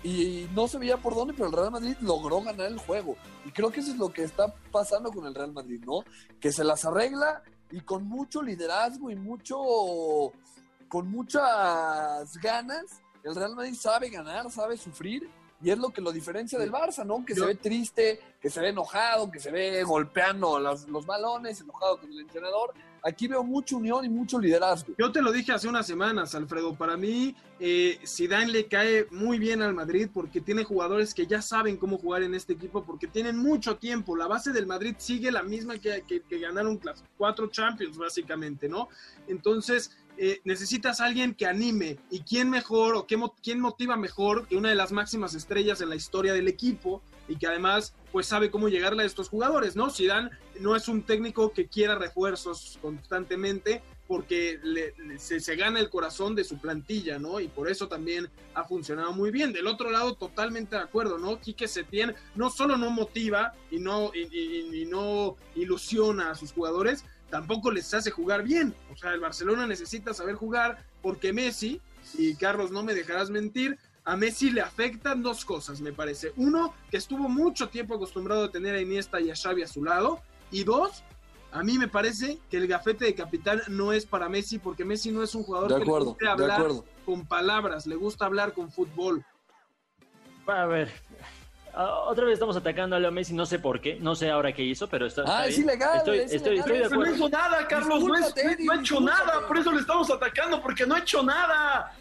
y 0.02 0.48
no 0.54 0.68
se 0.68 0.78
veía 0.78 0.96
por 0.96 1.14
dónde, 1.14 1.34
pero 1.34 1.46
el 1.46 1.52
Real 1.52 1.70
Madrid 1.70 1.96
logró 2.00 2.40
ganar 2.40 2.66
el 2.66 2.78
juego. 2.78 3.16
Y 3.44 3.50
creo 3.50 3.70
que 3.70 3.80
eso 3.80 3.90
es 3.90 3.98
lo 3.98 4.12
que 4.12 4.22
está 4.22 4.54
pasando 4.70 5.10
con 5.10 5.26
el 5.26 5.34
Real 5.34 5.52
Madrid, 5.52 5.82
¿no? 5.84 6.04
Que 6.40 6.52
se 6.52 6.64
las 6.64 6.84
arregla 6.84 7.42
y 7.70 7.80
con 7.80 8.04
mucho 8.04 8.42
liderazgo 8.42 9.10
y 9.10 9.16
mucho, 9.16 9.56
con 10.88 11.10
muchas 11.10 12.36
ganas, 12.38 12.84
el 13.24 13.34
Real 13.34 13.56
Madrid 13.56 13.74
sabe 13.74 14.08
ganar, 14.08 14.50
sabe 14.50 14.76
sufrir. 14.76 15.28
Y 15.62 15.70
es 15.70 15.78
lo 15.78 15.88
que 15.88 16.02
lo 16.02 16.12
diferencia 16.12 16.58
del 16.58 16.70
Barça, 16.70 17.04
¿no? 17.04 17.24
Que 17.24 17.34
Yo... 17.34 17.42
se 17.42 17.46
ve 17.46 17.54
triste, 17.54 18.20
que 18.40 18.50
se 18.50 18.60
ve 18.60 18.68
enojado, 18.68 19.30
que 19.30 19.40
se 19.40 19.50
ve 19.50 19.82
golpeando 19.84 20.60
los, 20.60 20.86
los 20.86 21.06
balones, 21.06 21.62
enojado 21.62 21.98
con 21.98 22.12
el 22.12 22.20
entrenador 22.20 22.74
aquí 23.02 23.28
veo 23.28 23.42
mucha 23.42 23.76
unión 23.76 24.04
y 24.04 24.08
mucho 24.08 24.38
liderazgo. 24.38 24.94
Yo 24.98 25.12
te 25.12 25.22
lo 25.22 25.32
dije 25.32 25.52
hace 25.52 25.68
unas 25.68 25.86
semanas, 25.86 26.34
Alfredo. 26.34 26.74
Para 26.74 26.96
mí, 26.96 27.34
eh, 27.58 27.98
Zidane 28.06 28.48
le 28.48 28.66
cae 28.66 29.06
muy 29.10 29.38
bien 29.38 29.62
al 29.62 29.74
Madrid 29.74 30.08
porque 30.12 30.40
tiene 30.40 30.64
jugadores 30.64 31.14
que 31.14 31.26
ya 31.26 31.40
saben 31.42 31.76
cómo 31.76 31.98
jugar 31.98 32.22
en 32.22 32.34
este 32.34 32.54
equipo 32.54 32.84
porque 32.84 33.06
tienen 33.06 33.36
mucho 33.36 33.76
tiempo. 33.76 34.16
La 34.16 34.26
base 34.26 34.52
del 34.52 34.66
Madrid 34.66 34.96
sigue 34.98 35.30
la 35.30 35.42
misma 35.42 35.78
que, 35.78 36.02
ganaron 36.30 36.78
las 36.82 37.02
cuatro 37.16 37.48
Champions, 37.48 37.96
básicamente, 37.96 38.68
¿no? 38.68 38.88
Entonces, 39.26 39.96
eh, 40.18 40.40
necesitas 40.44 41.00
alguien 41.00 41.34
que 41.34 41.46
anime. 41.46 41.98
¿Y 42.10 42.20
quién 42.20 42.50
mejor 42.50 42.96
o 42.96 43.06
qué, 43.06 43.18
quién 43.42 43.60
motiva 43.60 43.96
mejor 43.96 44.46
que 44.46 44.56
una 44.56 44.70
de 44.70 44.74
las 44.74 44.92
máximas 44.92 45.34
estrellas 45.34 45.80
en 45.80 45.88
la 45.88 45.96
historia 45.96 46.32
del 46.32 46.48
equipo? 46.48 47.02
Y 47.28 47.36
que 47.36 47.46
además, 47.46 47.94
pues 48.12 48.26
sabe 48.26 48.50
cómo 48.50 48.68
llegarle 48.68 49.02
a 49.02 49.06
estos 49.06 49.28
jugadores, 49.28 49.76
¿no? 49.76 49.90
Zidane 49.90 50.30
no 50.60 50.76
es 50.76 50.88
un 50.88 51.02
técnico 51.02 51.52
que 51.52 51.66
quiera 51.66 51.96
refuerzos 51.96 52.78
constantemente 52.80 53.82
porque 54.06 54.60
se, 55.18 55.40
se, 55.40 55.56
gana 55.56 55.80
el 55.80 55.90
corazón 55.90 56.36
de 56.36 56.44
su 56.44 56.58
plantilla, 56.58 57.18
¿no? 57.18 57.40
Y 57.40 57.48
por 57.48 57.68
eso 57.68 57.88
también 57.88 58.28
ha 58.54 58.62
funcionado 58.62 59.12
muy 59.12 59.32
bien. 59.32 59.52
Del 59.52 59.66
otro 59.66 59.90
lado, 59.90 60.14
totalmente 60.14 60.76
de 60.76 60.82
acuerdo, 60.82 61.18
¿no? 61.18 61.40
Quique 61.40 61.66
Setién 61.66 62.14
no 62.36 62.48
solo 62.50 62.76
no 62.76 62.90
motiva 62.90 63.52
y 63.70 63.80
no, 63.80 64.12
y 64.14 64.86
no 64.88 65.36
ilusiona 65.56 66.30
a 66.30 66.34
sus 66.36 66.52
jugadores, 66.52 67.04
tampoco 67.30 67.70
les 67.70 67.92
hace 67.94 68.10
jugar 68.10 68.42
bien. 68.42 68.74
O 68.92 68.96
sea, 68.96 69.12
el 69.12 69.20
Barcelona 69.20 69.66
necesita 69.66 70.14
saber 70.14 70.36
jugar 70.36 70.84
porque 71.02 71.32
Messi, 71.32 71.80
y 72.14 72.34
Carlos 72.36 72.70
no 72.70 72.82
me 72.82 72.94
dejarás 72.94 73.30
mentir, 73.30 73.78
a 74.06 74.16
Messi 74.16 74.50
le 74.50 74.60
afectan 74.60 75.20
dos 75.20 75.44
cosas, 75.44 75.80
me 75.80 75.92
parece. 75.92 76.32
Uno, 76.36 76.72
que 76.90 76.96
estuvo 76.96 77.28
mucho 77.28 77.68
tiempo 77.68 77.96
acostumbrado 77.96 78.44
a 78.44 78.50
tener 78.50 78.74
a 78.76 78.80
Iniesta 78.80 79.20
y 79.20 79.30
a 79.30 79.34
Xavi 79.36 79.62
a 79.62 79.66
su 79.68 79.82
lado. 79.84 80.20
Y 80.52 80.62
dos, 80.62 81.02
a 81.50 81.64
mí 81.64 81.76
me 81.76 81.88
parece 81.88 82.38
que 82.48 82.56
el 82.56 82.68
gafete 82.68 83.04
de 83.04 83.14
capitán 83.16 83.62
no 83.66 83.92
es 83.92 84.06
para 84.06 84.28
Messi 84.28 84.60
porque 84.60 84.84
Messi 84.84 85.10
no 85.10 85.24
es 85.24 85.34
un 85.34 85.42
jugador 85.42 85.70
de 85.74 85.82
acuerdo, 85.82 86.16
que 86.16 86.24
le 86.24 86.30
gusta 86.30 86.44
hablar 86.44 86.70
con 87.04 87.26
palabras, 87.26 87.86
le 87.88 87.96
gusta 87.96 88.26
hablar 88.26 88.52
con 88.52 88.70
fútbol. 88.70 89.24
A 90.46 90.66
ver, 90.66 90.92
ah, 91.74 92.02
otra 92.06 92.26
vez 92.26 92.34
estamos 92.34 92.56
atacando 92.56 92.94
a 92.94 93.00
Leo 93.00 93.10
Messi, 93.10 93.34
no 93.34 93.44
sé 93.44 93.58
por 93.58 93.80
qué, 93.80 93.98
no 94.00 94.14
sé 94.14 94.30
ahora 94.30 94.52
qué 94.54 94.62
hizo, 94.62 94.88
pero 94.88 95.06
está, 95.06 95.22
Ah, 95.22 95.46
está 95.46 95.46
es 95.48 95.58
ilegal, 95.58 95.96
Estoy, 95.98 96.18
es 96.18 96.32
estoy, 96.32 96.52
ilegal. 96.58 96.58
estoy 96.70 96.78
de 96.78 96.82
Pero 96.84 96.94
no 96.94 97.02
acuerdo. 97.02 97.16
hizo 97.16 97.28
nada, 97.28 97.66
Carlos, 97.66 98.04
no, 98.04 98.14
es- 98.14 98.34
no 98.64 98.72
ha 98.72 98.76
hecho 98.76 99.00
nada, 99.00 99.48
por 99.48 99.58
eso 99.58 99.72
le 99.72 99.80
estamos 99.80 100.08
atacando, 100.12 100.62
porque 100.62 100.86
no 100.86 100.94
ha 100.94 101.00
hecho 101.00 101.24
nada. 101.24 101.92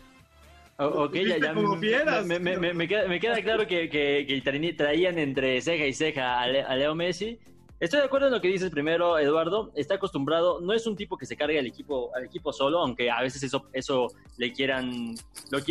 Ok, 0.77 1.15
ya, 1.15 1.37
ya. 1.37 1.53
como 1.53 1.77
fieras. 1.77 2.25
Me, 2.25 2.39
me- 2.39 2.73
me- 2.73 2.87
queda, 2.87 3.07
me 3.07 3.19
queda 3.19 3.41
claro 3.41 3.65
que, 3.65 3.89
que- 3.89 4.25
que 4.27 4.41
traí- 4.43 4.75
traían 4.75 5.17
entre 5.17 5.61
ceja 5.61 5.85
y 5.85 5.93
ceja 5.93 6.41
a, 6.41 6.47
Le- 6.47 6.63
a 6.63 6.75
Leo 6.75 6.93
Messi. 6.95 7.39
Estoy 7.79 7.99
de 7.99 8.05
acuerdo 8.05 8.27
en 8.27 8.33
lo 8.33 8.41
que 8.41 8.47
dices 8.49 8.69
primero, 8.71 9.17
Eduardo. 9.17 9.71
Está 9.75 9.95
acostumbrado, 9.95 10.59
no 10.61 10.73
es 10.73 10.85
un 10.87 10.95
tipo 10.95 11.17
que 11.17 11.25
se 11.25 11.35
cargue 11.37 11.59
al 11.59 11.65
equipo, 11.65 12.13
al 12.15 12.25
equipo 12.25 12.51
solo, 12.51 12.79
aunque 12.79 13.09
a 13.09 13.21
veces 13.21 13.43
eso, 13.43 13.67
eso 13.73 14.07
le 14.37 14.51
quieran, 14.53 15.15
lo 15.51 15.61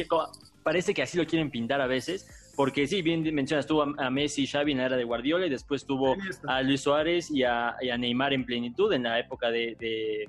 parece 0.62 0.94
que 0.94 1.02
así 1.02 1.18
lo 1.18 1.26
quieren 1.26 1.50
pintar 1.50 1.80
a 1.80 1.86
veces. 1.86 2.52
Porque 2.56 2.86
sí, 2.86 3.02
bien 3.02 3.22
mencionas, 3.34 3.66
tuvo 3.66 3.82
a, 3.82 3.94
a 4.06 4.10
Messi 4.10 4.44
y 4.44 4.46
Xavi 4.46 4.72
en 4.72 4.78
la 4.78 4.86
era 4.86 4.96
de 4.96 5.04
Guardiola 5.04 5.46
y 5.46 5.50
después 5.50 5.84
tuvo 5.86 6.14
a 6.46 6.62
Luis 6.62 6.82
Suárez 6.82 7.30
y 7.30 7.42
a, 7.42 7.74
y 7.82 7.90
a 7.90 7.98
Neymar 7.98 8.32
en 8.32 8.46
plenitud 8.46 8.92
en 8.92 9.02
la 9.02 9.18
época 9.18 9.50
de, 9.50 9.76
de- 9.80 10.28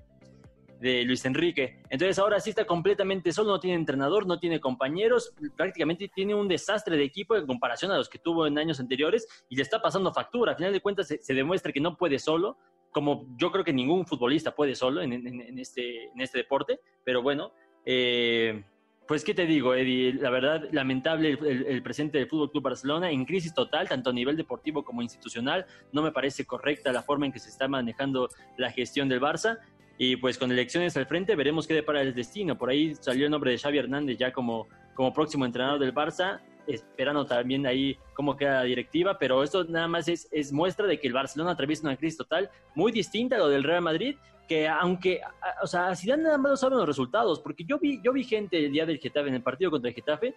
de 0.79 1.03
Luis 1.03 1.25
Enrique. 1.25 1.81
Entonces 1.89 2.19
ahora 2.19 2.39
sí 2.39 2.49
está 2.51 2.65
completamente 2.65 3.31
solo, 3.31 3.51
no 3.51 3.59
tiene 3.59 3.77
entrenador, 3.77 4.27
no 4.27 4.39
tiene 4.39 4.59
compañeros, 4.59 5.33
prácticamente 5.55 6.09
tiene 6.13 6.35
un 6.35 6.47
desastre 6.47 6.97
de 6.97 7.03
equipo 7.03 7.35
en 7.35 7.47
comparación 7.47 7.91
a 7.91 7.97
los 7.97 8.09
que 8.09 8.19
tuvo 8.19 8.45
en 8.47 8.57
años 8.57 8.79
anteriores 8.79 9.27
y 9.49 9.55
le 9.55 9.61
está 9.61 9.81
pasando 9.81 10.13
factura. 10.13 10.51
A 10.53 10.55
final 10.55 10.73
de 10.73 10.81
cuentas 10.81 11.07
se, 11.07 11.33
demuestra 11.33 11.71
que 11.71 11.79
no 11.79 11.97
puede 11.97 12.19
solo, 12.19 12.57
como 12.91 13.25
yo 13.37 13.51
creo 13.51 13.63
que 13.63 13.73
ningún 13.73 14.05
futbolista 14.05 14.55
puede 14.55 14.75
solo 14.75 15.01
en, 15.01 15.11
este, 15.59 16.09
este 16.17 16.37
deporte, 16.37 16.79
pero 17.03 17.21
bueno. 17.21 17.51
eh, 17.85 18.63
pues, 19.07 19.23
¿qué 19.23 19.35
te 19.35 19.45
digo, 19.45 19.75
Eddie? 19.75 20.13
La 20.13 20.31
verdad, 20.31 20.63
lamentable 20.71 21.29
el, 21.29 21.45
el- 21.45 21.65
el 21.67 21.83
presente 21.83 22.17
del 22.17 22.27
Fútbol 22.27 22.49
Club 22.49 22.63
Barcelona, 22.63 23.11
en 23.11 23.23
crisis 23.23 23.53
total, 23.53 23.87
tanto 23.87 24.09
a 24.09 24.13
nivel 24.13 24.35
deportivo 24.35 24.83
como 24.83 25.03
institucional. 25.03 25.67
No 25.91 26.01
me 26.01 26.11
parece 26.11 26.43
correcta 26.45 26.91
la 26.91 27.03
forma 27.03 27.27
en 27.27 27.31
que 27.31 27.37
se 27.37 27.49
está 27.49 27.67
manejando 27.67 28.29
la 28.57 28.71
gestión 28.71 29.07
del 29.07 29.21
Barça. 29.21 29.59
Y 29.97 30.17
pues 30.17 30.37
con 30.37 30.51
elecciones 30.51 30.97
al 30.97 31.05
frente 31.05 31.35
veremos 31.35 31.67
qué 31.67 31.73
depara 31.73 32.01
el 32.01 32.13
destino. 32.13 32.57
Por 32.57 32.69
ahí 32.69 32.95
salió 32.95 33.25
el 33.25 33.31
nombre 33.31 33.51
de 33.51 33.57
Xavi 33.57 33.77
Hernández 33.77 34.17
ya 34.17 34.33
como, 34.33 34.67
como 34.93 35.13
próximo 35.13 35.45
entrenador 35.45 35.79
del 35.79 35.93
Barça, 35.93 36.41
esperando 36.67 37.25
también 37.25 37.65
ahí 37.65 37.97
cómo 38.13 38.35
queda 38.35 38.55
la 38.55 38.63
directiva, 38.63 39.17
pero 39.17 39.43
esto 39.43 39.63
nada 39.65 39.87
más 39.87 40.07
es, 40.07 40.27
es 40.31 40.51
muestra 40.51 40.87
de 40.87 40.99
que 40.99 41.07
el 41.07 41.13
Barcelona 41.13 41.51
atraviesa 41.51 41.87
una 41.87 41.95
crisis 41.95 42.17
total 42.17 42.49
muy 42.73 42.91
distinta 42.91 43.35
a 43.35 43.39
lo 43.39 43.49
del 43.49 43.63
Real 43.63 43.81
Madrid, 43.81 44.15
que 44.47 44.67
aunque, 44.67 45.21
o 45.61 45.67
sea, 45.67 45.87
a 45.87 45.95
Zidane 45.95 46.23
nada 46.23 46.37
más 46.37 46.51
lo 46.51 46.57
saben 46.57 46.77
los 46.77 46.87
resultados, 46.87 47.39
porque 47.39 47.63
yo 47.65 47.79
vi, 47.79 48.01
yo 48.03 48.13
vi 48.13 48.23
gente 48.23 48.63
el 48.65 48.71
día 48.71 48.85
del 48.85 48.99
Getafe, 48.99 49.29
en 49.29 49.35
el 49.35 49.43
partido 49.43 49.71
contra 49.71 49.89
el 49.89 49.95
Getafe, 49.95 50.35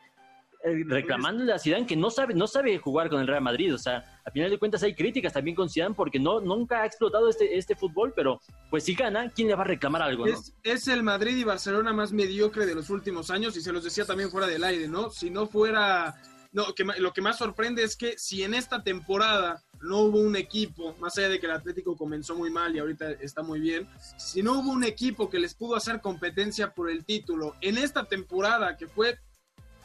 reclamándole 0.63 1.53
a 1.53 1.59
Zidane 1.59 1.87
que 1.87 1.97
no 1.97 2.11
sabe, 2.11 2.35
no 2.35 2.47
sabe 2.47 2.79
jugar 2.79 3.09
con 3.09 3.21
el 3.21 3.27
Real 3.27 3.43
Madrid, 3.43 3.75
o 3.75 3.79
sea, 3.79 4.21
a 4.25 4.31
final 4.31 4.51
de 4.51 4.59
cuentas 4.59 4.83
hay 4.83 4.95
críticas 4.95 5.33
también 5.33 5.55
con 5.55 5.69
Zidane 5.69 5.95
porque 5.95 6.19
no, 6.19 6.41
nunca 6.41 6.83
ha 6.83 6.87
explotado 6.87 7.29
este, 7.29 7.57
este 7.57 7.77
fútbol, 7.77 8.13
pero 8.15 8.41
pues 8.71 8.85
si 8.85 8.95
gana, 8.95 9.31
¿quién 9.31 9.49
le 9.49 9.55
va 9.55 9.63
a 9.63 9.67
reclamar 9.67 10.03
algo? 10.03 10.27
no? 10.27 10.33
Es, 10.33 10.55
es 10.63 10.89
el 10.89 11.03
Madrid 11.03 11.37
y 11.37 11.45
Barcelona 11.45 11.93
más 11.93 12.13
mediocre 12.13 12.67
de 12.67 12.75
los 12.75 12.91
últimos 12.91 13.31
años 13.31 13.57
y 13.57 13.61
se 13.61 13.73
los 13.73 13.85
decía 13.85 14.05
también 14.05 14.31
fuera 14.31 14.47
del 14.47 14.65
aire, 14.65 14.89
¿no? 14.89 15.11
Si 15.11 15.31
no 15.31 15.47
fuera... 15.47 16.15
No, 16.51 16.75
que, 16.75 16.83
lo 16.83 17.13
que 17.13 17.21
más 17.21 17.37
sorprende 17.37 17.83
es 17.83 17.95
que 17.95 18.17
si 18.17 18.43
en 18.43 18.55
esta 18.55 18.83
temporada 18.83 19.63
no 19.83 19.99
hubo 19.99 20.19
un 20.19 20.35
equipo, 20.35 20.97
más 20.99 21.19
allá 21.19 21.29
de 21.29 21.39
que 21.39 21.45
el 21.45 21.53
Atlético 21.53 21.95
comenzó 21.95 22.35
muy 22.35 22.51
mal 22.51 22.75
y 22.75 22.79
ahorita 22.79 23.11
está 23.21 23.43
muy 23.43 23.61
bien, 23.61 23.87
si 24.17 24.43
no 24.43 24.59
hubo 24.59 24.73
un 24.73 24.83
equipo 24.83 25.29
que 25.29 25.39
les 25.39 25.55
pudo 25.55 25.77
hacer 25.77 26.01
competencia 26.01 26.73
por 26.73 26.91
el 26.91 27.05
título 27.05 27.55
en 27.61 27.77
esta 27.77 28.07
temporada 28.07 28.79
que 28.79 28.89
fue 28.89 29.19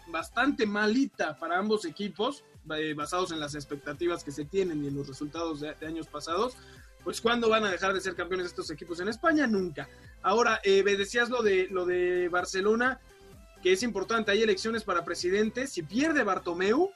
bastante 0.07 0.65
malita 0.65 1.37
para 1.37 1.57
ambos 1.57 1.85
equipos, 1.85 2.43
eh, 2.75 2.93
basados 2.93 3.31
en 3.31 3.39
las 3.39 3.55
expectativas 3.55 4.23
que 4.23 4.31
se 4.31 4.45
tienen 4.45 4.83
y 4.83 4.87
en 4.87 4.95
los 4.95 5.07
resultados 5.07 5.59
de, 5.59 5.73
de 5.75 5.87
años 5.87 6.07
pasados, 6.07 6.55
pues 7.03 7.19
¿cuándo 7.19 7.49
van 7.49 7.65
a 7.65 7.71
dejar 7.71 7.93
de 7.93 8.01
ser 8.01 8.15
campeones 8.15 8.47
estos 8.47 8.69
equipos 8.71 8.99
en 8.99 9.09
España? 9.09 9.45
Nunca. 9.45 9.89
Ahora, 10.21 10.59
eh, 10.63 10.83
me 10.83 10.95
decías 10.95 11.29
lo 11.29 11.43
de, 11.43 11.67
lo 11.69 11.85
de 11.85 12.29
Barcelona, 12.29 13.01
que 13.61 13.73
es 13.73 13.83
importante, 13.83 14.31
hay 14.31 14.41
elecciones 14.41 14.83
para 14.83 15.03
presidente, 15.03 15.67
si 15.67 15.83
pierde 15.83 16.23
Bartomeu, 16.23 16.91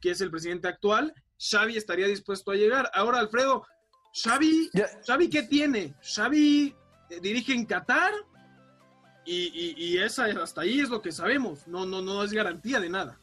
que 0.00 0.12
es 0.12 0.20
el 0.20 0.30
presidente 0.30 0.68
actual, 0.68 1.14
Xavi 1.38 1.76
estaría 1.76 2.06
dispuesto 2.06 2.50
a 2.50 2.54
llegar. 2.54 2.90
Ahora, 2.94 3.18
Alfredo, 3.18 3.66
Xavi. 4.12 4.70
Xavi 5.06 5.30
¿qué 5.30 5.42
tiene? 5.42 5.94
Xavi 6.02 6.74
eh, 7.10 7.20
dirige 7.20 7.52
en 7.52 7.64
Qatar 7.64 8.12
y, 9.24 9.36
y- 9.54 9.74
y 9.76 9.98
esa, 9.98 10.24
hasta 10.42 10.62
ahí 10.62 10.80
es 10.80 10.88
lo 10.88 11.00
que 11.02 11.12
sabemos, 11.12 11.66
no, 11.66 11.86
no, 11.86 12.00
no 12.02 12.22
es 12.24 12.32
garantía 12.32 12.80
de 12.80 12.88
nada. 12.88 13.18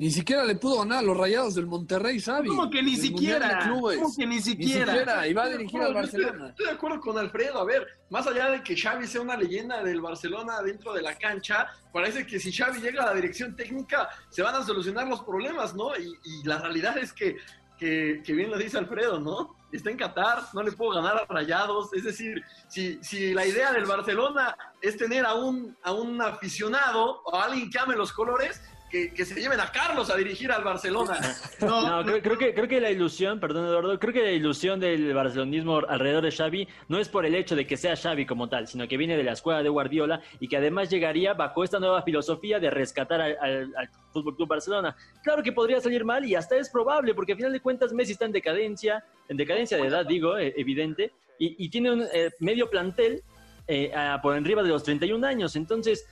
Ni 0.00 0.12
siquiera 0.12 0.44
le 0.44 0.54
pudo 0.54 0.78
ganar 0.78 0.98
a 0.98 1.02
los 1.02 1.16
rayados 1.16 1.56
del 1.56 1.66
Monterrey, 1.66 2.20
Xavi. 2.20 2.46
Como 2.50 2.70
que 2.70 2.80
ni 2.84 2.94
siquiera, 2.94 3.68
como 3.68 3.88
que 4.16 4.26
ni 4.28 4.36
Ni 4.36 4.40
siquiera. 4.42 4.92
siquiera. 4.92 5.26
Y 5.26 5.32
va 5.34 5.42
a 5.42 5.48
dirigir 5.48 5.80
al 5.82 5.92
yo 5.92 6.00
estoy- 6.00 6.20
Barcelona. 6.22 6.48
Estoy 6.50 6.66
de 6.66 6.72
acuerdo 6.72 7.00
con 7.00 7.18
Alfredo. 7.18 7.58
A 7.58 7.64
ver, 7.64 7.84
más 8.08 8.24
allá 8.28 8.48
de 8.50 8.62
que 8.62 8.76
Xavi 8.76 9.08
sea 9.08 9.22
una 9.22 9.36
leyenda 9.36 9.82
del 9.82 10.00
Barcelona 10.00 10.62
dentro 10.62 10.92
de 10.92 11.02
la 11.02 11.18
cancha, 11.18 11.66
parece 11.92 12.24
que 12.24 12.38
si 12.38 12.52
Xavi 12.52 12.80
llega 12.80 13.02
a 13.02 13.06
la 13.06 13.14
dirección 13.14 13.56
técnica 13.56 14.08
se 14.30 14.40
van 14.40 14.54
a 14.54 14.62
solucionar 14.64 15.08
los 15.08 15.24
problemas, 15.24 15.74
¿no? 15.74 15.88
Y, 15.98 16.04
y 16.24 16.44
la 16.46 16.58
realidad 16.60 16.96
es 16.96 17.12
que, 17.12 17.36
que, 17.78 18.22
que 18.24 18.32
bien 18.32 18.50
lo 18.50 18.58
dice 18.58 18.78
Alfredo, 18.78 19.18
¿no? 19.20 19.56
Está 19.70 19.90
en 19.90 19.96
Qatar, 19.96 20.44
no 20.54 20.62
le 20.62 20.72
puedo 20.72 20.92
ganar 20.92 21.16
a 21.18 21.26
Rayados. 21.26 21.92
Es 21.92 22.04
decir, 22.04 22.42
si, 22.68 23.02
si 23.02 23.34
la 23.34 23.46
idea 23.46 23.72
del 23.72 23.84
Barcelona 23.84 24.56
es 24.80 24.96
tener 24.96 25.24
a 25.26 25.34
un, 25.34 25.76
a 25.82 25.92
un 25.92 26.20
aficionado 26.20 27.22
o 27.24 27.36
a 27.36 27.44
alguien 27.44 27.70
que 27.70 27.78
ame 27.78 27.94
los 27.94 28.12
colores, 28.12 28.60
que, 28.90 29.12
que 29.12 29.24
se 29.24 29.40
lleven 29.40 29.60
a 29.60 29.70
Carlos 29.70 30.10
a 30.10 30.16
dirigir 30.16 30.50
al 30.52 30.64
Barcelona. 30.64 31.18
No, 31.60 32.02
creo, 32.04 32.22
creo 32.22 32.38
que, 32.38 32.54
creo 32.54 32.68
que 32.68 32.80
la 32.80 32.90
ilusión, 32.90 33.40
perdón 33.40 33.66
Eduardo, 33.66 33.98
creo 33.98 34.12
que 34.14 34.22
la 34.22 34.30
ilusión 34.30 34.78
del 34.80 35.12
barcelonismo 35.12 35.78
alrededor 35.88 36.22
de 36.24 36.30
Xavi 36.30 36.68
no 36.88 36.98
es 36.98 37.08
por 37.08 37.26
el 37.26 37.34
hecho 37.34 37.56
de 37.56 37.66
que 37.66 37.76
sea 37.76 37.96
Xavi 37.96 38.26
como 38.26 38.48
tal, 38.48 38.68
sino 38.68 38.86
que 38.86 38.96
viene 38.96 39.16
de 39.16 39.24
la 39.24 39.32
escuela 39.32 39.62
de 39.62 39.68
Guardiola 39.68 40.20
y 40.40 40.48
que 40.48 40.56
además 40.56 40.88
llegaría 40.88 41.34
bajo 41.34 41.64
esta 41.64 41.78
nueva 41.80 42.02
filosofía 42.02 42.58
de 42.60 42.70
rescatar 42.70 43.20
al, 43.20 43.36
al, 43.40 43.74
al 43.76 43.90
Fútbol 44.12 44.36
Club 44.36 44.48
Barcelona. 44.48 44.96
Claro 45.22 45.42
que 45.42 45.52
podría 45.52 45.80
salir 45.80 46.04
mal 46.04 46.24
y 46.24 46.34
hasta 46.34 46.56
es 46.56 46.70
probable, 46.70 47.14
porque 47.14 47.32
al 47.32 47.38
final 47.38 47.52
de 47.52 47.60
cuentas 47.60 47.92
Messi 47.92 48.12
está 48.12 48.24
en 48.24 48.32
decadencia, 48.32 49.04
en 49.28 49.36
decadencia 49.36 49.76
de 49.76 49.86
edad, 49.86 50.06
digo, 50.06 50.38
eh, 50.38 50.54
evidente, 50.56 51.12
y, 51.38 51.64
y 51.64 51.68
tiene 51.68 51.90
un 51.92 52.02
eh, 52.12 52.30
medio 52.40 52.70
plantel 52.70 53.22
eh, 53.66 53.92
a- 53.94 54.20
por 54.22 54.34
arriba 54.34 54.62
de 54.62 54.70
los 54.70 54.82
31 54.82 55.26
años, 55.26 55.54
entonces 55.56 56.06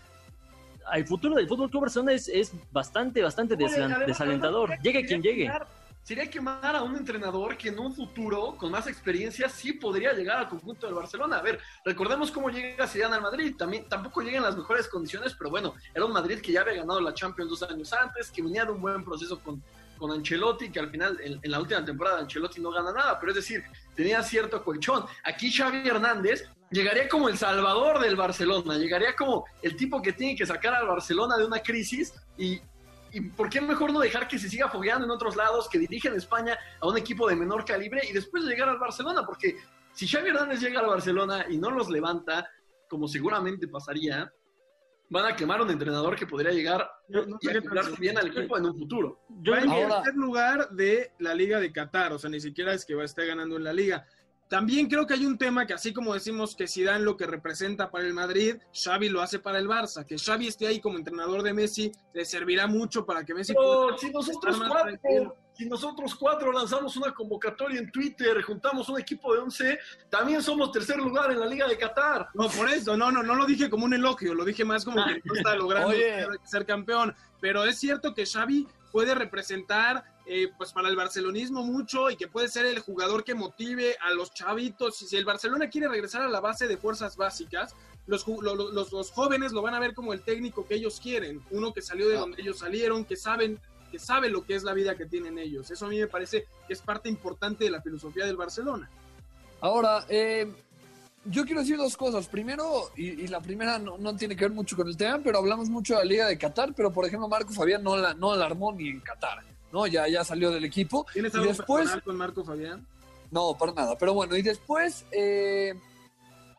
el 0.95 1.07
futuro 1.07 1.35
del 1.35 1.49
Fútbol 1.49 1.71
Club 1.71 1.83
Barcelona 1.83 2.13
es, 2.13 2.29
es 2.29 2.53
bastante, 2.71 3.23
bastante 3.23 3.55
Oye, 3.55 3.65
desalan- 3.65 3.91
además, 3.93 4.07
desalentador. 4.07 4.69
además, 4.71 4.85
Llegue 4.85 5.05
quien 5.07 5.23
llegue. 5.23 5.47
quemar- 5.47 5.67
Sería 6.03 6.31
quemar 6.31 6.77
a 6.77 6.85
un 6.85 6.95
entrenador 6.95 7.57
que 7.57 7.69
en 7.71 7.81
un 7.81 7.93
futuro, 7.93 8.55
con 8.57 8.71
más 8.71 8.87
experiencia, 8.87 9.49
sí 9.49 9.73
podría 9.73 10.13
llegar 10.13 10.39
al 10.39 10.49
conjunto 10.49 10.87
del 10.87 10.95
Barcelona. 10.95 11.39
A 11.39 11.43
ver, 11.43 11.59
recordemos 11.85 12.31
cómo 12.31 12.49
llega 12.49 12.87
Zidane 12.87 13.17
al 13.17 13.23
Madrid. 13.23 13.57
También, 13.59 13.89
tampoco 13.89 14.21
llega 14.21 14.37
en 14.37 14.45
las 14.45 14.57
mejores 14.57 14.87
condiciones, 14.87 15.35
pero 15.37 15.51
bueno, 15.51 15.75
era 15.93 16.05
un 16.05 16.13
Madrid 16.13 16.39
que 16.41 16.53
ya 16.53 16.61
había 16.61 16.75
ganado 16.75 17.01
la 17.01 17.13
Champions 17.13 17.51
dos 17.51 17.63
años 17.65 17.93
antes, 17.93 18.31
que 18.31 18.41
venía 18.41 18.65
de 18.65 18.71
un 18.71 18.81
buen 18.81 19.03
proceso 19.05 19.41
con, 19.41 19.61
con 19.97 20.13
Ancelotti, 20.13 20.71
que 20.71 20.81
al 20.81 20.91
final, 20.91 21.19
en, 21.23 21.51
la 21.51 21.61
última 21.61 21.85
temporada, 21.85 22.19
Ancelotti 22.19 22.61
no 22.61 22.71
gana 22.71 22.93
nada, 22.93 23.19
pero 23.19 23.33
es 23.33 23.37
decir, 23.37 23.65
tenía 23.95 24.23
cierto 24.23 24.63
colchón. 24.63 25.05
Aquí 25.25 25.53
Xavi 25.53 25.89
Hernández 25.89 26.49
llegaría 26.71 27.09
como 27.09 27.29
el 27.29 27.39
salvador 27.39 28.01
del 28.01 28.17
Barcelona, 28.17 28.77
llegaría 28.77 29.15
como 29.15 29.45
el 29.63 29.77
tipo 29.77 30.03
que 30.03 30.13
tiene 30.13 30.37
que 30.37 30.47
sacar 30.47 30.75
al 30.75 30.87
Barcelona 30.87 31.37
de 31.37 31.45
una 31.45 31.61
crisis 31.61 32.15
y, 32.37 32.61
¿por 33.37 33.49
qué 33.49 33.61
mejor 33.61 33.93
no 33.93 34.01
dejar 34.01 34.29
que 34.29 34.39
se 34.39 34.49
siga 34.49 34.69
fogueando 34.69 35.05
en 35.05 35.11
otros 35.11 35.37
lados, 35.37 35.69
que 35.69 35.79
dirige 35.79 36.09
en 36.09 36.15
España 36.15 36.59
a 36.81 36.87
un 36.87 36.99
equipo 36.99 37.29
de 37.29 37.37
menor 37.37 37.65
calibre 37.65 38.03
y 38.09 38.13
después 38.13 38.45
de 38.45 38.51
llegar 38.51 38.69
al 38.69 38.79
Barcelona? 38.79 39.25
Porque 39.25 39.57
si 39.93 40.07
Xavi 40.07 40.29
Hernández 40.29 40.61
llega 40.61 40.81
al 40.81 40.87
Barcelona 40.87 41.47
y 41.49 41.57
no 41.57 41.71
los 41.71 41.89
levanta, 41.89 42.49
como 42.89 43.09
seguramente 43.09 43.69
pasaría, 43.69 44.31
van 45.09 45.27
a 45.27 45.37
quemar 45.37 45.61
a 45.61 45.63
un 45.63 45.71
entrenador 45.71 46.17
que 46.17 46.27
podría 46.27 46.53
llegar 46.53 46.91
No, 47.09 47.25
no 47.27 47.39
y 47.41 47.49
acoplarse 47.49 47.95
bien 47.99 48.19
al 48.19 48.29
equipo 48.29 48.59
en 48.59 48.67
un 48.67 48.77
futuro. 48.77 49.21
Yo 49.43 49.53
va 49.53 49.61
en 49.61 49.71
tercer 49.71 50.15
lugar 50.15 50.71
de 50.71 51.13
la 51.19 51.35
Liga 51.35 51.61
de 51.61 51.73
Qatar, 51.73 52.13
o 52.13 52.19
sea, 52.19 52.31
ni 52.31 52.41
siquiera 52.41 52.73
es 52.73 52.85
que 52.85 52.95
va 52.95 53.03
a 53.03 53.07
estar 53.07 53.27
ganando 53.27 53.57
en 53.57 53.65
la 53.65 53.73
Liga. 53.73 54.07
También 54.49 54.87
creo 54.89 55.07
que 55.07 55.15
hay 55.15 55.27
un 55.27 55.39
tema 55.39 55.67
que 55.67 55.75
así 55.75 55.93
como 55.93 56.15
decimos 56.15 56.55
que 56.55 56.69
Zidane 56.69 57.05
lo 57.05 57.17
que 57.17 57.27
representa 57.27 57.91
para 57.91 58.07
el 58.07 58.15
Madrid, 58.15 58.57
Xavi 58.73 59.09
lo 59.09 59.21
hace 59.21 59.41
para 59.41 59.59
el 59.59 59.67
Barça. 59.67 60.07
Que 60.07 60.19
Xavi 60.19 60.47
esté 60.47 60.69
ahí 60.69 60.81
como 60.81 60.99
entrenador 60.99 61.43
de 61.43 61.53
Messi 61.53 61.91
le 62.15 62.25
servirá 62.25 62.69
mucho 62.69 63.05
para 63.05 63.25
que 63.25 63.35
Messi 63.35 63.55
pueda 63.55 63.87
Pero 63.87 63.99
si 63.99 64.11
nosotros 64.11 64.63
cuatro, 64.69 65.37
si 65.57 65.67
nosotros 65.67 66.15
cuatro 66.15 66.53
lanzamos 66.53 66.97
una 66.97 67.13
convocatoria 67.15 67.79
en 67.79 67.91
Twitter, 67.91 68.43
juntamos 68.43 68.89
un 68.89 69.01
equipo 69.01 69.33
de 69.35 69.41
11, 69.41 69.79
también 70.11 70.43
somos 70.43 70.71
tercer 70.71 70.99
lugar 70.99 71.31
en 71.33 71.41
la 71.41 71.47
Liga 71.47 71.67
de 71.67 71.79
Qatar. 71.79 72.29
No, 72.35 72.49
por 72.49 72.69
eso, 72.69 72.97
no, 72.97 73.11
no, 73.11 73.23
no 73.23 73.35
lo 73.35 73.47
dije 73.47 73.71
como 73.71 73.85
un 73.87 73.95
elogio, 73.95 74.35
lo 74.35 74.45
dije 74.45 74.65
más 74.65 74.85
como 74.85 75.03
que 75.05 75.23
no 75.25 75.35
está 75.35 75.55
logrando 75.55 75.89
Oye. 75.95 76.27
ser, 76.45 76.67
campeón. 76.67 77.15
Pero 77.41 77.65
es 77.65 77.79
cierto 77.79 78.13
que 78.15 78.27
Xavi 78.27 78.67
puede 78.93 79.15
representar, 79.15 80.05
eh, 80.27 80.49
pues 80.57 80.73
para 80.73 80.89
el 80.89 80.97
barcelonismo 80.97 81.63
mucho 81.63 82.11
y 82.11 82.17
que 82.17 82.29
puede 82.29 82.49
ser 82.49 82.67
el 82.67 82.81
jugador 82.81 83.25
que 83.25 83.35
motive 83.35 83.97
a 84.03 84.11
los 84.13 84.33
chavitos. 84.35 84.97
Si 84.97 85.17
el 85.17 85.25
Barcelona 85.25 85.69
quiere 85.71 85.89
regresar 85.89 86.23
a 86.23 86.29
la 86.29 86.41
base 86.41 86.67
de 86.67 86.77
fuerzas 86.77 87.17
básicas, 87.17 87.75
los, 88.07 88.27
los, 88.27 88.93
los 88.93 89.11
jóvenes 89.11 89.53
lo 89.53 89.63
van 89.63 89.75
a 89.75 89.81
ver 89.81 89.95
como 89.95 90.13
el 90.13 90.23
técnico 90.23 90.67
que 90.67 90.75
ellos 90.75 91.01
quieren, 91.01 91.43
uno 91.51 91.73
que 91.73 91.83
salió 91.83 92.09
de 92.09 92.17
Ah. 92.17 92.21
donde 92.21 92.41
ellos 92.43 92.59
salieron, 92.59 93.05
que 93.05 93.17
saben 93.17 93.61
que 93.97 94.05
sabe 94.05 94.29
lo 94.29 94.45
que 94.45 94.55
es 94.55 94.63
la 94.63 94.75
vida 94.75 94.95
que 94.95 95.07
tienen 95.07 95.39
ellos. 95.39 95.71
Eso 95.71 95.87
a 95.87 95.89
mí 95.89 95.99
me 95.99 96.07
parece 96.07 96.47
que 96.67 96.75
es 96.75 96.83
parte 96.83 97.09
importante 97.09 97.65
de 97.65 97.71
la 97.71 97.81
filosofía 97.81 98.27
del 98.27 98.37
Barcelona. 98.37 98.91
Ahora, 99.63 100.05
eh, 100.11 100.53
yo 101.25 101.47
quiero 101.47 101.61
decir 101.61 101.79
dos 101.79 101.97
cosas. 101.97 102.29
Primero, 102.29 102.91
y, 102.95 103.23
y 103.23 103.29
la 103.29 103.41
primera 103.41 103.79
no, 103.79 103.97
no, 103.97 104.15
tiene 104.15 104.37
que 104.37 104.45
ver 104.45 104.53
mucho 104.53 104.77
con 104.77 104.87
el 104.87 104.99
tema, 104.99 105.19
pero 105.25 105.39
hablamos 105.39 105.71
mucho 105.71 105.95
de 105.95 106.01
la 106.01 106.05
Liga 106.05 106.27
de 106.27 106.37
Qatar, 106.37 106.75
pero 106.75 106.93
por 106.93 107.07
ejemplo 107.07 107.27
Marco 107.27 107.55
Fabián 107.55 107.83
no 107.83 107.97
la, 107.97 108.13
no 108.13 108.37
la 108.37 108.45
armó 108.45 108.71
ni 108.71 108.91
en 108.91 109.01
Qatar, 109.01 109.43
¿no? 109.73 109.87
Ya, 109.87 110.07
ya 110.09 110.23
salió 110.23 110.51
del 110.51 110.67
equipo. 110.67 111.07
¿Tienes 111.11 111.33
y 111.33 111.39
algo 111.39 111.49
después, 111.49 111.85
personal 111.85 112.03
con 112.03 112.17
Marco 112.17 112.45
Fabián? 112.45 112.87
No, 113.31 113.57
para 113.57 113.73
nada. 113.73 113.97
Pero 113.97 114.13
bueno, 114.13 114.37
y 114.37 114.43
después 114.43 115.07
eh, 115.11 115.73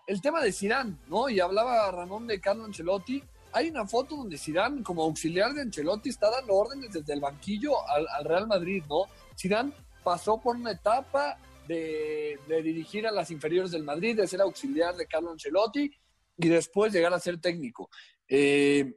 el 0.07 0.21
tema 0.21 0.41
de 0.41 0.51
Zidane, 0.51 0.95
¿no? 1.07 1.29
Y 1.29 1.39
hablaba 1.39 1.91
Ramón 1.91 2.25
de 2.25 2.41
Carlo 2.41 2.65
Ancelotti. 2.65 3.23
Hay 3.53 3.69
una 3.69 3.87
foto 3.87 4.15
donde 4.15 4.37
Zidane, 4.37 4.83
como 4.83 5.03
auxiliar 5.03 5.53
de 5.53 5.61
Ancelotti, 5.61 6.09
está 6.09 6.29
dando 6.29 6.53
órdenes 6.53 6.91
desde 6.91 7.13
el 7.13 7.21
banquillo 7.21 7.87
al, 7.89 8.05
al 8.07 8.25
Real 8.25 8.47
Madrid, 8.47 8.83
¿no? 8.89 9.05
Zidane 9.37 9.71
pasó 10.03 10.39
por 10.39 10.55
una 10.55 10.71
etapa 10.71 11.37
de, 11.67 12.39
dirigir 12.47 13.05
a 13.07 13.11
las 13.11 13.29
inferiores 13.31 13.71
del 13.71 13.83
Madrid, 13.83 14.15
de 14.15 14.27
ser 14.27 14.41
auxiliar 14.41 14.95
de 14.95 15.05
Carlo 15.05 15.31
Ancelotti 15.31 15.91
y 16.37 16.47
después 16.47 16.93
llegar 16.93 17.13
a 17.13 17.19
ser 17.19 17.39
técnico. 17.39 17.89
Eh, 18.27 18.93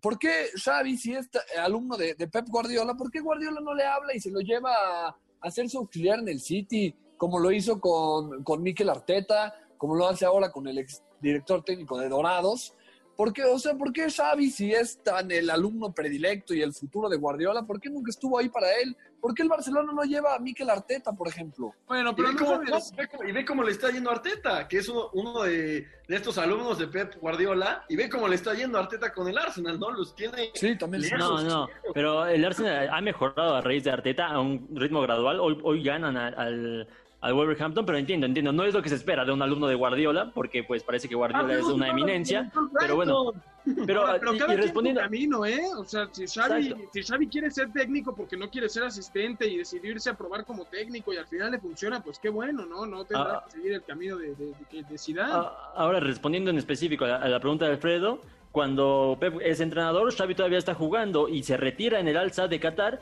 ¿Por 0.00 0.18
qué 0.18 0.50
Xavi, 0.54 0.96
si 0.96 1.14
es 1.14 1.28
alumno 1.58 1.96
de, 1.96 2.14
de, 2.14 2.28
Pep 2.28 2.46
Guardiola, 2.48 2.94
por 2.94 3.10
qué 3.10 3.20
Guardiola 3.20 3.60
no 3.60 3.74
le 3.74 3.84
habla 3.84 4.14
y 4.14 4.20
se 4.20 4.30
lo 4.30 4.40
lleva 4.40 4.74
a, 4.74 5.16
a 5.40 5.50
ser 5.50 5.68
su 5.70 5.78
auxiliar 5.78 6.18
en 6.18 6.28
el 6.28 6.40
City, 6.40 6.94
como 7.16 7.38
lo 7.38 7.50
hizo 7.50 7.80
con, 7.80 8.44
con 8.44 8.62
Mikel 8.62 8.90
Arteta, 8.90 9.54
como 9.78 9.94
lo 9.94 10.06
hace 10.06 10.26
ahora 10.26 10.52
con 10.52 10.66
el 10.66 10.78
ex 10.78 11.02
director 11.20 11.64
técnico 11.64 11.98
de 11.98 12.08
Dorados? 12.08 12.74
¿Por 13.16 13.32
qué, 13.32 13.44
o 13.44 13.58
sea, 13.58 13.74
¿por 13.74 13.92
qué 13.92 14.10
Xavi, 14.10 14.50
si 14.50 14.72
es 14.72 15.02
tan 15.02 15.30
el 15.30 15.48
alumno 15.48 15.92
predilecto 15.92 16.52
y 16.52 16.60
el 16.60 16.74
futuro 16.74 17.08
de 17.08 17.16
Guardiola, 17.16 17.62
por 17.62 17.80
qué 17.80 17.88
nunca 17.88 18.10
estuvo 18.10 18.38
ahí 18.38 18.50
para 18.50 18.70
él? 18.78 18.94
¿Por 19.20 19.34
qué 19.34 19.42
el 19.42 19.48
Barcelona 19.48 19.92
no 19.92 20.02
lleva 20.02 20.34
a 20.34 20.38
Mikel 20.38 20.68
Arteta, 20.68 21.12
por 21.12 21.26
ejemplo? 21.26 21.72
Bueno, 21.86 22.14
pero 22.14 22.30
y 22.30 22.32
ve, 22.32 22.38
cómo, 22.38 22.52
no, 22.56 22.60
ve 22.60 23.08
cómo, 23.08 23.28
y 23.28 23.32
ve 23.32 23.44
cómo 23.44 23.62
le 23.62 23.72
está 23.72 23.90
yendo 23.90 24.10
a 24.10 24.14
Arteta, 24.14 24.68
que 24.68 24.78
es 24.78 24.88
uno, 24.88 25.08
uno 25.14 25.42
de, 25.44 25.86
de, 26.06 26.16
estos 26.16 26.36
alumnos 26.36 26.78
de 26.78 26.88
Pep 26.88 27.16
Guardiola, 27.18 27.84
y 27.88 27.96
ve 27.96 28.10
cómo 28.10 28.28
le 28.28 28.34
está 28.34 28.52
yendo 28.52 28.76
a 28.76 28.82
Arteta 28.82 29.12
con 29.12 29.26
el 29.28 29.38
Arsenal, 29.38 29.80
¿no? 29.80 29.90
Los 29.90 30.14
tiene... 30.14 30.50
Sí, 30.54 30.76
también. 30.76 31.02
No, 31.18 31.42
no, 31.42 31.68
pero 31.94 32.26
el 32.26 32.44
Arsenal 32.44 32.90
ha 32.90 33.00
mejorado 33.00 33.56
a 33.56 33.62
raíz 33.62 33.82
de 33.84 33.90
Arteta 33.90 34.26
a 34.26 34.40
un 34.40 34.68
ritmo 34.74 35.00
gradual. 35.00 35.40
Hoy, 35.40 35.58
hoy 35.64 35.82
ganan 35.82 36.16
al... 36.16 36.34
al 36.38 36.88
al 37.26 37.34
Wolverhampton, 37.34 37.84
pero 37.84 37.98
entiendo, 37.98 38.24
entiendo, 38.24 38.52
no 38.52 38.64
es 38.64 38.72
lo 38.72 38.80
que 38.80 38.88
se 38.88 38.94
espera 38.94 39.24
de 39.24 39.32
un 39.32 39.42
alumno 39.42 39.66
de 39.66 39.74
Guardiola, 39.74 40.30
porque 40.32 40.62
pues 40.62 40.84
parece 40.84 41.08
que 41.08 41.16
Guardiola 41.16 41.54
ah, 41.54 41.58
es 41.58 41.64
una 41.64 41.88
eminencia, 41.88 42.52
pero 42.78 42.94
bueno, 42.94 43.32
pero, 43.84 44.02
Ahora, 44.02 44.20
pero 44.20 44.34
y, 44.34 44.38
cada 44.38 44.54
y 44.54 44.56
respondiendo 44.58 45.00
camino, 45.00 45.44
¿eh? 45.44 45.60
O 45.76 45.84
sea, 45.84 46.08
si 46.12 46.28
Xavi, 46.28 46.72
si 46.92 47.02
Xavi 47.02 47.26
quiere 47.26 47.50
ser 47.50 47.72
técnico 47.72 48.14
porque 48.14 48.36
no 48.36 48.48
quiere 48.48 48.68
ser 48.68 48.84
asistente 48.84 49.48
y 49.48 49.56
decidirse 49.56 50.10
a 50.10 50.14
probar 50.14 50.44
como 50.44 50.66
técnico 50.66 51.12
y 51.12 51.16
al 51.16 51.26
final 51.26 51.50
le 51.50 51.58
funciona, 51.58 52.00
pues 52.00 52.20
qué 52.20 52.28
bueno, 52.28 52.64
¿no? 52.64 52.86
No 52.86 53.04
tendrá 53.04 53.38
ah, 53.38 53.44
que 53.44 53.50
seguir 53.50 53.72
el 53.72 53.82
camino 53.82 54.16
de, 54.18 54.36
de, 54.36 54.54
de, 54.70 54.82
de 54.88 54.98
Zidane. 54.98 55.32
Ah, 55.32 55.72
ahora, 55.74 55.98
respondiendo 55.98 56.52
en 56.52 56.58
específico 56.58 57.06
a 57.06 57.08
la, 57.08 57.16
a 57.16 57.28
la 57.28 57.40
pregunta 57.40 57.64
de 57.64 57.72
Alfredo, 57.72 58.20
cuando 58.52 59.16
Pep 59.18 59.40
es 59.42 59.58
entrenador, 59.58 60.14
Xavi 60.14 60.36
todavía 60.36 60.58
está 60.58 60.74
jugando 60.74 61.28
y 61.28 61.42
se 61.42 61.56
retira 61.56 61.98
en 61.98 62.06
el 62.06 62.16
Alza 62.16 62.46
de 62.46 62.60
Qatar 62.60 63.00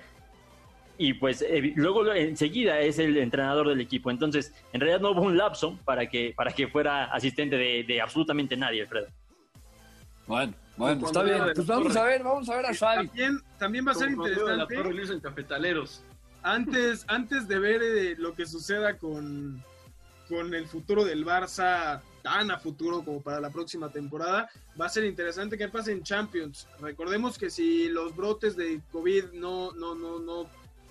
y 0.97 1.15
pues 1.15 1.43
eh, 1.43 1.73
luego 1.77 2.13
enseguida 2.13 2.81
es 2.81 2.99
el 2.99 3.17
entrenador 3.17 3.69
del 3.69 3.81
equipo. 3.81 4.11
Entonces, 4.11 4.53
en 4.73 4.81
realidad 4.81 5.01
no 5.01 5.11
hubo 5.11 5.23
un 5.23 5.37
lapso 5.37 5.79
para 5.85 6.09
que, 6.09 6.33
para 6.37 6.53
que 6.53 6.69
fuera 6.69 7.05
asistente 7.07 7.57
de, 7.57 7.85
de 7.87 8.01
absolutamente 8.01 8.57
nadie, 8.57 8.83
Alfredo. 8.83 9.09
Bueno, 10.27 10.55
bueno, 10.77 11.07
está 11.07 11.23
bien. 11.23 11.43
Pues 11.55 11.67
vamos 11.67 11.97
a 11.97 12.05
ver, 12.05 12.23
vamos 12.23 12.49
a 12.49 12.57
ver 12.57 12.67
a 12.67 12.75
Xavi. 12.75 13.09
También, 13.09 13.41
también 13.59 13.87
va 13.87 13.93
a 13.93 13.95
ser 13.95 14.11
interesante. 14.11 15.13
en 15.13 15.21
cafetaleros. 15.21 16.03
Antes, 16.43 17.05
antes 17.09 17.49
de 17.49 17.59
ver 17.59 17.83
eh, 17.83 18.15
lo 18.17 18.35
que 18.35 18.47
suceda 18.47 18.97
con, 18.97 19.63
con 20.29 20.55
el 20.55 20.67
futuro 20.67 21.05
del 21.05 21.25
Barça 21.25 22.01
tan 22.23 22.51
a 22.51 22.59
futuro 22.59 23.05
como 23.05 23.21
para 23.21 23.39
la 23.39 23.51
próxima 23.51 23.91
temporada, 23.91 24.49
va 24.81 24.87
a 24.87 24.89
ser 24.89 25.05
interesante 25.05 25.59
que 25.59 25.69
pase 25.69 25.93
en 25.93 26.03
Champions. 26.03 26.67
Recordemos 26.81 27.37
que 27.37 27.51
si 27.51 27.91
los 27.91 28.17
brotes 28.17 28.57
de 28.57 28.81
COVID 28.93 29.33
no, 29.35 29.73
no, 29.73 29.95
no, 29.95 30.19
no 30.19 30.49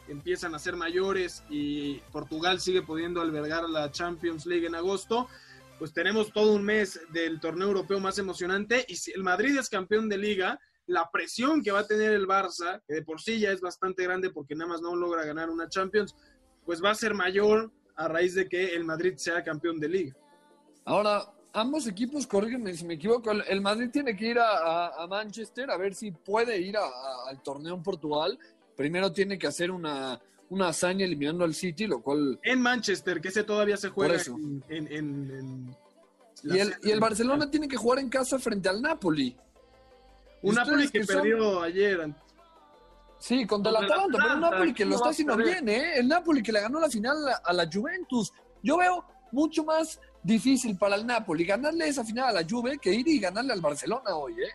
empiezan 0.08 0.54
a 0.56 0.60
ser 0.60 0.76
mayores 0.76 1.44
y 1.50 2.00
Portugal 2.12 2.60
sigue 2.60 2.82
pudiendo 2.82 3.22
albergar 3.22 3.70
la 3.70 3.92
Champions 3.92 4.46
League 4.46 4.68
en 4.68 4.76
agosto, 4.76 5.28
pues 5.80 5.94
tenemos 5.94 6.32
todo 6.32 6.54
un 6.54 6.64
mes 6.64 7.00
del 7.12 7.40
torneo 7.40 7.68
europeo 7.68 8.00
más 8.00 8.18
emocionante 8.18 8.86
y 8.88 8.96
si 8.96 9.12
el 9.12 9.24
Madrid 9.24 9.58
es 9.58 9.70
campeón 9.70 10.10
de 10.10 10.18
liga, 10.18 10.60
la 10.86 11.10
presión 11.12 11.62
que 11.62 11.72
va 11.72 11.80
a 11.80 11.88
tener 11.88 12.12
el 12.12 12.28
Barça, 12.28 12.82
que 12.88 12.96
de 12.96 13.04
por 13.04 13.22
sí 13.22 13.40
ya 13.40 13.52
es 13.52 13.62
bastante 13.62 14.04
grande 14.04 14.30
porque 14.30 14.56
nada 14.56 14.72
más 14.72 14.82
no 14.82 14.96
logra 14.96 15.26
ganar 15.26 15.50
una 15.50 15.70
Champions, 15.70 16.16
pues 16.66 16.84
va 16.84 16.92
a 16.92 16.96
ser 16.96 17.14
mayor 17.14 17.72
a 17.96 18.08
raíz 18.08 18.36
de 18.36 18.48
que 18.48 18.76
el 18.76 18.84
Madrid 18.84 19.14
sea 19.18 19.44
campeón 19.44 19.80
de 19.80 19.88
liga. 19.88 20.16
Ahora, 20.86 21.34
ambos 21.54 21.88
equipos, 21.88 22.28
corrígeme 22.28 22.74
si 22.74 22.86
me 22.86 22.96
equivoco, 22.96 23.32
el 23.32 23.62
Madrid 23.62 23.90
tiene 23.92 24.16
que 24.16 24.28
ir 24.28 24.40
a, 24.40 25.06
Manchester 25.08 25.70
a 25.72 25.78
ver 25.78 25.94
si 25.94 26.12
puede 26.12 26.60
ir 26.60 26.76
al 26.78 27.42
torneo 27.42 27.76
en 27.76 27.84
Portugal 27.84 28.38
primero 28.76 29.12
tiene 29.12 29.38
que 29.38 29.48
hacer 29.48 29.72
una, 29.72 30.20
una 30.50 30.68
hazaña 30.70 31.06
eliminando 31.06 31.44
al 31.44 31.54
City, 31.54 31.88
lo 31.88 32.02
cual... 32.02 32.40
En 32.44 32.62
Manchester, 32.62 33.22
que 33.22 33.30
ese 33.30 33.44
todavía 33.44 33.78
se 33.78 33.90
juega 33.90 34.16
en, 34.16 34.64
en, 34.70 34.88
en, 34.88 35.32
en 35.32 35.78
y, 36.44 36.60
el, 36.60 36.76
y 36.84 36.92
el 36.92 37.00
Barcelona 37.00 37.50
tiene 37.50 37.68
que 37.68 37.78
jugar 37.78 38.00
en 38.00 38.10
casa 38.10 38.38
frente 38.40 38.70
al 38.70 38.82
Napoli. 38.82 39.36
Un 40.42 40.56
Napoli 40.56 40.90
que, 40.90 41.00
que 41.00 41.06
son... 41.06 41.22
perdió 41.22 41.62
ayer. 41.62 42.14
Sí, 43.18 43.46
contra 43.48 43.70
el 43.70 43.78
Atalanta, 43.78 44.20
pero 44.22 44.34
un 44.34 44.42
Napoli 44.42 44.74
que 44.74 44.84
lo 44.84 44.96
está 44.96 45.10
haciendo 45.10 45.38
bien, 45.38 45.70
¿eh? 45.70 46.00
El 46.00 46.10
Napoli 46.10 46.44
que 46.44 46.52
le 46.52 46.60
ganó 46.60 46.80
la 46.82 46.90
final 46.90 47.16
a 47.42 47.54
la 47.54 47.70
Juventus. 47.72 48.34
Yo 48.62 48.78
veo 48.78 49.06
mucho 49.32 49.64
más 49.64 50.00
difícil 50.22 50.78
para 50.78 50.96
el 50.98 51.08
Napoli 51.08 51.46
ganarle 51.46 51.88
esa 51.88 52.04
final 52.04 52.28
a 52.30 52.42
la 52.42 52.48
Juve 52.48 52.78
que 52.78 52.94
ir 52.94 53.08
y 53.08 53.20
ganarle 53.20 53.54
al 53.54 53.62
Barcelona 53.62 54.14
hoy, 54.16 54.34
¿eh? 54.34 54.52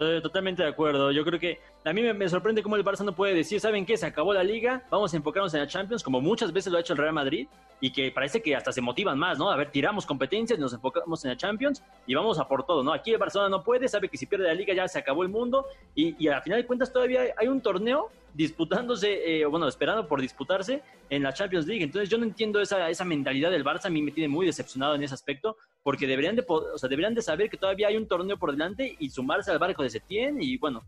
Eh, 0.00 0.20
totalmente 0.20 0.64
de 0.64 0.68
acuerdo. 0.68 1.12
Yo 1.12 1.24
creo 1.24 1.38
que 1.38 1.60
a 1.84 1.92
mí 1.92 2.00
me, 2.00 2.14
me, 2.14 2.28
sorprende 2.28 2.62
cómo 2.62 2.76
el 2.76 2.84
Barça 2.84 3.04
no 3.04 3.14
puede 3.14 3.34
decir, 3.34 3.60
¿saben 3.60 3.84
qué? 3.84 3.96
Se 3.96 4.06
acabó 4.06 4.32
la 4.32 4.42
liga, 4.42 4.82
vamos 4.90 5.12
a 5.12 5.16
enfocarnos 5.18 5.52
en 5.52 5.60
la 5.60 5.66
Champions, 5.66 6.02
como 6.02 6.20
muchas 6.20 6.52
veces 6.52 6.72
lo 6.72 6.78
ha 6.78 6.80
hecho 6.80 6.94
el 6.94 6.98
Real 6.98 7.12
Madrid, 7.12 7.46
y 7.78 7.92
que 7.92 8.10
parece 8.10 8.40
que 8.40 8.56
hasta 8.56 8.72
se 8.72 8.80
motivan 8.80 9.18
más, 9.18 9.38
¿no? 9.38 9.50
A 9.50 9.56
ver, 9.56 9.70
tiramos 9.70 10.06
competencias, 10.06 10.58
nos 10.58 10.72
enfocamos 10.72 11.22
en 11.24 11.32
la 11.32 11.36
Champions 11.36 11.82
y 12.06 12.14
vamos 12.14 12.38
a 12.38 12.48
por 12.48 12.64
todo, 12.64 12.82
¿no? 12.82 12.94
Aquí 12.94 13.10
el 13.12 13.18
Barcelona 13.18 13.50
no 13.50 13.62
puede, 13.62 13.86
sabe 13.88 14.08
que 14.08 14.16
si 14.16 14.24
pierde 14.24 14.46
la 14.46 14.54
liga 14.54 14.72
ya 14.72 14.88
se 14.88 14.98
acabó 14.98 15.22
el 15.22 15.28
mundo, 15.28 15.66
y, 15.94 16.16
y 16.18 16.28
al 16.28 16.42
final 16.42 16.62
de 16.62 16.66
cuentas 16.66 16.90
todavía 16.90 17.34
hay, 17.36 17.48
un 17.48 17.60
torneo 17.60 18.08
disputándose, 18.32 19.40
eh, 19.40 19.44
bueno, 19.44 19.68
esperando 19.68 20.08
por 20.08 20.22
disputarse 20.22 20.82
en 21.10 21.22
la 21.22 21.34
Champions 21.34 21.66
League. 21.66 21.84
Entonces 21.84 22.08
yo 22.08 22.16
no 22.16 22.24
entiendo 22.24 22.62
esa, 22.62 22.88
esa 22.88 23.04
mentalidad 23.04 23.50
del 23.50 23.62
Barça, 23.62 23.86
a 23.86 23.90
mí 23.90 24.00
me 24.00 24.10
tiene 24.10 24.28
muy 24.28 24.46
decepcionado 24.46 24.94
en 24.94 25.02
ese 25.02 25.12
aspecto, 25.12 25.58
porque 25.82 26.06
deberían 26.06 26.34
de, 26.34 26.44
o 26.48 26.78
sea, 26.78 26.88
deberían 26.88 27.14
de 27.14 27.20
saber 27.20 27.50
que 27.50 27.58
todavía 27.58 27.88
hay 27.88 27.98
un 27.98 28.08
torneo 28.08 28.38
por 28.38 28.50
delante 28.52 28.96
y 28.98 29.10
sumarse 29.10 29.50
al 29.50 29.58
barco 29.58 29.82
de 29.82 29.90
Setién 29.90 30.40
y 30.40 30.56
bueno, 30.56 30.82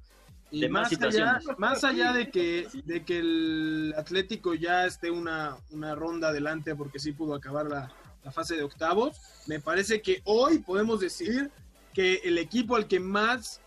y 0.50 0.68
más 0.68 0.92
allá, 1.00 1.40
más 1.58 1.84
allá 1.84 2.12
de 2.12 2.30
que, 2.30 2.68
de 2.84 3.04
que 3.04 3.18
el 3.18 3.94
Atlético 3.96 4.54
ya 4.54 4.86
esté 4.86 5.10
una, 5.10 5.56
una 5.70 5.94
ronda 5.94 6.28
adelante 6.28 6.74
porque 6.74 6.98
sí 6.98 7.12
pudo 7.12 7.34
acabar 7.34 7.66
la, 7.66 7.92
la, 8.24 8.30
fase 8.30 8.56
de 8.56 8.62
octavos, 8.62 9.20
me 9.46 9.60
parece 9.60 10.02
que 10.02 10.22
hoy 10.24 10.58
podemos 10.58 11.00
decir 11.00 11.50
que 11.92 12.20
el 12.24 12.38
equipo 12.38 12.76
al 12.76 12.86
que 12.86 13.00
más 13.00 13.60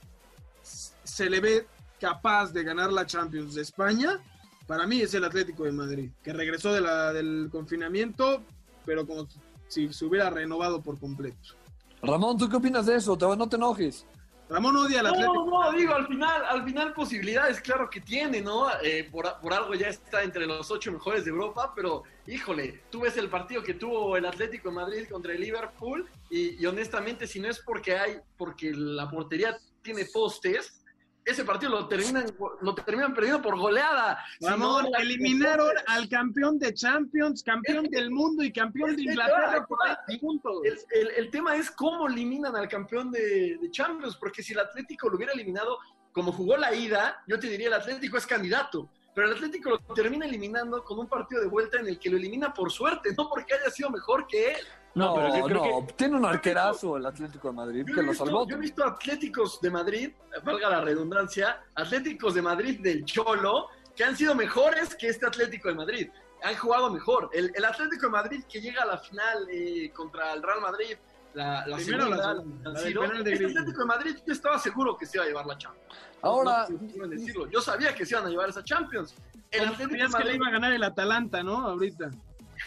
se 0.61 1.30
le 1.30 1.39
ve 1.41 1.67
capaz 1.99 2.53
de 2.53 2.63
ganar 2.63 2.91
la 2.91 3.05
Champions 3.05 3.55
de 3.55 3.61
España, 3.61 4.19
para 4.67 4.86
mí 4.86 5.01
es 5.01 5.13
el 5.13 5.23
Atlético 5.23 5.63
de 5.63 5.71
Madrid, 5.71 6.11
que 6.23 6.32
regresó 6.32 6.71
de 6.71 6.82
la, 6.82 7.11
del 7.11 7.49
confinamiento, 7.51 8.43
pero 8.86 9.05
como 9.05 9.27
si 9.67 9.91
se 9.91 10.05
hubiera 10.05 10.30
renovado 10.30 10.82
por 10.82 10.99
completo. 10.99 11.55
Ramón, 12.01 12.38
¿tú 12.38 12.47
qué 12.47 12.57
opinas 12.57 12.86
de 12.86 12.95
eso? 12.95 13.17
No 13.17 13.49
te 13.49 13.55
enojes. 13.55 14.05
Ramón 14.50 14.76
odia 14.78 15.02
al 15.02 15.08
Atlético. 15.08 15.45
No, 15.45 15.64
no, 15.64 15.72
digo, 15.72 15.93
al 15.93 16.08
final, 16.08 16.43
al 16.45 16.64
final 16.64 16.93
posibilidades, 16.93 17.62
claro 17.62 17.88
que 17.89 18.02
tiene, 18.02 18.41
¿no? 18.41 18.68
Eh, 18.82 19.08
por, 19.12 19.39
por, 19.41 19.54
algo 19.54 19.76
ya 19.76 19.88
está 19.88 20.24
entre 20.24 20.47
los 20.47 20.72
ocho 20.72 20.91
mejores 20.91 21.24
de 21.24 21.30
Europa, 21.30 21.72
pero 21.76 22.04
híjole, 22.26 22.82
tú 22.89 23.02
ves 23.02 23.16
el 23.18 23.30
partido 23.30 23.62
que 23.62 23.76
tuvo 23.76 24.18
el 24.18 24.26
Atlético 24.26 24.70
de 24.70 24.76
Madrid 24.76 25.08
contra 25.10 25.34
el 25.34 25.41
Liverpool 25.41 26.10
y, 26.32 26.62
y 26.62 26.66
honestamente, 26.66 27.28
si 27.28 27.39
no 27.39 27.47
es 27.47 27.60
porque 27.60 27.95
hay, 27.95 28.18
porque 28.38 28.74
la 28.74 29.08
portería 29.10 29.56
tiene 29.84 30.06
postes, 30.06 30.78
ese 31.26 31.43
partido 31.43 31.72
lo 31.72 31.88
terminan, 31.88 32.26
lo 32.61 32.76
terminan 32.76 33.13
perdiendo 33.13 33.41
por 33.41 33.57
goleada. 33.57 34.20
Si 34.39 34.47
no, 34.47 34.82
eliminaron 34.97 35.72
al 35.88 36.09
campeón 36.09 36.57
de 36.57 36.74
Champions, 36.74 37.43
campeón 37.43 37.86
el, 37.86 37.91
del 37.91 38.11
mundo 38.11 38.43
y 38.43 38.51
campeón 38.51 38.95
de 38.95 39.03
Inglaterra 39.03 39.65
por 39.67 39.80
puntos. 40.20 40.61
El, 40.63 40.78
el, 41.01 41.11
el, 41.17 41.30
tema 41.30 41.55
es 41.55 41.70
cómo 41.72 42.07
eliminan 42.07 42.55
al 42.55 42.67
campeón 42.67 43.11
de, 43.11 43.57
de, 43.61 43.72
Champions, 43.72 44.15
porque 44.17 44.41
si 44.41 44.53
el 44.53 44.59
Atlético 44.59 45.09
lo 45.09 45.17
hubiera 45.17 45.34
eliminado 45.34 45.78
como 46.11 46.32
jugó 46.32 46.57
la 46.57 46.74
ida, 46.74 47.22
yo 47.28 47.39
te 47.39 47.47
diría 47.47 47.67
el 47.67 47.74
Atlético 47.74 48.17
es 48.17 48.26
candidato. 48.26 48.89
pero 49.13 49.28
el 49.28 49.34
Atlético 49.34 49.70
lo 49.70 49.80
termina 49.93 50.26
eliminando 50.26 50.84
con 50.84 50.99
un 50.99 51.07
partido 51.07 51.41
de 51.41 51.47
vuelta 51.47 51.80
en 51.80 51.88
el 51.88 51.99
que 51.99 52.09
lo 52.09 52.17
elimina 52.17 52.53
por 52.53 52.72
suerte, 52.72 53.13
no 53.17 53.30
porque 53.30 53.53
haya 53.53 53.70
sido 53.70 53.89
mejor 53.89 54.28
que 54.28 54.51
él. 54.51 54.67
No, 54.95 55.05
No, 55.07 55.15
pero 55.15 55.37
yo 55.37 55.43
creo 55.45 55.81
no, 55.81 55.87
tiene 55.95 56.15
un 56.17 56.25
arquerazo 56.25 56.97
el 56.97 57.05
Atlético 57.05 57.49
de 57.49 57.53
Madrid 57.53 57.85
Yo 57.87 57.93
que 57.93 57.99
he, 57.99 58.03
lo 58.03 58.09
visto, 58.09 58.25
salvó. 58.25 58.47
yo 58.47 58.55
he 58.55 58.59
visto 58.59 58.83
Atléticos 58.85 59.61
de 59.61 59.69
Madrid, 59.71 60.11
valga 60.43 60.69
la 60.69 60.81
redundancia, 60.81 61.61
Atléticos 61.75 62.33
de 62.33 62.41
Madrid 62.41 62.79
del 62.81 63.05
Cholo, 63.05 63.67
que 63.95 64.03
han 64.03 64.15
sido 64.15 64.33
mejores 64.35 64.95
que 64.95 65.07
este 65.09 65.25
Atlético 65.25 65.69
de 65.69 65.75
Madrid. 65.75 66.09
Han 66.41 66.55
jugado 66.55 66.89
mejor. 66.89 67.29
El, 67.33 67.51
el 67.53 67.65
Atlético 67.65 68.07
de 68.07 68.11
Madrid 68.11 68.43
que 68.49 68.61
llega 68.61 68.83
a 68.83 68.85
la 68.85 68.97
final 68.97 69.47
eh, 69.51 69.91
contra 69.93 70.33
el 70.33 70.41
Real 70.41 70.61
Madrid, 70.61 70.97
la, 71.33 71.67
la 71.67 71.75
Primero 71.77 72.03
segunda, 72.05 72.33
la 72.33 72.71
la 72.71 72.79
de 73.23 73.33
este. 73.33 73.45
Atlético 73.45 73.79
de 73.81 73.85
Madrid 73.85 74.15
yo 74.25 74.33
estaba 74.33 74.57
seguro 74.57 74.97
que 74.97 75.05
se 75.05 75.17
iba 75.17 75.25
a 75.25 75.27
llevar 75.27 75.45
la 75.45 75.57
Champions. 75.57 75.87
Ahora, 76.21 76.65
No, 76.69 76.77
no 76.79 76.87
pueden 76.87 77.09
decirlo. 77.11 77.47
Yo 77.49 77.61
sabía 77.61 77.93
que 77.93 78.05
se 78.05 78.15
iban 78.15 78.25
a 78.25 78.29
llevar 78.29 78.49
esa 78.49 78.63
Champions. 78.63 79.13
El 79.51 79.65
Atlético 79.67 79.91
de 79.93 79.99
sabías 80.09 80.15
que 80.15 80.17
le 80.19 80.23
Madrid 80.23 80.35
iba 80.35 80.47
a 80.47 80.51
ganar 80.51 80.73
el 80.73 80.83
Atalanta, 80.83 81.43
¿no? 81.43 81.57
Ahorita. 81.67 82.09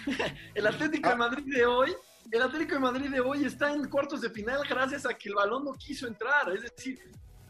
El 0.54 0.66
Atlético 0.66 1.08
de 1.10 1.16
Madrid 1.16 1.44
de 1.54 1.66
hoy, 1.66 1.94
el 2.30 2.42
Atlético 2.42 2.74
de 2.74 2.80
Madrid 2.80 3.10
de 3.10 3.20
hoy 3.20 3.44
está 3.44 3.72
en 3.72 3.88
cuartos 3.88 4.20
de 4.20 4.30
final 4.30 4.60
gracias 4.68 5.04
a 5.06 5.14
que 5.14 5.28
el 5.28 5.34
balón 5.34 5.64
no 5.64 5.72
quiso 5.74 6.06
entrar. 6.06 6.50
Es 6.54 6.62
decir, 6.62 6.98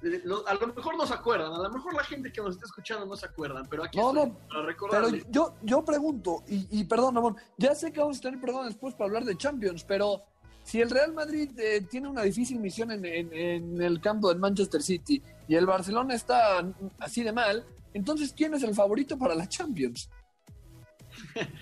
eh, 0.02 0.22
a 0.46 0.54
lo 0.54 0.66
mejor 0.74 0.96
no 0.96 1.06
se 1.06 1.14
acuerdan, 1.14 1.52
a 1.52 1.58
lo 1.58 1.70
mejor 1.70 1.94
la 1.94 2.02
gente 2.04 2.32
que 2.32 2.40
nos 2.40 2.54
está 2.56 2.66
escuchando 2.66 3.06
no 3.06 3.16
se 3.16 3.26
acuerdan, 3.26 3.66
pero 3.68 3.84
aquí 3.84 3.98
No, 3.98 4.08
estoy 4.08 4.28
no, 4.30 4.34
para 4.34 4.48
pero 4.48 4.66
recordarles. 4.66 5.24
yo, 5.30 5.54
yo 5.62 5.84
pregunto, 5.84 6.42
y, 6.48 6.80
y 6.80 6.84
perdón, 6.84 7.14
Ramón, 7.14 7.36
ya 7.56 7.74
sé 7.74 7.92
que 7.92 8.00
vamos 8.00 8.18
a 8.18 8.20
tener 8.22 8.40
perdón 8.40 8.66
después 8.66 8.94
para 8.94 9.06
hablar 9.06 9.24
de 9.24 9.36
Champions, 9.36 9.84
pero 9.84 10.22
si 10.64 10.80
el 10.80 10.90
Real 10.90 11.12
Madrid 11.12 11.50
eh, 11.58 11.82
tiene 11.88 12.08
una 12.08 12.22
difícil 12.22 12.58
misión 12.58 12.90
en, 12.90 13.04
en- 13.04 13.32
en 13.32 13.82
el 13.82 14.00
campo 14.00 14.28
del 14.28 14.38
Manchester 14.38 14.82
City 14.82 15.22
y 15.46 15.54
el 15.54 15.66
Barcelona 15.66 16.14
está 16.14 16.64
así 16.98 17.22
de 17.22 17.32
mal, 17.32 17.64
entonces 17.94 18.32
¿quién 18.36 18.54
es 18.54 18.62
el 18.64 18.74
favorito 18.74 19.16
para 19.18 19.34
la 19.34 19.48
Champions? 19.48 20.08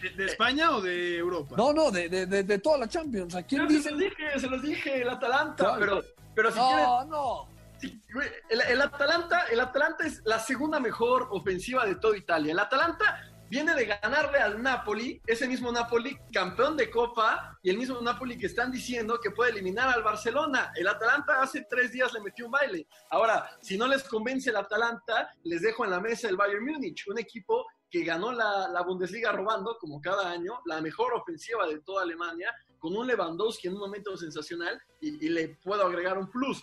¿De, 0.03 0.11
de 0.11 0.24
España 0.26 0.70
o 0.72 0.80
de 0.80 1.16
Europa? 1.18 1.55
No, 1.57 1.72
no, 1.72 1.90
de, 1.90 2.09
de, 2.09 2.26
de, 2.26 2.42
de 2.44 2.59
toda 2.59 2.78
la 2.78 2.88
Champions. 2.88 3.34
¿A 3.34 3.42
quién 3.42 3.68
se 3.68 3.74
dicen? 3.76 3.92
los 3.92 4.01
dije, 4.01 4.40
se 4.40 4.46
los 4.48 4.62
dije, 4.62 5.03
el 5.03 5.09
Atalanta, 5.09 5.64
Claro. 5.64 5.78
pero, 5.80 6.03
pero 6.34 6.51
si 6.51 6.59
quieren, 6.59 6.84
No, 6.84 7.05
no. 7.05 7.48
Sí, 7.78 8.03
el, 8.51 8.61
el 8.61 8.82
Atalanta, 8.82 9.44
el 9.51 9.59
Atalanta 9.61 10.07
es 10.07 10.20
la 10.24 10.38
segunda 10.38 10.78
mejor 10.80 11.28
ofensiva 11.30 11.86
de 11.86 11.94
toda 11.94 12.16
Italia. 12.16 12.53
El 12.53 12.59
Atalanta 12.59 13.22
viene 13.48 13.74
de 13.74 13.86
ganarle 13.86 14.38
al 14.38 14.62
Napoli, 14.62 15.20
ese 15.26 15.48
mismo 15.48 15.72
Napoli 15.72 16.16
campeón 16.32 16.76
de 16.76 16.90
Copa 16.90 17.59
y 17.62 17.70
el 17.70 17.78
mismo 17.78 18.01
Napoli 18.01 18.36
que 18.38 18.46
están 18.46 18.70
diciendo 18.70 19.18
que 19.20 19.30
puede 19.30 19.51
eliminar 19.53 19.88
al 19.88 20.03
Barcelona. 20.03 20.70
El 20.76 20.86
Atalanta 20.88 21.40
hace 21.42 21.66
tres 21.68 21.90
días 21.90 22.12
le 22.12 22.20
metió 22.20 22.44
un 22.44 22.53
baile. 22.53 22.86
Ahora, 23.11 23.51
si 23.62 23.76
no 23.78 23.88
les 23.88 24.05
convence 24.05 24.51
el 24.51 24.57
Atalanta, 24.57 25.30
les 25.44 25.62
dejo 25.62 25.84
en 25.84 25.90
la 25.90 26.01
mesa 26.01 26.28
el 26.28 26.36
Bayern 26.36 26.64
Múnich, 26.64 27.09
un 27.09 27.18
equipo 27.18 27.66
que 27.91 28.05
ganó 28.05 28.32
la, 28.32 28.68
la 28.68 28.82
Bundesliga 28.82 29.32
robando, 29.32 29.76
como 29.78 30.01
cada 30.01 30.30
año, 30.30 30.61
la 30.66 30.80
mejor 30.80 31.14
ofensiva 31.14 31.66
de 31.66 31.80
toda 31.80 32.03
Alemania, 32.03 32.55
con 32.78 32.97
un 32.97 33.07
Lewandowski 33.07 33.68
en 33.68 33.74
un 33.74 33.80
momento 33.80 34.16
sensacional 34.16 34.80
y, 35.01 35.26
y 35.26 35.28
le 35.28 35.59
puedo 35.62 35.84
agregar 35.84 36.16
un 36.16 36.30
plus 36.30 36.62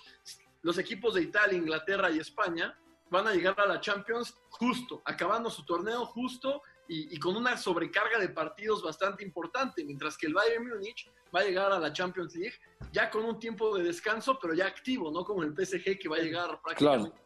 los 0.67 0.77
equipos 0.77 1.13
de 1.13 1.21
Italia, 1.21 1.57
Inglaterra 1.57 2.11
y 2.11 2.19
España 2.19 2.77
van 3.09 3.25
a 3.25 3.33
llegar 3.33 3.57
a 3.57 3.65
la 3.65 3.79
Champions 3.79 4.35
justo, 4.49 5.01
acabando 5.05 5.49
su 5.49 5.63
torneo 5.63 6.05
justo 6.05 6.61
y, 6.89 7.15
y 7.15 7.19
con 7.19 7.37
una 7.37 7.55
sobrecarga 7.55 8.19
de 8.19 8.27
partidos 8.29 8.83
bastante 8.83 9.23
importante, 9.23 9.85
mientras 9.85 10.17
que 10.17 10.27
el 10.27 10.33
Bayern 10.33 10.67
Múnich 10.67 11.09
va 11.33 11.39
a 11.39 11.43
llegar 11.43 11.71
a 11.71 11.79
la 11.79 11.93
Champions 11.93 12.35
League 12.35 12.55
ya 12.91 13.09
con 13.09 13.23
un 13.23 13.39
tiempo 13.39 13.77
de 13.77 13.83
descanso, 13.83 14.37
pero 14.41 14.53
ya 14.53 14.67
activo, 14.67 15.09
no 15.09 15.23
como 15.23 15.43
el 15.43 15.53
PSG 15.53 15.97
que 15.97 16.09
va 16.09 16.17
a 16.17 16.19
llegar 16.19 16.59
prácticamente. 16.61 17.21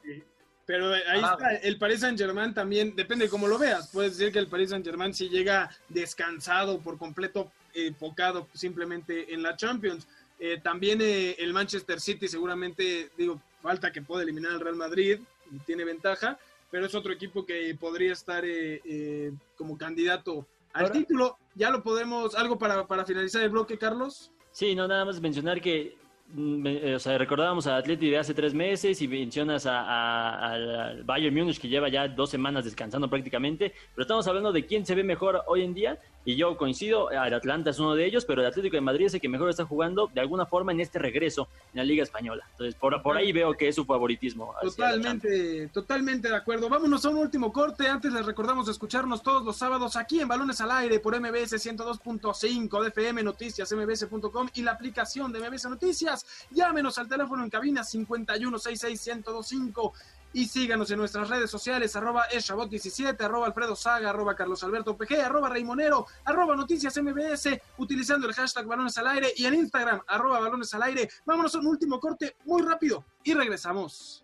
Pero 0.71 0.95
eh, 0.95 1.01
ahí 1.05 1.19
Ah. 1.21 1.31
está, 1.33 1.55
el 1.55 1.77
Paris 1.77 1.99
Saint 1.99 2.17
Germain 2.17 2.53
también, 2.53 2.95
depende 2.95 3.25
de 3.25 3.29
cómo 3.29 3.45
lo 3.45 3.57
veas. 3.59 3.89
Puedes 3.89 4.17
decir 4.17 4.31
que 4.31 4.39
el 4.39 4.47
Paris 4.47 4.69
Saint 4.69 4.85
Germain 4.85 5.13
sí 5.13 5.27
llega 5.27 5.69
descansado 5.89 6.79
por 6.79 6.97
completo, 6.97 7.51
eh, 7.73 7.87
enfocado 7.87 8.47
simplemente 8.53 9.33
en 9.33 9.43
la 9.43 9.57
Champions. 9.57 10.07
Eh, 10.39 10.61
también 10.63 10.99
eh, 11.01 11.35
el 11.39 11.51
Manchester 11.51 11.99
City 11.99 12.29
seguramente, 12.29 13.09
digo, 13.17 13.41
falta 13.61 13.91
que 13.91 14.01
pueda 14.01 14.23
eliminar 14.23 14.53
al 14.53 14.61
Real 14.61 14.77
Madrid, 14.77 15.19
y 15.51 15.57
tiene 15.65 15.83
ventaja, 15.83 16.39
pero 16.69 16.85
es 16.85 16.95
otro 16.95 17.11
equipo 17.11 17.45
que 17.45 17.75
podría 17.77 18.13
estar 18.13 18.45
eh, 18.45 18.79
eh, 18.85 19.33
como 19.57 19.77
candidato 19.77 20.47
al 20.71 20.83
Ahora- 20.85 20.93
título. 20.93 21.37
Ya 21.53 21.69
lo 21.69 21.83
podemos, 21.83 22.33
algo 22.35 22.57
para, 22.57 22.87
para 22.87 23.03
finalizar 23.05 23.43
el 23.43 23.49
bloque, 23.49 23.77
Carlos. 23.77 24.31
Sí, 24.53 24.73
no, 24.73 24.87
nada 24.87 25.03
más 25.03 25.19
mencionar 25.19 25.59
que, 25.59 25.97
eh, 26.37 26.95
o 26.95 26.99
sea, 26.99 27.17
recordábamos 27.17 27.67
a 27.67 27.77
Atleti 27.77 28.09
de 28.09 28.17
hace 28.17 28.33
tres 28.33 28.53
meses 28.53 29.01
y 29.01 29.07
mencionas 29.07 29.65
a, 29.65 29.81
a- 29.81 30.51
al 30.51 31.03
Bayern 31.03 31.35
Múnich 31.35 31.59
que 31.59 31.67
lleva 31.67 31.89
ya 31.89 32.07
dos 32.07 32.29
semanas 32.29 32.65
descansando 32.65 33.09
prácticamente, 33.09 33.73
pero 33.95 34.03
estamos 34.03 34.27
hablando 34.27 34.51
de 34.51 34.65
quién 34.65 34.85
se 34.85 34.95
ve 34.95 35.03
mejor 35.03 35.43
hoy 35.47 35.63
en 35.63 35.73
día 35.73 35.99
y 36.23 36.35
yo 36.35 36.55
coincido, 36.55 37.09
el 37.09 37.33
Atlanta 37.33 37.71
es 37.71 37.79
uno 37.79 37.95
de 37.95 38.05
ellos, 38.05 38.25
pero 38.25 38.41
el 38.41 38.47
Atlético 38.47 38.75
de 38.75 38.81
Madrid 38.81 39.07
es 39.07 39.15
el 39.15 39.21
que 39.21 39.29
mejor 39.29 39.49
está 39.49 39.65
jugando 39.65 40.07
de 40.13 40.21
alguna 40.21 40.45
forma 40.45 40.71
en 40.71 40.79
este 40.79 40.99
regreso 40.99 41.47
en 41.73 41.79
la 41.79 41.83
Liga 41.83 42.03
Española. 42.03 42.45
Entonces, 42.51 42.75
por, 42.75 43.01
por 43.01 43.17
ahí 43.17 43.31
veo 43.31 43.53
que 43.53 43.67
es 43.67 43.73
su 43.75 43.85
favoritismo. 43.85 44.53
Totalmente, 44.61 45.69
totalmente 45.69 46.29
de 46.29 46.35
acuerdo. 46.35 46.69
Vámonos 46.69 47.03
a 47.05 47.09
un 47.09 47.17
último 47.17 47.51
corte. 47.51 47.87
Antes 47.87 48.13
les 48.13 48.23
recordamos 48.25 48.69
escucharnos 48.69 49.23
todos 49.23 49.43
los 49.43 49.57
sábados 49.57 49.95
aquí 49.95 50.19
en 50.19 50.27
Balones 50.27 50.61
al 50.61 50.69
Aire 50.71 50.99
por 50.99 51.19
MBS 51.19 51.53
102.5 51.53 52.83
de 52.83 52.89
FM 52.89 53.23
Noticias, 53.23 53.71
mbs.com 53.71 54.49
y 54.53 54.61
la 54.61 54.73
aplicación 54.73 55.31
de 55.31 55.39
MBS 55.39 55.69
Noticias. 55.69 56.23
Llámenos 56.51 56.99
al 56.99 57.07
teléfono 57.07 57.43
en 57.43 57.49
cabina 57.49 57.81
51661025 57.81 59.93
y 60.33 60.45
síganos 60.45 60.89
en 60.91 60.99
nuestras 60.99 61.29
redes 61.29 61.49
sociales, 61.49 61.95
arroba 61.95 62.27
eshabot17, 62.29 63.19
arroba 63.21 63.47
alfredo 63.47 63.75
saga, 63.75 64.09
arroba 64.09 64.35
carlos 64.35 64.63
alberto 64.63 64.97
pg, 64.97 65.21
arroba 65.21 65.49
raimonero, 65.49 66.07
arroba 66.25 66.55
noticias 66.55 66.97
mbs, 67.01 67.49
utilizando 67.77 68.27
el 68.27 68.33
hashtag 68.33 68.65
balones 68.65 68.97
al 68.97 69.07
aire 69.07 69.33
y 69.35 69.45
en 69.45 69.55
Instagram, 69.55 70.01
arroba 70.07 70.39
balones 70.39 70.73
al 70.73 70.83
aire. 70.83 71.09
Vámonos 71.25 71.55
a 71.55 71.59
un 71.59 71.67
último 71.67 71.99
corte 71.99 72.35
muy 72.45 72.61
rápido 72.61 73.05
y 73.23 73.33
regresamos. 73.33 74.23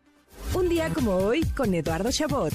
Un 0.54 0.70
día 0.70 0.94
como 0.94 1.16
hoy 1.16 1.44
con 1.52 1.74
Eduardo 1.74 2.12
Chabot. 2.12 2.54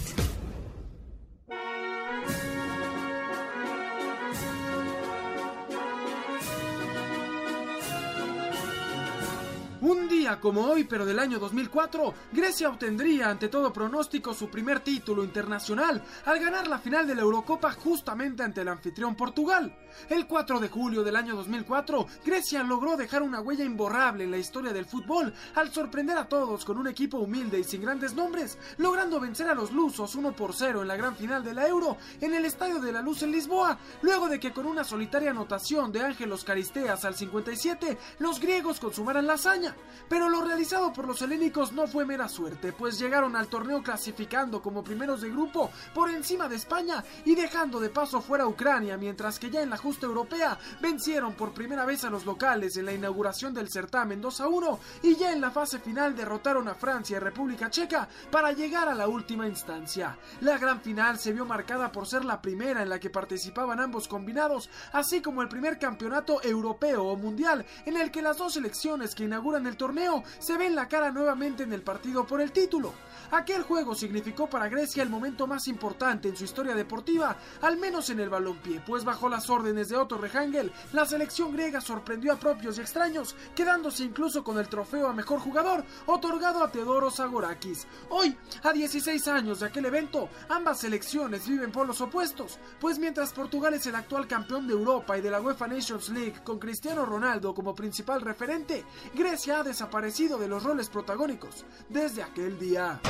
Un 9.82 10.08
día 10.08 10.38
como 10.38 10.64
hoy, 10.64 10.84
pero 10.84 11.04
del 11.04 11.18
año 11.18 11.40
2004, 11.40 12.14
Grecia 12.30 12.68
obtendría 12.68 13.28
ante 13.28 13.48
todo 13.48 13.72
pronóstico 13.72 14.32
su 14.32 14.48
primer 14.48 14.78
título 14.78 15.24
internacional 15.24 16.00
al 16.24 16.38
ganar 16.38 16.68
la 16.68 16.78
final 16.78 17.04
de 17.04 17.16
la 17.16 17.22
Eurocopa 17.22 17.72
justamente 17.72 18.44
ante 18.44 18.60
el 18.60 18.68
anfitrión 18.68 19.16
Portugal. 19.16 19.76
El 20.08 20.28
4 20.28 20.60
de 20.60 20.68
julio 20.68 21.02
del 21.02 21.16
año 21.16 21.34
2004, 21.34 22.06
Grecia 22.24 22.62
logró 22.62 22.96
dejar 22.96 23.22
una 23.22 23.40
huella 23.40 23.64
imborrable 23.64 24.22
en 24.22 24.30
la 24.30 24.38
historia 24.38 24.72
del 24.72 24.86
fútbol 24.86 25.34
al 25.56 25.72
sorprender 25.72 26.16
a 26.16 26.28
todos 26.28 26.64
con 26.64 26.78
un 26.78 26.86
equipo 26.86 27.18
humilde 27.18 27.58
y 27.58 27.64
sin 27.64 27.82
grandes 27.82 28.14
nombres, 28.14 28.58
logrando 28.76 29.18
vencer 29.18 29.48
a 29.48 29.54
los 29.54 29.72
lusos 29.72 30.14
1 30.14 30.30
por 30.36 30.54
0 30.54 30.82
en 30.82 30.88
la 30.88 30.96
gran 30.96 31.16
final 31.16 31.42
de 31.42 31.54
la 31.54 31.66
Euro 31.66 31.96
en 32.20 32.32
el 32.34 32.44
Estadio 32.44 32.78
de 32.78 32.92
la 32.92 33.02
Luz 33.02 33.24
en 33.24 33.32
Lisboa, 33.32 33.76
luego 34.02 34.28
de 34.28 34.38
que 34.38 34.52
con 34.52 34.64
una 34.64 34.84
solitaria 34.84 35.32
anotación 35.32 35.90
de 35.90 36.02
Ángelos 36.02 36.44
Caristeas 36.44 37.04
al 37.04 37.16
57, 37.16 37.98
los 38.20 38.38
griegos 38.38 38.78
consumaran 38.78 39.26
la 39.26 39.32
hazaña. 39.32 39.71
Pero 40.08 40.28
lo 40.28 40.42
realizado 40.42 40.92
por 40.92 41.06
los 41.06 41.22
helénicos 41.22 41.72
no 41.72 41.86
fue 41.86 42.04
mera 42.04 42.28
suerte, 42.28 42.72
pues 42.72 42.98
llegaron 42.98 43.34
al 43.34 43.48
torneo 43.48 43.82
clasificando 43.82 44.60
como 44.60 44.84
primeros 44.84 45.22
de 45.22 45.30
grupo 45.30 45.70
por 45.94 46.10
encima 46.10 46.48
de 46.48 46.56
España 46.56 47.02
y 47.24 47.34
dejando 47.34 47.80
de 47.80 47.88
paso 47.88 48.20
fuera 48.20 48.44
a 48.44 48.48
Ucrania, 48.48 48.96
mientras 48.96 49.38
que 49.38 49.50
ya 49.50 49.62
en 49.62 49.70
la 49.70 49.78
justa 49.78 50.06
europea 50.06 50.58
vencieron 50.80 51.32
por 51.34 51.52
primera 51.54 51.84
vez 51.84 52.04
a 52.04 52.10
los 52.10 52.26
locales 52.26 52.76
en 52.76 52.86
la 52.86 52.92
inauguración 52.92 53.54
del 53.54 53.70
certamen 53.70 54.20
2 54.20 54.40
a 54.40 54.48
1 54.48 54.80
y 55.02 55.16
ya 55.16 55.32
en 55.32 55.40
la 55.40 55.50
fase 55.50 55.78
final 55.78 56.14
derrotaron 56.14 56.68
a 56.68 56.74
Francia 56.74 57.16
y 57.16 57.20
República 57.20 57.70
Checa 57.70 58.08
para 58.30 58.52
llegar 58.52 58.88
a 58.88 58.94
la 58.94 59.08
última 59.08 59.46
instancia. 59.46 60.18
La 60.40 60.58
gran 60.58 60.80
final 60.80 61.18
se 61.18 61.32
vio 61.32 61.44
marcada 61.44 61.90
por 61.90 62.06
ser 62.06 62.24
la 62.24 62.42
primera 62.42 62.82
en 62.82 62.90
la 62.90 63.00
que 63.00 63.10
participaban 63.10 63.80
ambos 63.80 64.08
combinados, 64.08 64.68
así 64.92 65.22
como 65.22 65.42
el 65.42 65.48
primer 65.48 65.78
campeonato 65.78 66.42
europeo 66.42 67.04
o 67.04 67.16
mundial 67.16 67.64
en 67.86 67.96
el 67.96 68.10
que 68.10 68.22
las 68.22 68.38
dos 68.38 68.54
selecciones 68.54 69.14
que 69.14 69.24
inauguran 69.24 69.61
el 69.66 69.76
torneo 69.76 70.24
se 70.38 70.56
ven 70.56 70.74
la 70.74 70.88
cara 70.88 71.10
nuevamente 71.10 71.62
en 71.62 71.72
el 71.72 71.82
partido 71.82 72.26
por 72.26 72.40
el 72.40 72.52
título. 72.52 72.92
Aquel 73.32 73.62
juego 73.62 73.94
significó 73.94 74.46
para 74.46 74.68
Grecia 74.68 75.02
el 75.02 75.08
momento 75.08 75.46
más 75.46 75.66
importante 75.66 76.28
en 76.28 76.36
su 76.36 76.44
historia 76.44 76.74
deportiva, 76.74 77.34
al 77.62 77.78
menos 77.78 78.10
en 78.10 78.20
el 78.20 78.28
balompié, 78.28 78.82
pues 78.86 79.04
bajo 79.04 79.26
las 79.26 79.48
órdenes 79.48 79.88
de 79.88 79.96
Otto 79.96 80.18
Rehangel, 80.18 80.70
la 80.92 81.06
selección 81.06 81.50
griega 81.50 81.80
sorprendió 81.80 82.34
a 82.34 82.38
propios 82.38 82.76
y 82.76 82.82
extraños, 82.82 83.34
quedándose 83.54 84.04
incluso 84.04 84.44
con 84.44 84.58
el 84.58 84.68
trofeo 84.68 85.08
a 85.08 85.14
mejor 85.14 85.40
jugador, 85.40 85.82
otorgado 86.04 86.62
a 86.62 86.70
Teodoros 86.70 87.16
Zagorakis. 87.16 87.86
Hoy, 88.10 88.36
a 88.62 88.70
16 88.70 89.26
años 89.28 89.60
de 89.60 89.66
aquel 89.68 89.86
evento, 89.86 90.28
ambas 90.50 90.80
selecciones 90.80 91.48
viven 91.48 91.72
polos 91.72 92.02
opuestos, 92.02 92.58
pues 92.78 92.98
mientras 92.98 93.32
Portugal 93.32 93.72
es 93.72 93.86
el 93.86 93.94
actual 93.94 94.28
campeón 94.28 94.66
de 94.66 94.74
Europa 94.74 95.16
y 95.16 95.22
de 95.22 95.30
la 95.30 95.40
UEFA 95.40 95.68
Nations 95.68 96.10
League 96.10 96.44
con 96.44 96.58
Cristiano 96.58 97.06
Ronaldo 97.06 97.54
como 97.54 97.74
principal 97.74 98.20
referente, 98.20 98.84
Grecia 99.14 99.60
ha 99.60 99.62
desaparecido 99.62 100.36
de 100.36 100.48
los 100.48 100.62
roles 100.62 100.90
protagónicos 100.90 101.64
desde 101.88 102.22
aquel 102.22 102.58
día. 102.58 103.00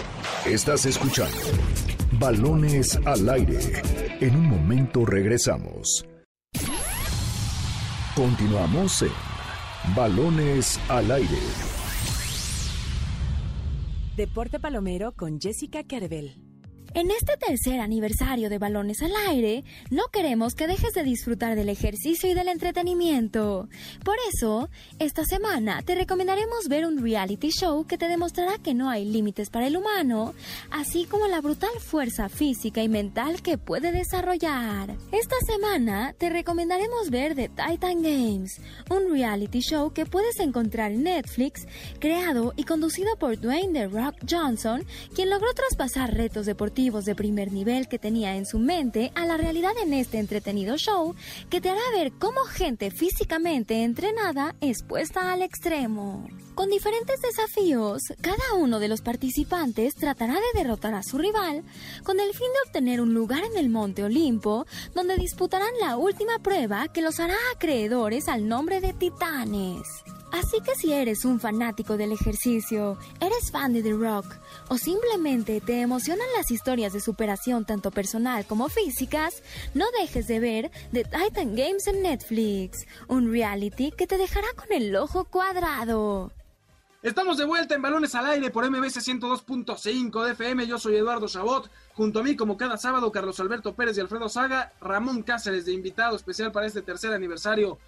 Estás 0.47 0.87
escuchando 0.87 1.39
Balones 2.19 2.99
al 3.05 3.29
aire. 3.29 3.59
En 4.21 4.37
un 4.37 4.47
momento 4.47 5.05
regresamos. 5.05 6.07
Continuamos 8.15 9.03
en 9.03 9.95
Balones 9.95 10.79
al 10.89 11.11
aire. 11.11 11.39
Deporte 14.17 14.61
Palomero 14.61 15.13
con 15.13 15.41
Jessica 15.41 15.85
Kerbel. 15.85 16.52
En 16.95 17.11
este 17.11 17.39
tercer 17.39 17.81
aniversario 17.81 18.51
de 18.51 18.59
Balones 18.59 19.01
al 19.01 19.13
Aire, 19.29 19.65
no 19.91 20.09
queremos 20.13 20.55
que 20.55 20.67
dejes 20.67 20.93
de 20.93 21.03
disfrutar 21.03 21.57
del 21.57 21.71
ejercicio 21.71 22.29
y 22.29 22.35
del 22.35 22.49
entretenimiento. 22.49 23.67
Por 24.05 24.17
eso, 24.31 24.69
esta 24.99 25.25
semana 25.25 25.81
te 25.81 25.95
recomendaremos 25.95 26.69
ver 26.69 26.85
un 26.85 27.03
reality 27.03 27.49
show 27.49 27.87
que 27.87 27.97
te 27.97 28.09
demostrará 28.09 28.59
que 28.59 28.75
no 28.75 28.91
hay 28.91 29.07
límites 29.07 29.49
para 29.49 29.69
el 29.69 29.79
humano, 29.79 30.35
así 30.71 31.07
como 31.07 31.29
la 31.29 31.41
brutal 31.41 31.71
fuerza 31.81 32.29
física 32.29 32.83
y 32.83 32.91
mental 32.91 33.41
que 33.41 33.57
puede 33.57 33.91
desarrollar. 33.91 34.95
Esta 35.13 35.37
semana 35.47 36.15
te 36.19 36.29
recomendaremos 36.29 37.09
ver 37.09 37.35
The 37.35 37.49
Titan 37.49 38.03
Games, 38.03 38.61
un 38.91 39.11
reality 39.11 39.61
show 39.61 39.95
que 39.95 40.05
puedes 40.05 40.39
encontrar 40.41 40.93
en 40.93 41.05
Netflix, 41.05 41.67
creado 42.01 42.53
y 42.55 42.65
conducido 42.65 43.17
por 43.17 43.41
Dwayne 43.41 43.73
The 43.73 43.89
Rock 43.89 44.17
Johnson, 44.31 44.85
quien 45.15 45.31
logró 45.31 45.55
traspasar 45.55 46.13
retos 46.13 46.45
deportivos 46.45 46.82
de 46.83 47.15
primer 47.15 47.53
nivel 47.53 47.87
que 47.87 48.01
tenía 48.01 48.35
en 48.35 48.45
su 48.45 48.59
mente 48.59 49.13
a 49.15 49.25
la 49.25 49.37
realidad 49.37 49.71
en 49.81 49.95
este 49.95 50.19
entretenido 50.19 50.77
show 50.77 51.15
que 51.49 51.61
te 51.61 51.71
hará 51.71 51.81
ver 51.95 52.13
cómo 52.19 52.41
gente 52.41 52.91
físicamente 52.91 53.85
entrenada 53.85 54.57
es 54.61 54.83
puesta 54.83 55.33
al 55.33 55.43
extremo. 55.43 56.27
Con 56.57 56.71
diferentes 56.71 57.23
desafíos, 57.23 58.03
cada 58.21 58.55
uno 58.59 58.81
de 58.81 58.89
los 58.89 59.01
participantes 59.01 59.95
tratará 59.95 60.35
de 60.35 60.59
derrotar 60.59 60.95
a 60.95 61.05
su 61.05 61.19
rival 61.19 61.63
con 62.03 62.19
el 62.19 62.33
fin 62.33 62.49
de 62.49 62.69
obtener 62.69 63.01
un 63.01 63.15
lugar 63.15 63.45
en 63.45 63.57
el 63.57 63.69
Monte 63.71 64.03
Olimpo, 64.03 64.67
donde 64.93 65.17
disputarán 65.17 65.73
la 65.81 65.97
última 65.97 66.41
prueba 66.41 66.89
que 66.89 67.01
los 67.01 67.21
hará 67.21 67.37
acreedores 67.55 68.29
al 68.29 68.49
nombre 68.49 68.81
de 68.81 68.93
titanes. 68.93 69.87
Así 70.33 70.63
que 70.63 70.75
si 70.75 70.93
eres 70.93 71.27
un 71.27 71.39
fanático 71.39 71.99
del 71.99 72.11
ejercicio, 72.11 72.99
eres 73.21 73.51
fan 73.51 73.75
de 73.75 73.83
The 73.83 73.93
Rock 73.93 74.35
o 74.69 74.79
simplemente 74.79 75.61
te 75.61 75.83
emocionan 75.83 76.27
las 76.35 76.51
historias 76.51 76.72
de 76.73 77.01
superación 77.01 77.67
tanto 77.67 77.91
personal 77.91 78.47
como 78.47 78.71
físicas, 78.71 79.43
no 79.75 79.85
dejes 80.01 80.27
de 80.27 80.41
ver 80.41 80.71
The 80.91 81.05
Titan 81.05 81.55
Games 81.55 81.87
en 81.87 82.03
Netflix, 82.03 82.87
un 83.09 83.31
reality 83.31 83.91
que 83.91 84.07
te 84.07 84.17
dejará 84.17 84.49
con 84.57 84.73
el 84.73 84.97
ojo 84.97 85.25
cuadrado. 85.25 86.33
Estamos 87.03 87.37
de 87.37 87.45
vuelta 87.45 87.75
en 87.75 87.83
Balones 87.83 88.15
al 88.15 88.25
Aire 88.25 88.51
por 88.51 88.65
MBC 88.71 89.03
102.5 89.03 90.25
de 90.25 90.33
FM. 90.33 90.67
Yo 90.67 90.79
soy 90.79 90.97
Eduardo 90.97 91.29
Chabot. 91.29 91.69
Junto 91.93 92.21
a 92.21 92.23
mí, 92.23 92.37
como 92.37 92.57
cada 92.57 92.79
sábado, 92.79 93.13
Carlos 93.13 93.39
Alberto 93.41 93.75
Pérez 93.75 93.99
y 93.99 94.01
Alfredo 94.01 94.31
Saga. 94.31 94.73
Ramón 94.81 95.23
Cáceres 95.23 95.67
de 95.67 95.73
invitado 95.73 96.17
especial 96.17 96.53
para 96.53 96.67
este 96.67 96.81
tercer 96.81 97.13
aniversario 97.13 97.79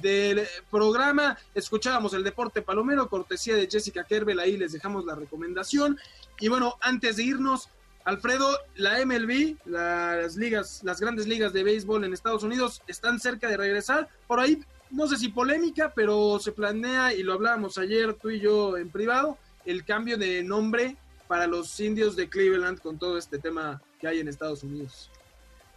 del 0.00 0.46
programa. 0.70 1.38
Escuchábamos 1.54 2.14
el 2.14 2.24
deporte 2.24 2.62
palomero, 2.62 3.08
cortesía 3.08 3.54
de 3.54 3.68
Jessica 3.70 4.04
Kerbel. 4.04 4.40
Ahí 4.40 4.56
les 4.56 4.72
dejamos 4.72 5.04
la 5.04 5.14
recomendación. 5.14 5.98
Y 6.40 6.48
bueno, 6.48 6.76
antes 6.80 7.16
de 7.16 7.24
irnos, 7.24 7.68
Alfredo, 8.04 8.58
la 8.76 9.04
MLB, 9.04 9.56
las 9.66 10.36
ligas, 10.36 10.82
las 10.82 11.00
grandes 11.00 11.26
ligas 11.26 11.52
de 11.52 11.62
béisbol 11.62 12.04
en 12.04 12.12
Estados 12.12 12.42
Unidos 12.42 12.82
están 12.86 13.20
cerca 13.20 13.48
de 13.48 13.56
regresar. 13.56 14.08
Por 14.26 14.40
ahí, 14.40 14.58
no 14.90 15.06
sé 15.06 15.16
si 15.16 15.28
polémica, 15.28 15.92
pero 15.94 16.38
se 16.40 16.52
planea, 16.52 17.14
y 17.14 17.22
lo 17.22 17.32
hablábamos 17.32 17.78
ayer 17.78 18.14
tú 18.14 18.30
y 18.30 18.40
yo 18.40 18.76
en 18.76 18.90
privado, 18.90 19.38
el 19.64 19.84
cambio 19.84 20.18
de 20.18 20.42
nombre 20.42 20.96
para 21.28 21.46
los 21.46 21.78
indios 21.80 22.16
de 22.16 22.28
Cleveland 22.28 22.80
con 22.80 22.98
todo 22.98 23.16
este 23.16 23.38
tema 23.38 23.80
que 24.00 24.08
hay 24.08 24.20
en 24.20 24.28
Estados 24.28 24.64
Unidos. 24.64 25.10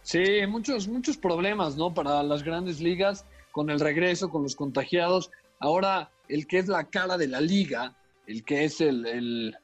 Sí, 0.02 0.22
muchos, 0.46 0.86
muchos 0.86 1.16
problemas, 1.16 1.76
¿no? 1.76 1.94
Para 1.94 2.22
las 2.22 2.42
grandes 2.42 2.80
ligas 2.80 3.24
con 3.52 3.70
el 3.70 3.80
regreso, 3.80 4.28
con 4.28 4.42
los 4.42 4.54
contagiados. 4.54 5.30
Ahora, 5.58 6.10
el 6.28 6.46
que 6.46 6.58
es 6.58 6.68
la 6.68 6.84
cara 6.84 7.16
de 7.16 7.26
la 7.26 7.40
liga, 7.40 7.94
el 8.26 8.44
que 8.44 8.64
es 8.64 8.80
el, 8.80 9.06
el, 9.06 9.56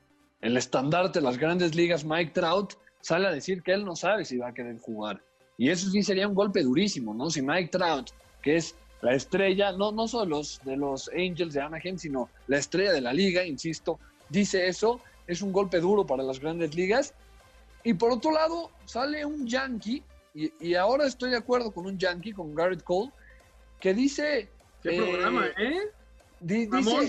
estandarte 0.42 1.20
de 1.20 1.24
las 1.24 1.38
grandes 1.38 1.74
ligas, 1.74 2.04
Mike 2.04 2.32
Trout, 2.32 2.74
sale 3.00 3.28
a 3.28 3.32
decir 3.32 3.62
que 3.62 3.72
él 3.72 3.84
no 3.84 3.96
sabe 3.96 4.24
si 4.24 4.38
va 4.38 4.48
a 4.48 4.54
querer 4.54 4.78
jugar. 4.78 5.22
Y 5.56 5.70
eso 5.70 5.88
sí 5.90 6.02
sería 6.02 6.26
un 6.26 6.34
golpe 6.34 6.62
durísimo, 6.62 7.14
¿no? 7.14 7.30
Si 7.30 7.42
Mike 7.42 7.70
Trout, 7.70 8.10
que 8.42 8.56
es 8.56 8.74
la 9.00 9.14
estrella, 9.14 9.72
no, 9.72 9.92
no 9.92 10.08
solo 10.08 10.36
los, 10.36 10.60
de 10.64 10.76
los 10.76 11.08
Angels 11.10 11.54
de 11.54 11.60
Anaheim, 11.60 11.98
sino 11.98 12.28
la 12.46 12.58
estrella 12.58 12.92
de 12.92 13.00
la 13.00 13.12
liga, 13.12 13.44
insisto, 13.44 13.98
dice 14.28 14.66
eso, 14.66 15.00
es 15.26 15.42
un 15.42 15.52
golpe 15.52 15.80
duro 15.80 16.06
para 16.06 16.22
las 16.22 16.40
grandes 16.40 16.74
ligas. 16.74 17.14
Y 17.84 17.94
por 17.94 18.12
otro 18.12 18.32
lado, 18.32 18.70
sale 18.84 19.24
un 19.24 19.46
Yankee, 19.46 20.02
y, 20.34 20.52
y 20.60 20.74
ahora 20.74 21.06
estoy 21.06 21.30
de 21.30 21.36
acuerdo 21.36 21.72
con 21.72 21.86
un 21.86 21.98
Yankee, 21.98 22.32
con 22.32 22.54
Garrett 22.54 22.82
Cole, 22.82 23.10
que 23.80 23.94
dice... 23.94 24.48
¿Qué 24.82 24.96
programa, 24.96 25.46
eh? 25.58 25.78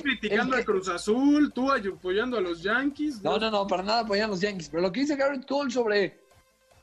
Criticando 0.02 0.56
a 0.56 0.64
Cruz 0.64 0.88
Azul, 0.90 1.52
tú 1.54 1.72
apoyando 1.72 2.38
a 2.38 2.42
los 2.42 2.62
Yankees. 2.62 3.22
No, 3.22 3.38
no, 3.38 3.50
no, 3.50 3.68
para 3.68 3.84
nada 3.84 4.00
apoyando 4.00 4.34
a 4.34 4.36
los 4.36 4.42
Yankees. 4.42 4.70
Pero 4.70 4.82
lo 4.82 4.92
que 4.92 5.02
dice 5.02 5.16
Garrett 5.16 5.48
Cole 5.48 5.72
sobre, 5.72 6.20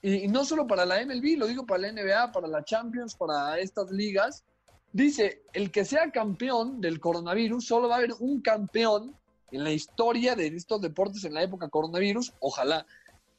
y, 0.03 0.28
no 0.28 0.44
solo 0.44 0.66
para 0.66 0.84
la 0.84 1.05
MLB, 1.05 1.38
lo 1.38 1.46
digo 1.46 1.66
para 1.66 1.82
la 1.82 1.92
NBA, 1.92 2.32
para 2.32 2.48
la 2.48 2.64
Champions, 2.64 3.14
para 3.14 3.59
estas 3.59 3.90
ligas, 3.90 4.44
dice, 4.92 5.42
el 5.53 5.70
que 5.70 5.84
sea 5.84 6.11
campeón 6.11 6.80
del 6.80 7.01
coronavirus, 7.01 7.66
solo 7.66 7.88
va 7.88 7.96
a 7.96 7.98
haber 7.98 8.12
un 8.18 8.40
campeón 8.40 9.14
en 9.53 9.64
la 9.64 9.72
historia 9.72 10.34
de 10.34 10.46
estos 10.48 10.80
deportes 10.80 11.24
en 11.24 11.34
la 11.34 11.42
época 11.42 11.68
coronavirus, 11.68 12.32
ojalá, 12.40 12.86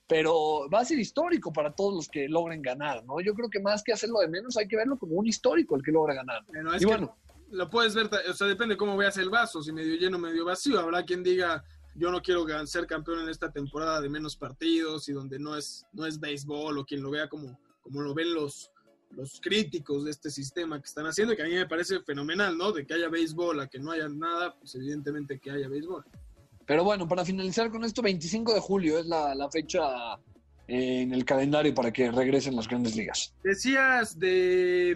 pero 0.08 0.70
va 0.70 0.82
a 0.82 0.86
ser 0.86 1.00
histórico 1.00 1.54
para 1.54 1.72
todos 1.72 1.94
los 1.94 2.10
que 2.10 2.28
logren 2.28 2.62
ganar, 2.62 3.04
¿no? 3.06 3.22
Yo 3.22 3.34
creo 3.34 3.50
que 3.50 3.62
más 3.62 3.82
que 3.82 3.94
hacerlo 3.94 4.20
de 4.20 4.28
menos, 4.28 4.58
hay 4.58 4.68
que 4.68 4.76
verlo 4.76 4.98
como 4.98 5.16
un 5.16 5.26
histórico 5.26 5.76
el 5.76 5.84
que 5.84 5.92
logra 5.92 6.14
ganar. 6.14 6.44
y 6.80 6.86
bueno, 6.86 7.16
lo 7.52 7.70
puedes 7.70 7.94
ver, 7.94 8.10
o 8.30 8.34
sea, 8.34 8.48
depende 8.48 8.78
cómo 8.78 8.98
veas 8.98 9.18
el 9.18 9.30
vaso, 9.30 9.62
si 9.62 9.72
medio 9.72 9.96
lleno, 9.96 10.18
medio 10.18 10.46
vacío. 10.46 10.80
Habrá 10.80 11.04
quien 11.04 11.24
diga, 11.24 11.64
yo 11.96 12.12
no 12.12 12.22
quiero 12.22 12.46
ser 12.66 12.88
campeón 12.88 13.22
en 13.22 13.30
esta 13.30 13.52
temporada 13.52 14.02
de 14.02 14.10
menos 14.10 14.36
partidos 14.36 15.08
y 15.10 15.14
donde 15.14 15.40
no 15.40 15.56
es, 15.56 15.86
no 15.94 16.06
es 16.06 16.20
béisbol 16.20 16.78
o 16.78 16.86
quien 16.86 17.02
lo 17.02 17.12
vea 17.12 17.28
como, 17.28 17.60
como 17.82 18.02
lo 18.02 18.14
ven 18.14 18.34
los, 18.34 18.72
los 19.12 19.40
críticos 19.42 20.06
de 20.06 20.12
este 20.12 20.30
sistema 20.30 20.80
que 20.80 20.88
están 20.88 21.06
haciendo, 21.06 21.36
que 21.36 21.44
a 21.44 21.46
mí 21.46 21.54
me 21.54 21.68
parece 21.68 22.02
fenomenal, 22.02 22.58
¿no? 22.58 22.72
De 22.72 22.86
que 22.86 22.94
haya 22.94 23.10
béisbol 23.10 23.60
a 23.60 23.68
que 23.68 23.80
no 23.80 23.92
haya 23.92 24.08
nada, 24.08 24.56
pues 24.58 24.76
evidentemente 24.76 25.40
que 25.40 25.52
haya 25.52 25.68
béisbol. 25.68 26.06
Pero 26.66 26.84
bueno, 26.84 27.08
para 27.08 27.26
finalizar 27.26 27.70
con 27.70 27.84
esto, 27.84 28.02
25 28.02 28.54
de 28.54 28.60
julio 28.62 29.00
es 29.00 29.06
la, 29.06 29.50
fecha 29.52 29.82
eh, 30.68 31.02
en 31.02 31.14
el 31.14 31.26
calendario 31.26 31.74
para 31.74 31.92
que 31.92 32.12
regresen 32.12 32.56
las 32.56 32.68
grandes 32.68 32.96
ligas. 32.96 33.34
Decías 33.44 34.18
de, 34.18 34.96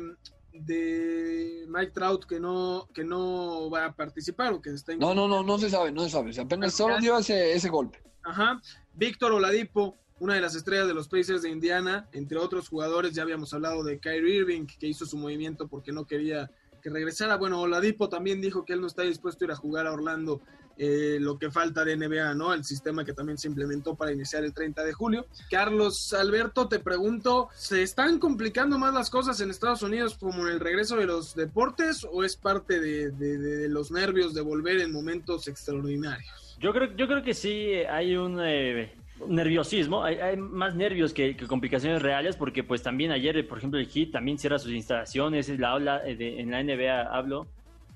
de 0.62 1.66
Mike 1.68 1.92
Trout 1.92 2.26
que 2.26 2.40
no, 2.40 2.88
que 2.94 3.04
no 3.04 3.70
va 3.70 3.86
a 3.86 3.96
participar 3.96 4.54
o 4.54 4.62
que 4.62 4.72
está 4.72 4.94
en... 4.94 5.00
No, 5.00 5.14
no, 5.14 5.28
no, 5.28 5.44
no 5.44 5.58
se 5.58 5.70
sabe, 5.70 5.92
no 5.92 6.02
se 6.04 6.10
sabe. 6.10 6.32
Apenas 6.40 6.74
solo 6.74 7.00
dio 7.00 7.18
ese, 7.18 7.54
ese 7.54 7.70
golpe. 7.70 8.02
Ajá. 8.24 8.62
Víctor 8.94 9.32
Oladipo, 9.34 9.98
una 10.20 10.36
de 10.36 10.42
las 10.42 10.56
estrellas 10.56 10.88
de 10.88 10.94
los 10.94 11.08
Pacers 11.08 11.42
de 11.42 11.50
Indiana, 11.50 12.08
entre 12.14 12.38
otros 12.38 12.70
jugadores, 12.70 13.14
ya 13.14 13.24
habíamos 13.24 13.54
hablado 13.54 13.84
de 13.84 14.00
Kyrie 14.00 14.38
Irving, 14.38 14.66
que 14.66 14.88
hizo 14.88 15.06
su 15.06 15.18
movimiento 15.18 15.68
porque 15.68 15.92
no 15.92 16.06
quería 16.06 16.50
que 16.82 16.90
regresara. 16.90 17.38
Bueno, 17.38 17.62
Oladipo 17.62 18.10
también 18.10 18.42
dijo 18.42 18.64
que 18.64 18.74
él 18.74 18.82
no 18.82 18.88
está 18.88 19.02
dispuesto 19.02 19.44
a 19.44 19.46
ir 19.48 19.52
a 19.52 19.56
jugar 19.56 19.88
a 19.88 19.92
Orlando 19.94 20.42
eh, 20.78 21.18
lo 21.22 21.38
que 21.38 21.52
falta 21.52 21.86
de 21.86 21.96
NBA, 21.96 22.34
¿no? 22.34 22.54
El 22.54 22.64
sistema 22.64 23.06
que 23.06 23.14
también 23.14 23.38
se 23.38 23.48
implementó 23.48 23.96
para 23.96 24.12
iniciar 24.12 24.44
el 24.44 24.54
30 24.54 24.84
de 24.84 24.94
julio. 24.94 25.26
Carlos 25.50 26.14
Alberto, 26.14 26.68
te 26.68 26.80
pregunto, 26.80 27.50
¿se 27.56 27.82
están 27.82 28.20
complicando 28.20 28.78
más 28.78 28.94
las 28.94 29.10
cosas 29.10 29.40
en 29.40 29.50
Estados 29.50 29.82
Unidos 29.82 30.18
como 30.20 30.48
en 30.48 30.54
el 30.54 30.60
regreso 30.60 30.98
de 30.98 31.06
los 31.06 31.34
deportes 31.34 32.06
o 32.12 32.24
es 32.24 32.36
parte 32.36 32.80
de, 32.80 33.70
los 33.70 33.92
nervios 33.92 34.34
de 34.34 34.42
volver 34.42 34.82
en 34.82 34.92
momentos 34.92 35.48
extraordinarios? 35.48 36.58
Yo 36.60 36.74
creo, 36.74 36.96
yo 36.96 37.08
creo 37.08 37.24
que 37.24 37.34
sí 37.34 37.74
hay 37.90 38.16
un... 38.16 38.40
Eh, 38.42 38.94
nerviosismo, 39.30 40.04
hay, 40.04 40.36
más 40.36 40.76
nervios 40.76 41.14
que, 41.14 41.38
complicaciones 41.48 42.02
reales 42.02 42.36
porque 42.36 42.64
pues 42.64 42.84
también 42.84 43.12
ayer, 43.12 43.48
por 43.48 43.60
ejemplo, 43.60 43.80
el 43.80 43.88
HIT 43.88 44.12
también 44.12 44.38
cierra 44.38 44.60
sus 44.60 44.74
instalaciones, 44.74 45.48
la 45.58 45.72
habla 45.72 46.00
de, 46.00 46.42
en 46.42 46.52
la 46.52 46.62
NBA 46.62 47.04
hablo, 47.16 47.48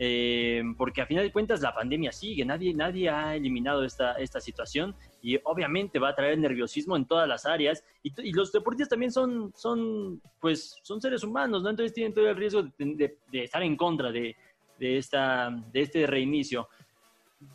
eh, 0.01 0.63
porque 0.77 1.01
a 1.01 1.05
final 1.05 1.25
de 1.25 1.31
cuentas 1.33 1.59
la 1.59 1.75
pandemia 1.75 2.13
sigue, 2.13 2.45
nadie, 2.45 2.73
nadie 2.73 3.09
ha 3.09 3.35
eliminado 3.35 3.83
esta, 3.83 4.13
esta 4.13 4.39
situación 4.39 4.95
y 5.21 5.37
obviamente 5.43 5.99
va 5.99 6.09
a 6.09 6.15
traer 6.15 6.37
nerviosismo 6.39 6.95
en 6.95 7.05
todas 7.05 7.27
las 7.27 7.45
áreas 7.45 7.83
y, 8.01 8.31
los 8.31 8.53
deportistas 8.53 8.87
también 8.87 9.11
son, 9.11 9.51
son, 9.53 10.21
pues, 10.39 10.79
son 10.83 11.01
seres 11.01 11.21
humanos, 11.23 11.61
¿no? 11.61 11.69
Entonces 11.69 11.93
tienen 11.93 12.13
todo 12.13 12.29
el 12.29 12.37
riesgo 12.37 12.63
de, 12.77 13.17
estar 13.33 13.61
en 13.61 13.75
contra 13.75 14.09
de, 14.09 14.37
de, 14.77 14.97
esta, 14.97 15.49
de 15.73 15.81
este 15.81 16.07
reinicio. 16.07 16.69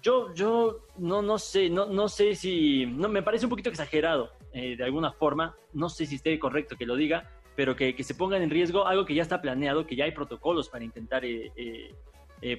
Yo, 0.03 0.35
yo 0.35 0.81
no, 0.99 1.23
no 1.23 1.39
sé, 1.39 1.71
no, 1.71 1.87
no 1.87 2.09
sé 2.09 2.35
si, 2.35 2.85
no, 2.85 3.09
me 3.09 3.23
parece 3.23 3.47
un 3.47 3.51
poquito 3.51 3.71
exagerado 3.71 4.33
eh, 4.53 4.77
de 4.77 4.85
alguna 4.85 5.13
forma, 5.13 5.57
no 5.73 5.89
sé 5.89 6.05
si 6.05 6.17
esté 6.17 6.39
correcto 6.39 6.77
que 6.77 6.85
lo 6.85 6.95
diga, 6.95 7.31
pero 7.57 7.75
que, 7.75 7.95
que, 7.95 8.05
se 8.05 8.15
pongan 8.15 8.43
en 8.43 8.51
riesgo 8.51 8.87
algo 8.87 9.05
que 9.05 9.15
ya 9.15 9.23
está 9.23 9.41
planeado, 9.41 9.87
que 9.87 9.97
ya 9.97 10.05
hay 10.05 10.13
protocolos 10.13 10.69
para 10.69 10.85
intentar 10.85 11.25
eh, 11.25 11.53
eh, 11.57 11.95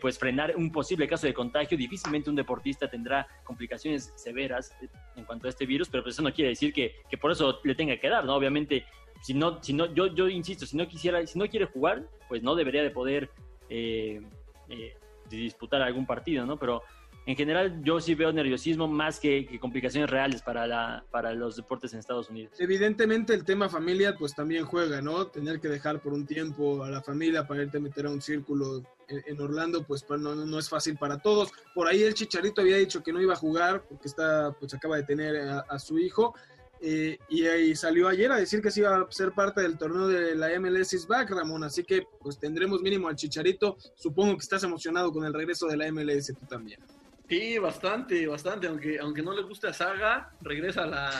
pues 0.01 0.17
frenar 0.17 0.55
un 0.55 0.71
posible 0.71 1.07
caso 1.07 1.27
de 1.27 1.33
contagio. 1.33 1.77
Difícilmente 1.77 2.29
un 2.29 2.35
deportista 2.35 2.89
tendrá 2.89 3.27
complicaciones 3.43 4.11
severas 4.15 4.75
en 5.15 5.25
cuanto 5.25 5.47
a 5.47 5.49
este 5.49 5.65
virus, 5.65 5.89
pero 5.89 6.03
pues 6.03 6.15
eso 6.15 6.23
no 6.23 6.33
quiere 6.33 6.49
decir 6.49 6.73
que, 6.73 6.95
que 7.09 7.17
por 7.17 7.31
eso 7.31 7.59
le 7.63 7.75
tenga 7.75 7.97
que 7.99 8.09
dar, 8.09 8.25
¿no? 8.25 8.35
Obviamente, 8.35 8.85
si 9.21 9.33
no, 9.33 9.61
si 9.61 9.73
no, 9.73 9.93
yo, 9.93 10.07
yo 10.07 10.27
insisto, 10.27 10.65
si 10.65 10.77
no 10.77 10.87
quisiera, 10.87 11.25
si 11.25 11.37
no 11.37 11.47
quiere 11.47 11.65
jugar, 11.65 12.03
pues 12.27 12.43
no 12.43 12.55
debería 12.55 12.83
de 12.83 12.89
poder 12.89 13.29
eh, 13.69 14.21
eh, 14.69 14.93
disputar 15.29 15.81
algún 15.81 16.05
partido, 16.05 16.45
¿no? 16.45 16.57
Pero 16.57 16.83
en 17.25 17.35
general 17.35 17.81
yo 17.83 17.99
sí 17.99 18.13
veo 18.13 18.31
nerviosismo 18.31 18.87
más 18.87 19.19
que, 19.19 19.47
complicaciones 19.59 20.09
reales 20.09 20.41
para, 20.41 20.67
la, 20.67 21.03
para 21.09 21.33
los 21.33 21.55
deportes 21.55 21.93
en 21.93 21.99
Estados 21.99 22.29
Unidos. 22.29 22.53
Evidentemente 22.59 23.33
el 23.33 23.43
tema 23.43 23.67
familia 23.67 24.15
pues 24.15 24.35
también 24.35 24.65
juega, 24.65 25.01
¿no? 25.01 25.27
Tener 25.27 25.59
que 25.59 25.67
dejar 25.67 26.01
por 26.01 26.13
un 26.13 26.25
tiempo 26.25 26.83
a 26.83 26.89
la 26.89 27.01
familia 27.01 27.47
para 27.47 27.63
irte 27.63 27.77
a 27.77 27.81
meter 27.81 28.05
a 28.05 28.11
un 28.11 28.21
círculo 28.21 28.83
en, 29.07 29.41
Orlando 29.41 29.83
pues 29.83 30.05
no, 30.09 30.59
es 30.59 30.69
fácil 30.69 30.97
para 30.97 31.17
todos. 31.17 31.51
Por 31.73 31.87
ahí 31.87 32.03
el 32.03 32.13
Chicharito 32.13 32.61
había 32.61 32.77
dicho 32.77 33.01
que 33.01 33.11
no 33.11 33.21
iba 33.21 33.33
a 33.33 33.37
jugar 33.37 33.83
porque 33.89 34.07
está, 34.07 34.55
pues 34.59 34.73
acaba 34.75 34.97
de 34.97 35.03
tener 35.03 35.35
a, 35.67 35.79
su 35.79 35.97
hijo. 35.97 36.35
Eh, 36.81 37.17
y 37.29 37.45
ahí 37.45 37.75
salió 37.75 38.07
ayer 38.07 38.31
a 38.31 38.37
decir 38.37 38.61
que 38.61 38.69
sí 38.69 38.81
iba 38.81 38.95
a 38.95 39.07
ser 39.09 39.31
parte 39.31 39.61
del 39.61 39.77
torneo 39.77 40.07
de 40.07 40.35
la 40.35 40.49
MLS 40.59 40.93
is 40.93 41.07
back, 41.07 41.31
Ramón. 41.31 41.63
Así 41.63 41.83
que 41.83 42.03
pues 42.19 42.37
tendremos 42.37 42.81
mínimo 42.81 43.07
al 43.07 43.15
Chicharito. 43.15 43.77
Supongo 43.95 44.33
que 44.33 44.43
estás 44.43 44.63
emocionado 44.63 45.11
con 45.11 45.25
el 45.25 45.33
regreso 45.33 45.65
de 45.65 45.77
la 45.77 45.91
MLS 45.91 46.27
tú 46.27 46.45
también. 46.47 46.79
Sí, 47.27 47.57
bastante, 47.57 48.27
bastante. 48.27 48.67
Aunque, 48.67 48.99
aunque 48.99 49.21
no 49.21 49.33
le 49.33 49.43
guste 49.43 49.67
a 49.67 49.73
Saga, 49.73 50.31
regresa 50.41 50.85
la, 50.85 51.11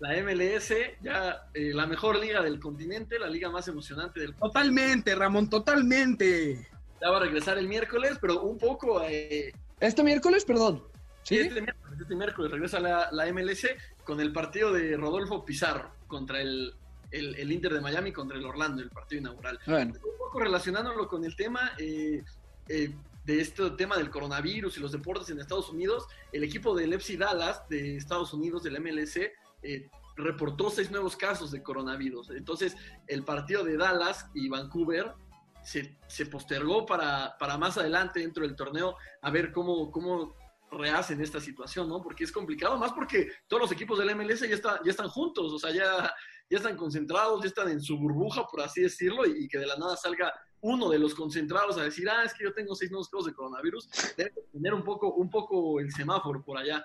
la 0.00 0.22
MLS, 0.22 0.72
ya 1.02 1.48
eh, 1.52 1.72
la 1.74 1.86
mejor 1.86 2.18
liga 2.18 2.42
del 2.42 2.58
continente, 2.58 3.18
la 3.18 3.28
liga 3.28 3.50
más 3.50 3.68
emocionante 3.68 4.20
del 4.20 4.34
continente. 4.34 4.58
Totalmente, 4.58 5.14
Ramón, 5.14 5.50
totalmente. 5.50 6.68
Ya 7.00 7.10
va 7.10 7.18
a 7.18 7.20
regresar 7.20 7.58
el 7.58 7.68
miércoles, 7.68 8.18
pero 8.20 8.42
un 8.42 8.58
poco. 8.58 9.02
Eh, 9.04 9.52
¿Este 9.78 10.02
miércoles, 10.02 10.44
perdón? 10.44 10.82
Sí, 11.22 11.38
este 11.38 11.60
miércoles, 11.60 12.00
este 12.00 12.14
miércoles 12.16 12.50
regresa 12.50 12.80
la, 12.80 13.08
la, 13.12 13.30
MLS 13.32 13.66
con 14.04 14.20
el 14.20 14.32
partido 14.32 14.72
de 14.72 14.96
Rodolfo 14.96 15.44
Pizarro 15.44 15.90
contra 16.06 16.40
el, 16.40 16.74
el, 17.10 17.52
Inter 17.52 17.74
de 17.74 17.80
Miami 17.80 18.10
contra 18.10 18.38
el 18.38 18.44
Orlando, 18.44 18.82
el 18.82 18.88
partido 18.88 19.20
inaugural. 19.20 19.58
Un 19.66 19.98
poco 20.18 20.40
relacionándolo 20.40 21.06
con 21.08 21.24
el 21.24 21.36
tema, 21.36 21.72
eh, 21.78 22.22
eh 22.68 22.90
de 23.24 23.40
este 23.40 23.70
tema 23.72 23.96
del 23.96 24.10
coronavirus 24.10 24.76
y 24.76 24.80
los 24.80 24.92
deportes 24.92 25.28
en 25.30 25.38
Estados 25.38 25.70
Unidos, 25.70 26.06
el 26.32 26.44
equipo 26.44 26.74
del 26.74 26.92
FC 26.94 27.16
Dallas 27.16 27.68
de 27.68 27.96
Estados 27.96 28.32
Unidos, 28.32 28.62
del 28.62 28.80
MLC, 28.80 29.32
eh, 29.62 29.90
reportó 30.16 30.70
seis 30.70 30.90
nuevos 30.90 31.16
casos 31.16 31.50
de 31.50 31.62
coronavirus. 31.62 32.30
Entonces, 32.30 32.76
el 33.06 33.24
partido 33.24 33.64
de 33.64 33.76
Dallas 33.76 34.26
y 34.34 34.48
Vancouver 34.48 35.14
se, 35.62 35.98
se 36.06 36.26
postergó 36.26 36.86
para, 36.86 37.36
para, 37.38 37.58
más 37.58 37.76
adelante 37.76 38.20
dentro 38.20 38.46
del 38.46 38.56
torneo 38.56 38.96
a 39.20 39.30
ver 39.30 39.52
cómo, 39.52 39.90
cómo 39.90 40.34
rehacen 40.70 41.20
esta 41.20 41.40
situación, 41.40 41.88
¿no? 41.88 42.00
Porque 42.02 42.24
es 42.24 42.32
complicado, 42.32 42.78
más 42.78 42.92
porque 42.92 43.30
todos 43.48 43.62
los 43.62 43.72
equipos 43.72 43.98
del 43.98 44.14
MLS 44.14 44.40
ya, 44.40 44.54
está, 44.54 44.80
ya 44.84 44.90
están 44.90 45.08
juntos, 45.08 45.52
o 45.52 45.58
sea, 45.58 45.70
ya, 45.72 46.14
ya 46.48 46.56
están 46.56 46.76
concentrados, 46.76 47.42
ya 47.42 47.48
están 47.48 47.68
en 47.68 47.80
su 47.80 47.98
burbuja, 47.98 48.46
por 48.46 48.60
así 48.60 48.82
decirlo, 48.82 49.26
y, 49.26 49.44
y 49.44 49.48
que 49.48 49.58
de 49.58 49.66
la 49.66 49.76
nada 49.76 49.96
salga 49.96 50.32
uno 50.62 50.88
de 50.90 50.98
los 50.98 51.14
concentrados 51.14 51.78
a 51.78 51.84
decir, 51.84 52.08
ah, 52.08 52.24
es 52.24 52.34
que 52.34 52.44
yo 52.44 52.52
tengo 52.52 52.74
seis 52.74 52.90
nuevos 52.90 53.08
casos 53.08 53.26
de 53.26 53.34
coronavirus, 53.34 53.88
debe 54.16 54.32
tener 54.52 54.74
un 54.74 54.84
poco, 54.84 55.14
un 55.14 55.30
poco 55.30 55.80
el 55.80 55.92
semáforo 55.92 56.42
por 56.42 56.58
allá. 56.58 56.84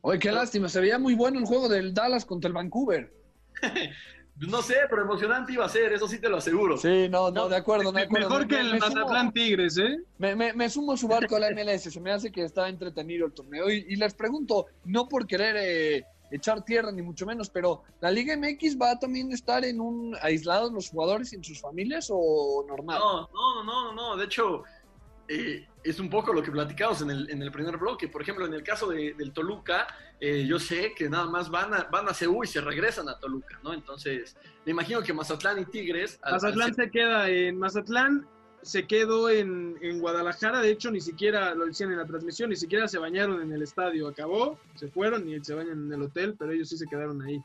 Oye, 0.00 0.18
qué 0.18 0.32
lástima, 0.32 0.68
se 0.68 0.80
veía 0.80 0.98
muy 0.98 1.14
bueno 1.14 1.38
el 1.38 1.44
juego 1.44 1.68
del 1.68 1.92
Dallas 1.92 2.24
contra 2.24 2.48
el 2.48 2.54
Vancouver. 2.54 3.12
no 4.36 4.62
sé, 4.62 4.76
pero 4.88 5.02
emocionante 5.02 5.52
iba 5.52 5.64
a 5.64 5.68
ser, 5.68 5.92
eso 5.92 6.06
sí 6.06 6.20
te 6.20 6.28
lo 6.28 6.36
aseguro. 6.36 6.76
Sí, 6.76 7.08
no, 7.08 7.30
no, 7.30 7.48
de 7.48 7.56
acuerdo. 7.56 7.92
Mejor 7.92 8.46
que 8.46 8.60
el 8.60 8.78
Mazatlán 8.78 9.32
Tigres, 9.32 9.76
¿eh? 9.78 9.98
Me, 10.18 10.36
me, 10.36 10.52
me, 10.52 10.70
sumo 10.70 10.92
a 10.92 10.96
su 10.96 11.08
barco 11.08 11.36
a 11.36 11.40
la 11.40 11.50
MLS, 11.50 11.92
se 11.92 12.00
me 12.00 12.12
hace 12.12 12.30
que 12.30 12.44
está 12.44 12.68
entretenido 12.68 13.26
el 13.26 13.32
torneo. 13.32 13.68
Y, 13.70 13.96
les 13.96 14.14
pregunto, 14.14 14.66
no 14.84 15.08
por 15.08 15.26
querer 15.26 15.56
eh, 15.58 16.04
echar 16.30 16.64
tierra, 16.64 16.92
ni 16.92 17.02
mucho 17.02 17.26
menos, 17.26 17.50
pero 17.50 17.82
¿la 18.00 18.10
Liga 18.10 18.36
MX 18.36 18.78
va 18.80 18.92
a 18.92 18.98
también 18.98 19.32
estar 19.32 19.64
en 19.64 19.80
un 19.80 20.16
aislados 20.22 20.72
los 20.72 20.90
jugadores 20.90 21.32
y 21.32 21.36
en 21.36 21.44
sus 21.44 21.60
familias 21.60 22.08
o 22.10 22.64
normal? 22.68 22.98
No, 22.98 23.28
no, 23.32 23.64
no, 23.64 23.92
no, 23.92 24.16
de 24.16 24.24
hecho, 24.24 24.64
eh, 25.28 25.66
es 25.84 26.00
un 26.00 26.10
poco 26.10 26.32
lo 26.32 26.42
que 26.42 26.50
platicamos 26.50 27.02
en 27.02 27.10
el, 27.10 27.30
en 27.30 27.42
el 27.42 27.52
primer 27.52 27.76
bloque. 27.76 28.08
Por 28.08 28.22
ejemplo, 28.22 28.46
en 28.46 28.54
el 28.54 28.62
caso 28.62 28.88
de, 28.88 29.14
del 29.14 29.32
Toluca, 29.32 29.86
eh, 30.20 30.44
yo 30.46 30.58
sé 30.58 30.94
que 30.96 31.08
nada 31.08 31.26
más 31.26 31.50
van 31.50 31.74
a, 31.74 31.84
van 31.84 32.08
a 32.08 32.14
Ceú 32.14 32.44
y 32.44 32.46
se 32.46 32.60
regresan 32.60 33.08
a 33.08 33.18
Toluca, 33.18 33.58
¿no? 33.62 33.72
Entonces, 33.72 34.36
me 34.64 34.72
imagino 34.72 35.02
que 35.02 35.12
Mazatlán 35.12 35.60
y 35.60 35.64
Tigres... 35.66 36.18
Mazatlán 36.22 36.74
se 36.74 36.90
queda 36.90 37.28
en 37.28 37.58
Mazatlán 37.58 38.26
se 38.62 38.86
quedó 38.86 39.30
en, 39.30 40.00
Guadalajara, 40.00 40.60
de 40.60 40.70
hecho 40.70 40.90
ni 40.90 41.00
siquiera 41.00 41.54
lo 41.54 41.66
decían 41.66 41.90
en 41.90 41.98
la 41.98 42.06
transmisión, 42.06 42.50
ni 42.50 42.56
siquiera 42.56 42.88
se 42.88 42.98
bañaron 42.98 43.42
en 43.42 43.52
el 43.52 43.62
estadio, 43.62 44.08
acabó, 44.08 44.58
se 44.74 44.88
fueron 44.88 45.28
y 45.28 45.42
se 45.44 45.54
bañan 45.54 45.86
en 45.86 45.92
el 45.92 46.02
hotel, 46.02 46.34
pero 46.38 46.52
ellos 46.52 46.68
sí 46.68 46.76
se 46.76 46.86
quedaron 46.86 47.22
ahí. 47.22 47.42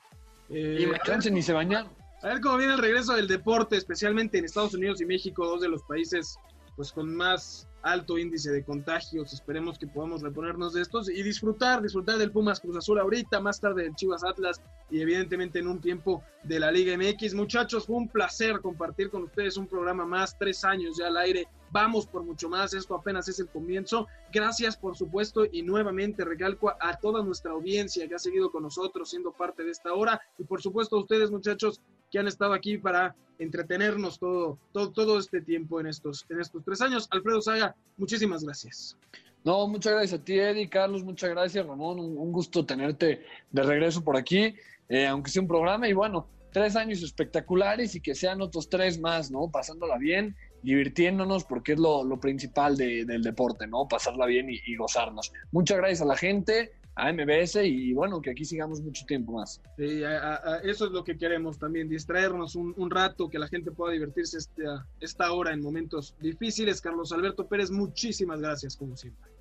Eh, 0.49 0.87
y 0.87 1.29
ni 1.31 1.41
se 1.41 1.53
bañaron. 1.53 1.91
A 2.21 2.27
ver 2.27 2.41
cómo 2.41 2.57
viene 2.57 2.73
el 2.73 2.79
regreso 2.79 3.15
del 3.15 3.27
deporte, 3.27 3.75
especialmente 3.75 4.37
en 4.37 4.45
Estados 4.45 4.73
Unidos 4.73 5.01
y 5.01 5.05
México, 5.05 5.45
dos 5.45 5.61
de 5.61 5.69
los 5.69 5.83
países 5.83 6.37
pues 6.75 6.91
con 6.91 7.13
más 7.15 7.67
alto 7.83 8.17
índice 8.17 8.51
de 8.51 8.63
contagios. 8.63 9.33
Esperemos 9.33 9.77
que 9.77 9.87
podamos 9.87 10.21
reponernos 10.21 10.73
de 10.73 10.81
estos 10.81 11.09
y 11.09 11.21
disfrutar, 11.21 11.81
disfrutar 11.81 12.17
del 12.17 12.31
Pumas 12.31 12.59
Cruz 12.59 12.77
Azul 12.77 12.99
ahorita, 12.99 13.39
más 13.39 13.59
tarde 13.59 13.83
del 13.83 13.95
Chivas 13.95 14.23
Atlas 14.23 14.61
y 14.89 15.01
evidentemente 15.01 15.59
en 15.59 15.67
un 15.67 15.79
tiempo 15.79 16.23
de 16.43 16.59
la 16.59 16.71
Liga 16.71 16.97
MX. 16.97 17.33
Muchachos, 17.35 17.85
fue 17.85 17.97
un 17.97 18.07
placer 18.07 18.61
compartir 18.61 19.09
con 19.09 19.23
ustedes 19.23 19.57
un 19.57 19.67
programa 19.67 20.05
más, 20.05 20.37
tres 20.37 20.63
años 20.63 20.97
ya 20.97 21.07
al 21.07 21.17
aire. 21.17 21.47
Vamos 21.71 22.05
por 22.05 22.23
mucho 22.23 22.49
más, 22.49 22.73
esto 22.73 22.95
apenas 22.95 23.27
es 23.27 23.39
el 23.39 23.47
comienzo. 23.47 24.07
Gracias, 24.31 24.77
por 24.77 24.95
supuesto, 24.95 25.43
y 25.51 25.63
nuevamente 25.63 26.23
recalco 26.23 26.71
a 26.79 26.97
toda 26.97 27.23
nuestra 27.23 27.51
audiencia 27.51 28.07
que 28.07 28.15
ha 28.15 28.19
seguido 28.19 28.51
con 28.51 28.63
nosotros 28.63 29.09
siendo 29.09 29.31
parte 29.31 29.63
de 29.63 29.71
esta 29.71 29.93
hora 29.93 30.21
y 30.37 30.43
por 30.43 30.61
supuesto 30.61 30.95
a 30.95 30.99
ustedes, 30.99 31.31
muchachos, 31.31 31.81
que 32.11 32.19
han 32.19 32.27
estado 32.27 32.53
aquí 32.53 32.77
para 32.77 33.15
entretenernos 33.39 34.19
todo, 34.19 34.59
todo, 34.71 34.91
todo 34.91 35.17
este 35.17 35.41
tiempo 35.41 35.79
en 35.79 35.87
estos, 35.87 36.25
en 36.29 36.39
estos 36.39 36.63
tres 36.63 36.81
años. 36.81 37.07
Alfredo 37.11 37.41
Saga, 37.41 37.72
muchísimas 37.97 38.43
gracias. 38.43 38.97
No, 39.43 39.67
muchas 39.67 39.93
gracias 39.93 40.21
a 40.21 40.23
ti, 40.23 40.39
Eddie, 40.39 40.69
Carlos, 40.69 41.03
muchas 41.03 41.29
gracias, 41.31 41.65
Ramón. 41.65 41.99
Un, 41.99 42.31
gusto 42.31 42.65
tenerte 42.65 43.25
de 43.51 43.63
regreso 43.63 44.01
por 44.01 44.15
aquí, 44.15 44.55
eh, 44.87 45.05
aunque 45.05 45.29
sea 45.29 45.41
un 45.41 45.49
programa. 45.49 45.87
Y 45.87 45.93
bueno, 45.93 46.29
tres 46.53 46.77
años 46.77 47.03
espectaculares 47.03 47.93
y 47.95 47.99
que 47.99 48.15
sean 48.15 48.41
otros 48.41 48.69
tres 48.69 48.99
más, 48.99 49.31
¿no? 49.31 49.49
Pasándola 49.51 49.97
bien, 49.97 50.35
divirtiéndonos, 50.61 51.43
porque 51.43 51.73
es 51.73 51.79
lo, 51.79 52.19
principal 52.21 52.77
del 52.77 53.21
deporte, 53.21 53.67
¿no? 53.67 53.85
Pasarla 53.87 54.25
bien 54.27 54.47
y, 54.49 54.75
gozarnos. 54.77 55.33
Muchas 55.51 55.77
gracias 55.77 56.01
a 56.01 56.05
la 56.05 56.15
gente 56.15 56.71
a 56.95 57.11
MBS 57.11 57.55
y 57.63 57.93
bueno, 57.93 58.21
que 58.21 58.31
aquí 58.31 58.45
sigamos 58.45 58.81
mucho 58.81 59.05
tiempo 59.05 59.33
más. 59.33 59.61
Sí, 59.77 60.01
eso 60.63 60.85
es 60.85 60.91
lo 60.91 61.03
que 61.03 61.17
queremos 61.17 61.57
también, 61.57 61.89
distraernos 61.89 62.55
un, 62.55 62.89
rato, 62.91 63.29
que 63.29 63.39
la 63.39 63.47
gente 63.47 63.71
pueda 63.71 63.93
divertirse 63.93 64.37
esta, 64.37 64.85
esta 64.99 65.31
hora 65.31 65.53
en 65.53 65.61
momentos 65.61 66.15
difíciles. 66.19 66.81
Carlos 66.81 67.11
Alberto 67.11 67.47
Pérez, 67.47 67.71
muchísimas 67.71 68.39
gracias 68.39 68.77
como 68.77 68.95
siempre. 68.95 69.31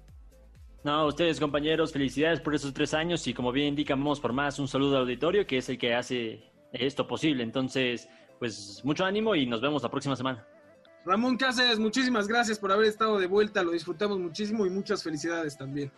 No, 0.85 1.07
ustedes 1.07 1.39
compañeros, 1.39 1.93
felicidades 1.93 2.41
por 2.41 2.55
esos 2.55 2.73
tres 2.73 2.93
años 2.93 3.27
y 3.29 3.35
como 3.35 3.53
bien 3.53 3.69
indican, 3.69 4.01
vamos 4.01 4.19
por 4.19 4.33
más, 4.33 4.59
un 4.59 4.67
saludo 4.67 4.97
al 4.97 5.03
auditorio 5.03 5.47
que 5.47 5.59
es 5.59 5.69
el 5.69 5.79
que 5.79 5.95
hace 5.95 6.51
esto 6.73 7.07
posible. 7.07 7.45
Entonces, 7.45 8.09
pues 8.39 8.81
mucho 8.83 9.05
ánimo 9.05 9.37
y 9.37 9.47
nos 9.47 9.61
vemos 9.61 9.83
la 9.83 9.91
próxima 9.91 10.17
semana. 10.17 10.45
Ramón 11.05 11.37
Cáceres, 11.37 11.79
muchísimas 11.79 12.27
gracias 12.27 12.59
por 12.59 12.73
haber 12.73 12.87
estado 12.87 13.19
de 13.19 13.27
vuelta, 13.27 13.63
lo 13.63 13.73
disfrutamos 13.73 14.19
muchísimo 14.19 14.67
y 14.67 14.71
muchas 14.71 15.03
felicidades 15.03 15.57
también. 15.57 15.93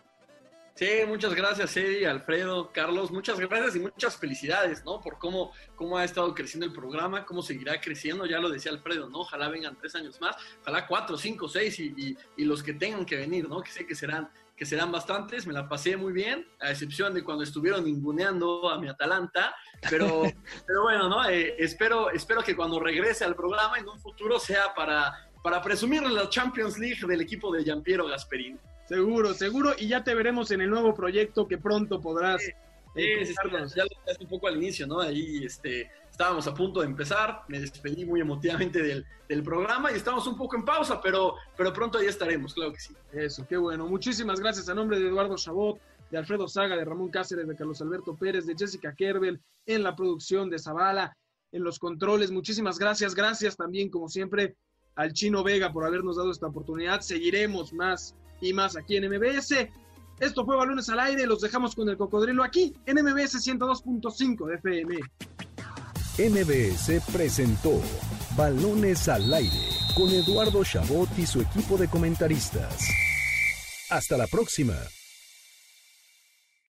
Sí, 0.75 0.89
muchas 1.07 1.33
gracias, 1.33 1.77
Eddie, 1.77 2.05
Alfredo, 2.05 2.69
Carlos, 2.73 3.09
muchas 3.09 3.39
gracias 3.39 3.77
y 3.77 3.79
muchas 3.79 4.17
felicidades, 4.17 4.83
¿no? 4.83 4.99
Por 4.99 5.17
cómo, 5.17 5.53
cómo 5.77 5.97
ha 5.97 6.03
estado 6.03 6.33
creciendo 6.33 6.65
el 6.65 6.73
programa, 6.73 7.25
cómo 7.25 7.41
seguirá 7.41 7.79
creciendo, 7.79 8.25
ya 8.25 8.39
lo 8.39 8.49
decía 8.49 8.73
Alfredo, 8.73 9.07
¿no? 9.07 9.19
Ojalá 9.19 9.47
vengan 9.47 9.77
tres 9.77 9.95
años 9.95 10.19
más, 10.19 10.35
ojalá 10.59 10.85
cuatro, 10.85 11.17
cinco, 11.17 11.47
seis 11.47 11.79
y, 11.79 12.17
y, 12.35 12.43
los 12.43 12.61
que 12.61 12.73
tengan 12.73 13.05
que 13.05 13.15
venir, 13.15 13.47
¿no? 13.47 13.61
Que 13.61 13.71
sé 13.71 13.87
que 13.87 13.95
serán, 13.95 14.29
que 14.57 14.65
serán 14.65 14.91
bastantes, 14.91 15.47
me 15.47 15.53
la 15.53 15.69
pasé 15.69 15.95
muy 15.95 16.11
bien, 16.11 16.45
a 16.59 16.71
excepción 16.71 17.13
de 17.13 17.23
cuando 17.23 17.45
estuvieron 17.45 17.85
ninguneando 17.85 18.69
a 18.69 18.77
mi 18.77 18.89
Atalanta, 18.89 19.55
pero, 19.89 20.23
pero 20.67 20.81
bueno, 20.83 21.07
¿no? 21.07 21.25
Eh, 21.29 21.55
espero, 21.57 22.09
espero 22.09 22.41
que 22.43 22.53
cuando 22.53 22.81
regrese 22.81 23.23
al 23.23 23.37
programa 23.37 23.77
en 23.77 23.87
un 23.87 23.97
futuro 24.01 24.39
sea 24.41 24.73
para, 24.75 25.31
para 25.41 25.61
presumir 25.61 26.03
la 26.03 26.27
Champions 26.27 26.77
League 26.77 27.07
del 27.07 27.21
equipo 27.21 27.49
de 27.53 27.63
Giampiero 27.63 28.07
Gasperini. 28.07 28.59
Seguro, 28.87 29.33
seguro, 29.33 29.73
y 29.77 29.87
ya 29.87 30.03
te 30.03 30.13
veremos 30.13 30.51
en 30.51 30.61
el 30.61 30.69
nuevo 30.69 30.93
proyecto 30.93 31.47
que 31.47 31.57
pronto 31.57 31.99
podrás. 31.99 32.43
Sí, 32.43 32.51
eh, 32.95 33.25
ya 33.75 33.83
lo 33.83 34.11
hace 34.11 34.23
un 34.23 34.29
poco 34.29 34.47
al 34.47 34.55
inicio, 34.55 34.87
¿no? 34.87 35.01
Ahí 35.01 35.43
este, 35.43 35.91
estábamos 36.09 36.47
a 36.47 36.53
punto 36.53 36.79
de 36.79 36.85
empezar, 36.85 37.41
me 37.49 37.59
despedí 37.59 38.05
muy 38.05 38.21
emotivamente 38.21 38.81
del, 38.81 39.05
del, 39.27 39.43
programa 39.43 39.91
y 39.91 39.95
estamos 39.95 40.25
un 40.27 40.37
poco 40.37 40.55
en 40.55 40.63
pausa, 40.63 41.01
pero, 41.01 41.35
pero 41.57 41.73
pronto 41.73 41.97
ahí 41.97 42.05
estaremos, 42.05 42.53
claro 42.53 42.71
que 42.71 42.79
sí. 42.79 42.93
Eso, 43.11 43.45
qué 43.47 43.57
bueno. 43.57 43.85
Muchísimas 43.87 44.39
gracias 44.39 44.69
a 44.69 44.73
nombre 44.73 44.97
de 44.97 45.09
Eduardo 45.09 45.35
Chabot, 45.35 45.77
de 46.09 46.17
Alfredo 46.17 46.47
Saga, 46.47 46.77
de 46.77 46.85
Ramón 46.85 47.09
Cáceres, 47.09 47.47
de 47.47 47.55
Carlos 47.55 47.81
Alberto 47.81 48.15
Pérez, 48.15 48.45
de 48.45 48.55
Jessica 48.57 48.93
Kerbel, 48.95 49.41
en 49.65 49.83
la 49.83 49.95
producción 49.95 50.49
de 50.49 50.59
Zavala, 50.59 51.17
en 51.51 51.63
los 51.63 51.79
controles. 51.79 52.31
Muchísimas 52.31 52.79
gracias. 52.79 53.15
Gracias 53.15 53.57
también, 53.57 53.89
como 53.89 54.07
siempre, 54.07 54.55
al 54.95 55.11
Chino 55.11 55.43
Vega 55.43 55.73
por 55.73 55.85
habernos 55.85 56.15
dado 56.15 56.31
esta 56.31 56.47
oportunidad. 56.47 57.01
Seguiremos 57.01 57.73
más 57.73 58.15
y 58.41 58.53
más 58.53 58.75
aquí 58.75 58.97
en 58.97 59.09
MBS. 59.09 59.69
Esto 60.19 60.45
fue 60.45 60.55
Balones 60.55 60.87
al 60.89 60.99
Aire, 60.99 61.27
los 61.27 61.41
dejamos 61.41 61.75
con 61.75 61.89
el 61.89 61.97
cocodrilo 61.97 62.43
aquí 62.43 62.73
en 62.85 63.03
MBS 63.03 63.35
102.5 63.45 64.47
de 64.47 64.55
FM. 64.55 64.99
MBS 66.17 67.01
presentó 67.11 67.81
Balones 68.37 69.09
al 69.09 69.33
Aire 69.33 69.69
con 69.95 70.09
Eduardo 70.09 70.63
Chabot 70.63 71.09
y 71.17 71.25
su 71.25 71.41
equipo 71.41 71.77
de 71.77 71.89
comentaristas. 71.89 72.87
Hasta 73.89 74.17
la 74.17 74.27
próxima. 74.27 74.75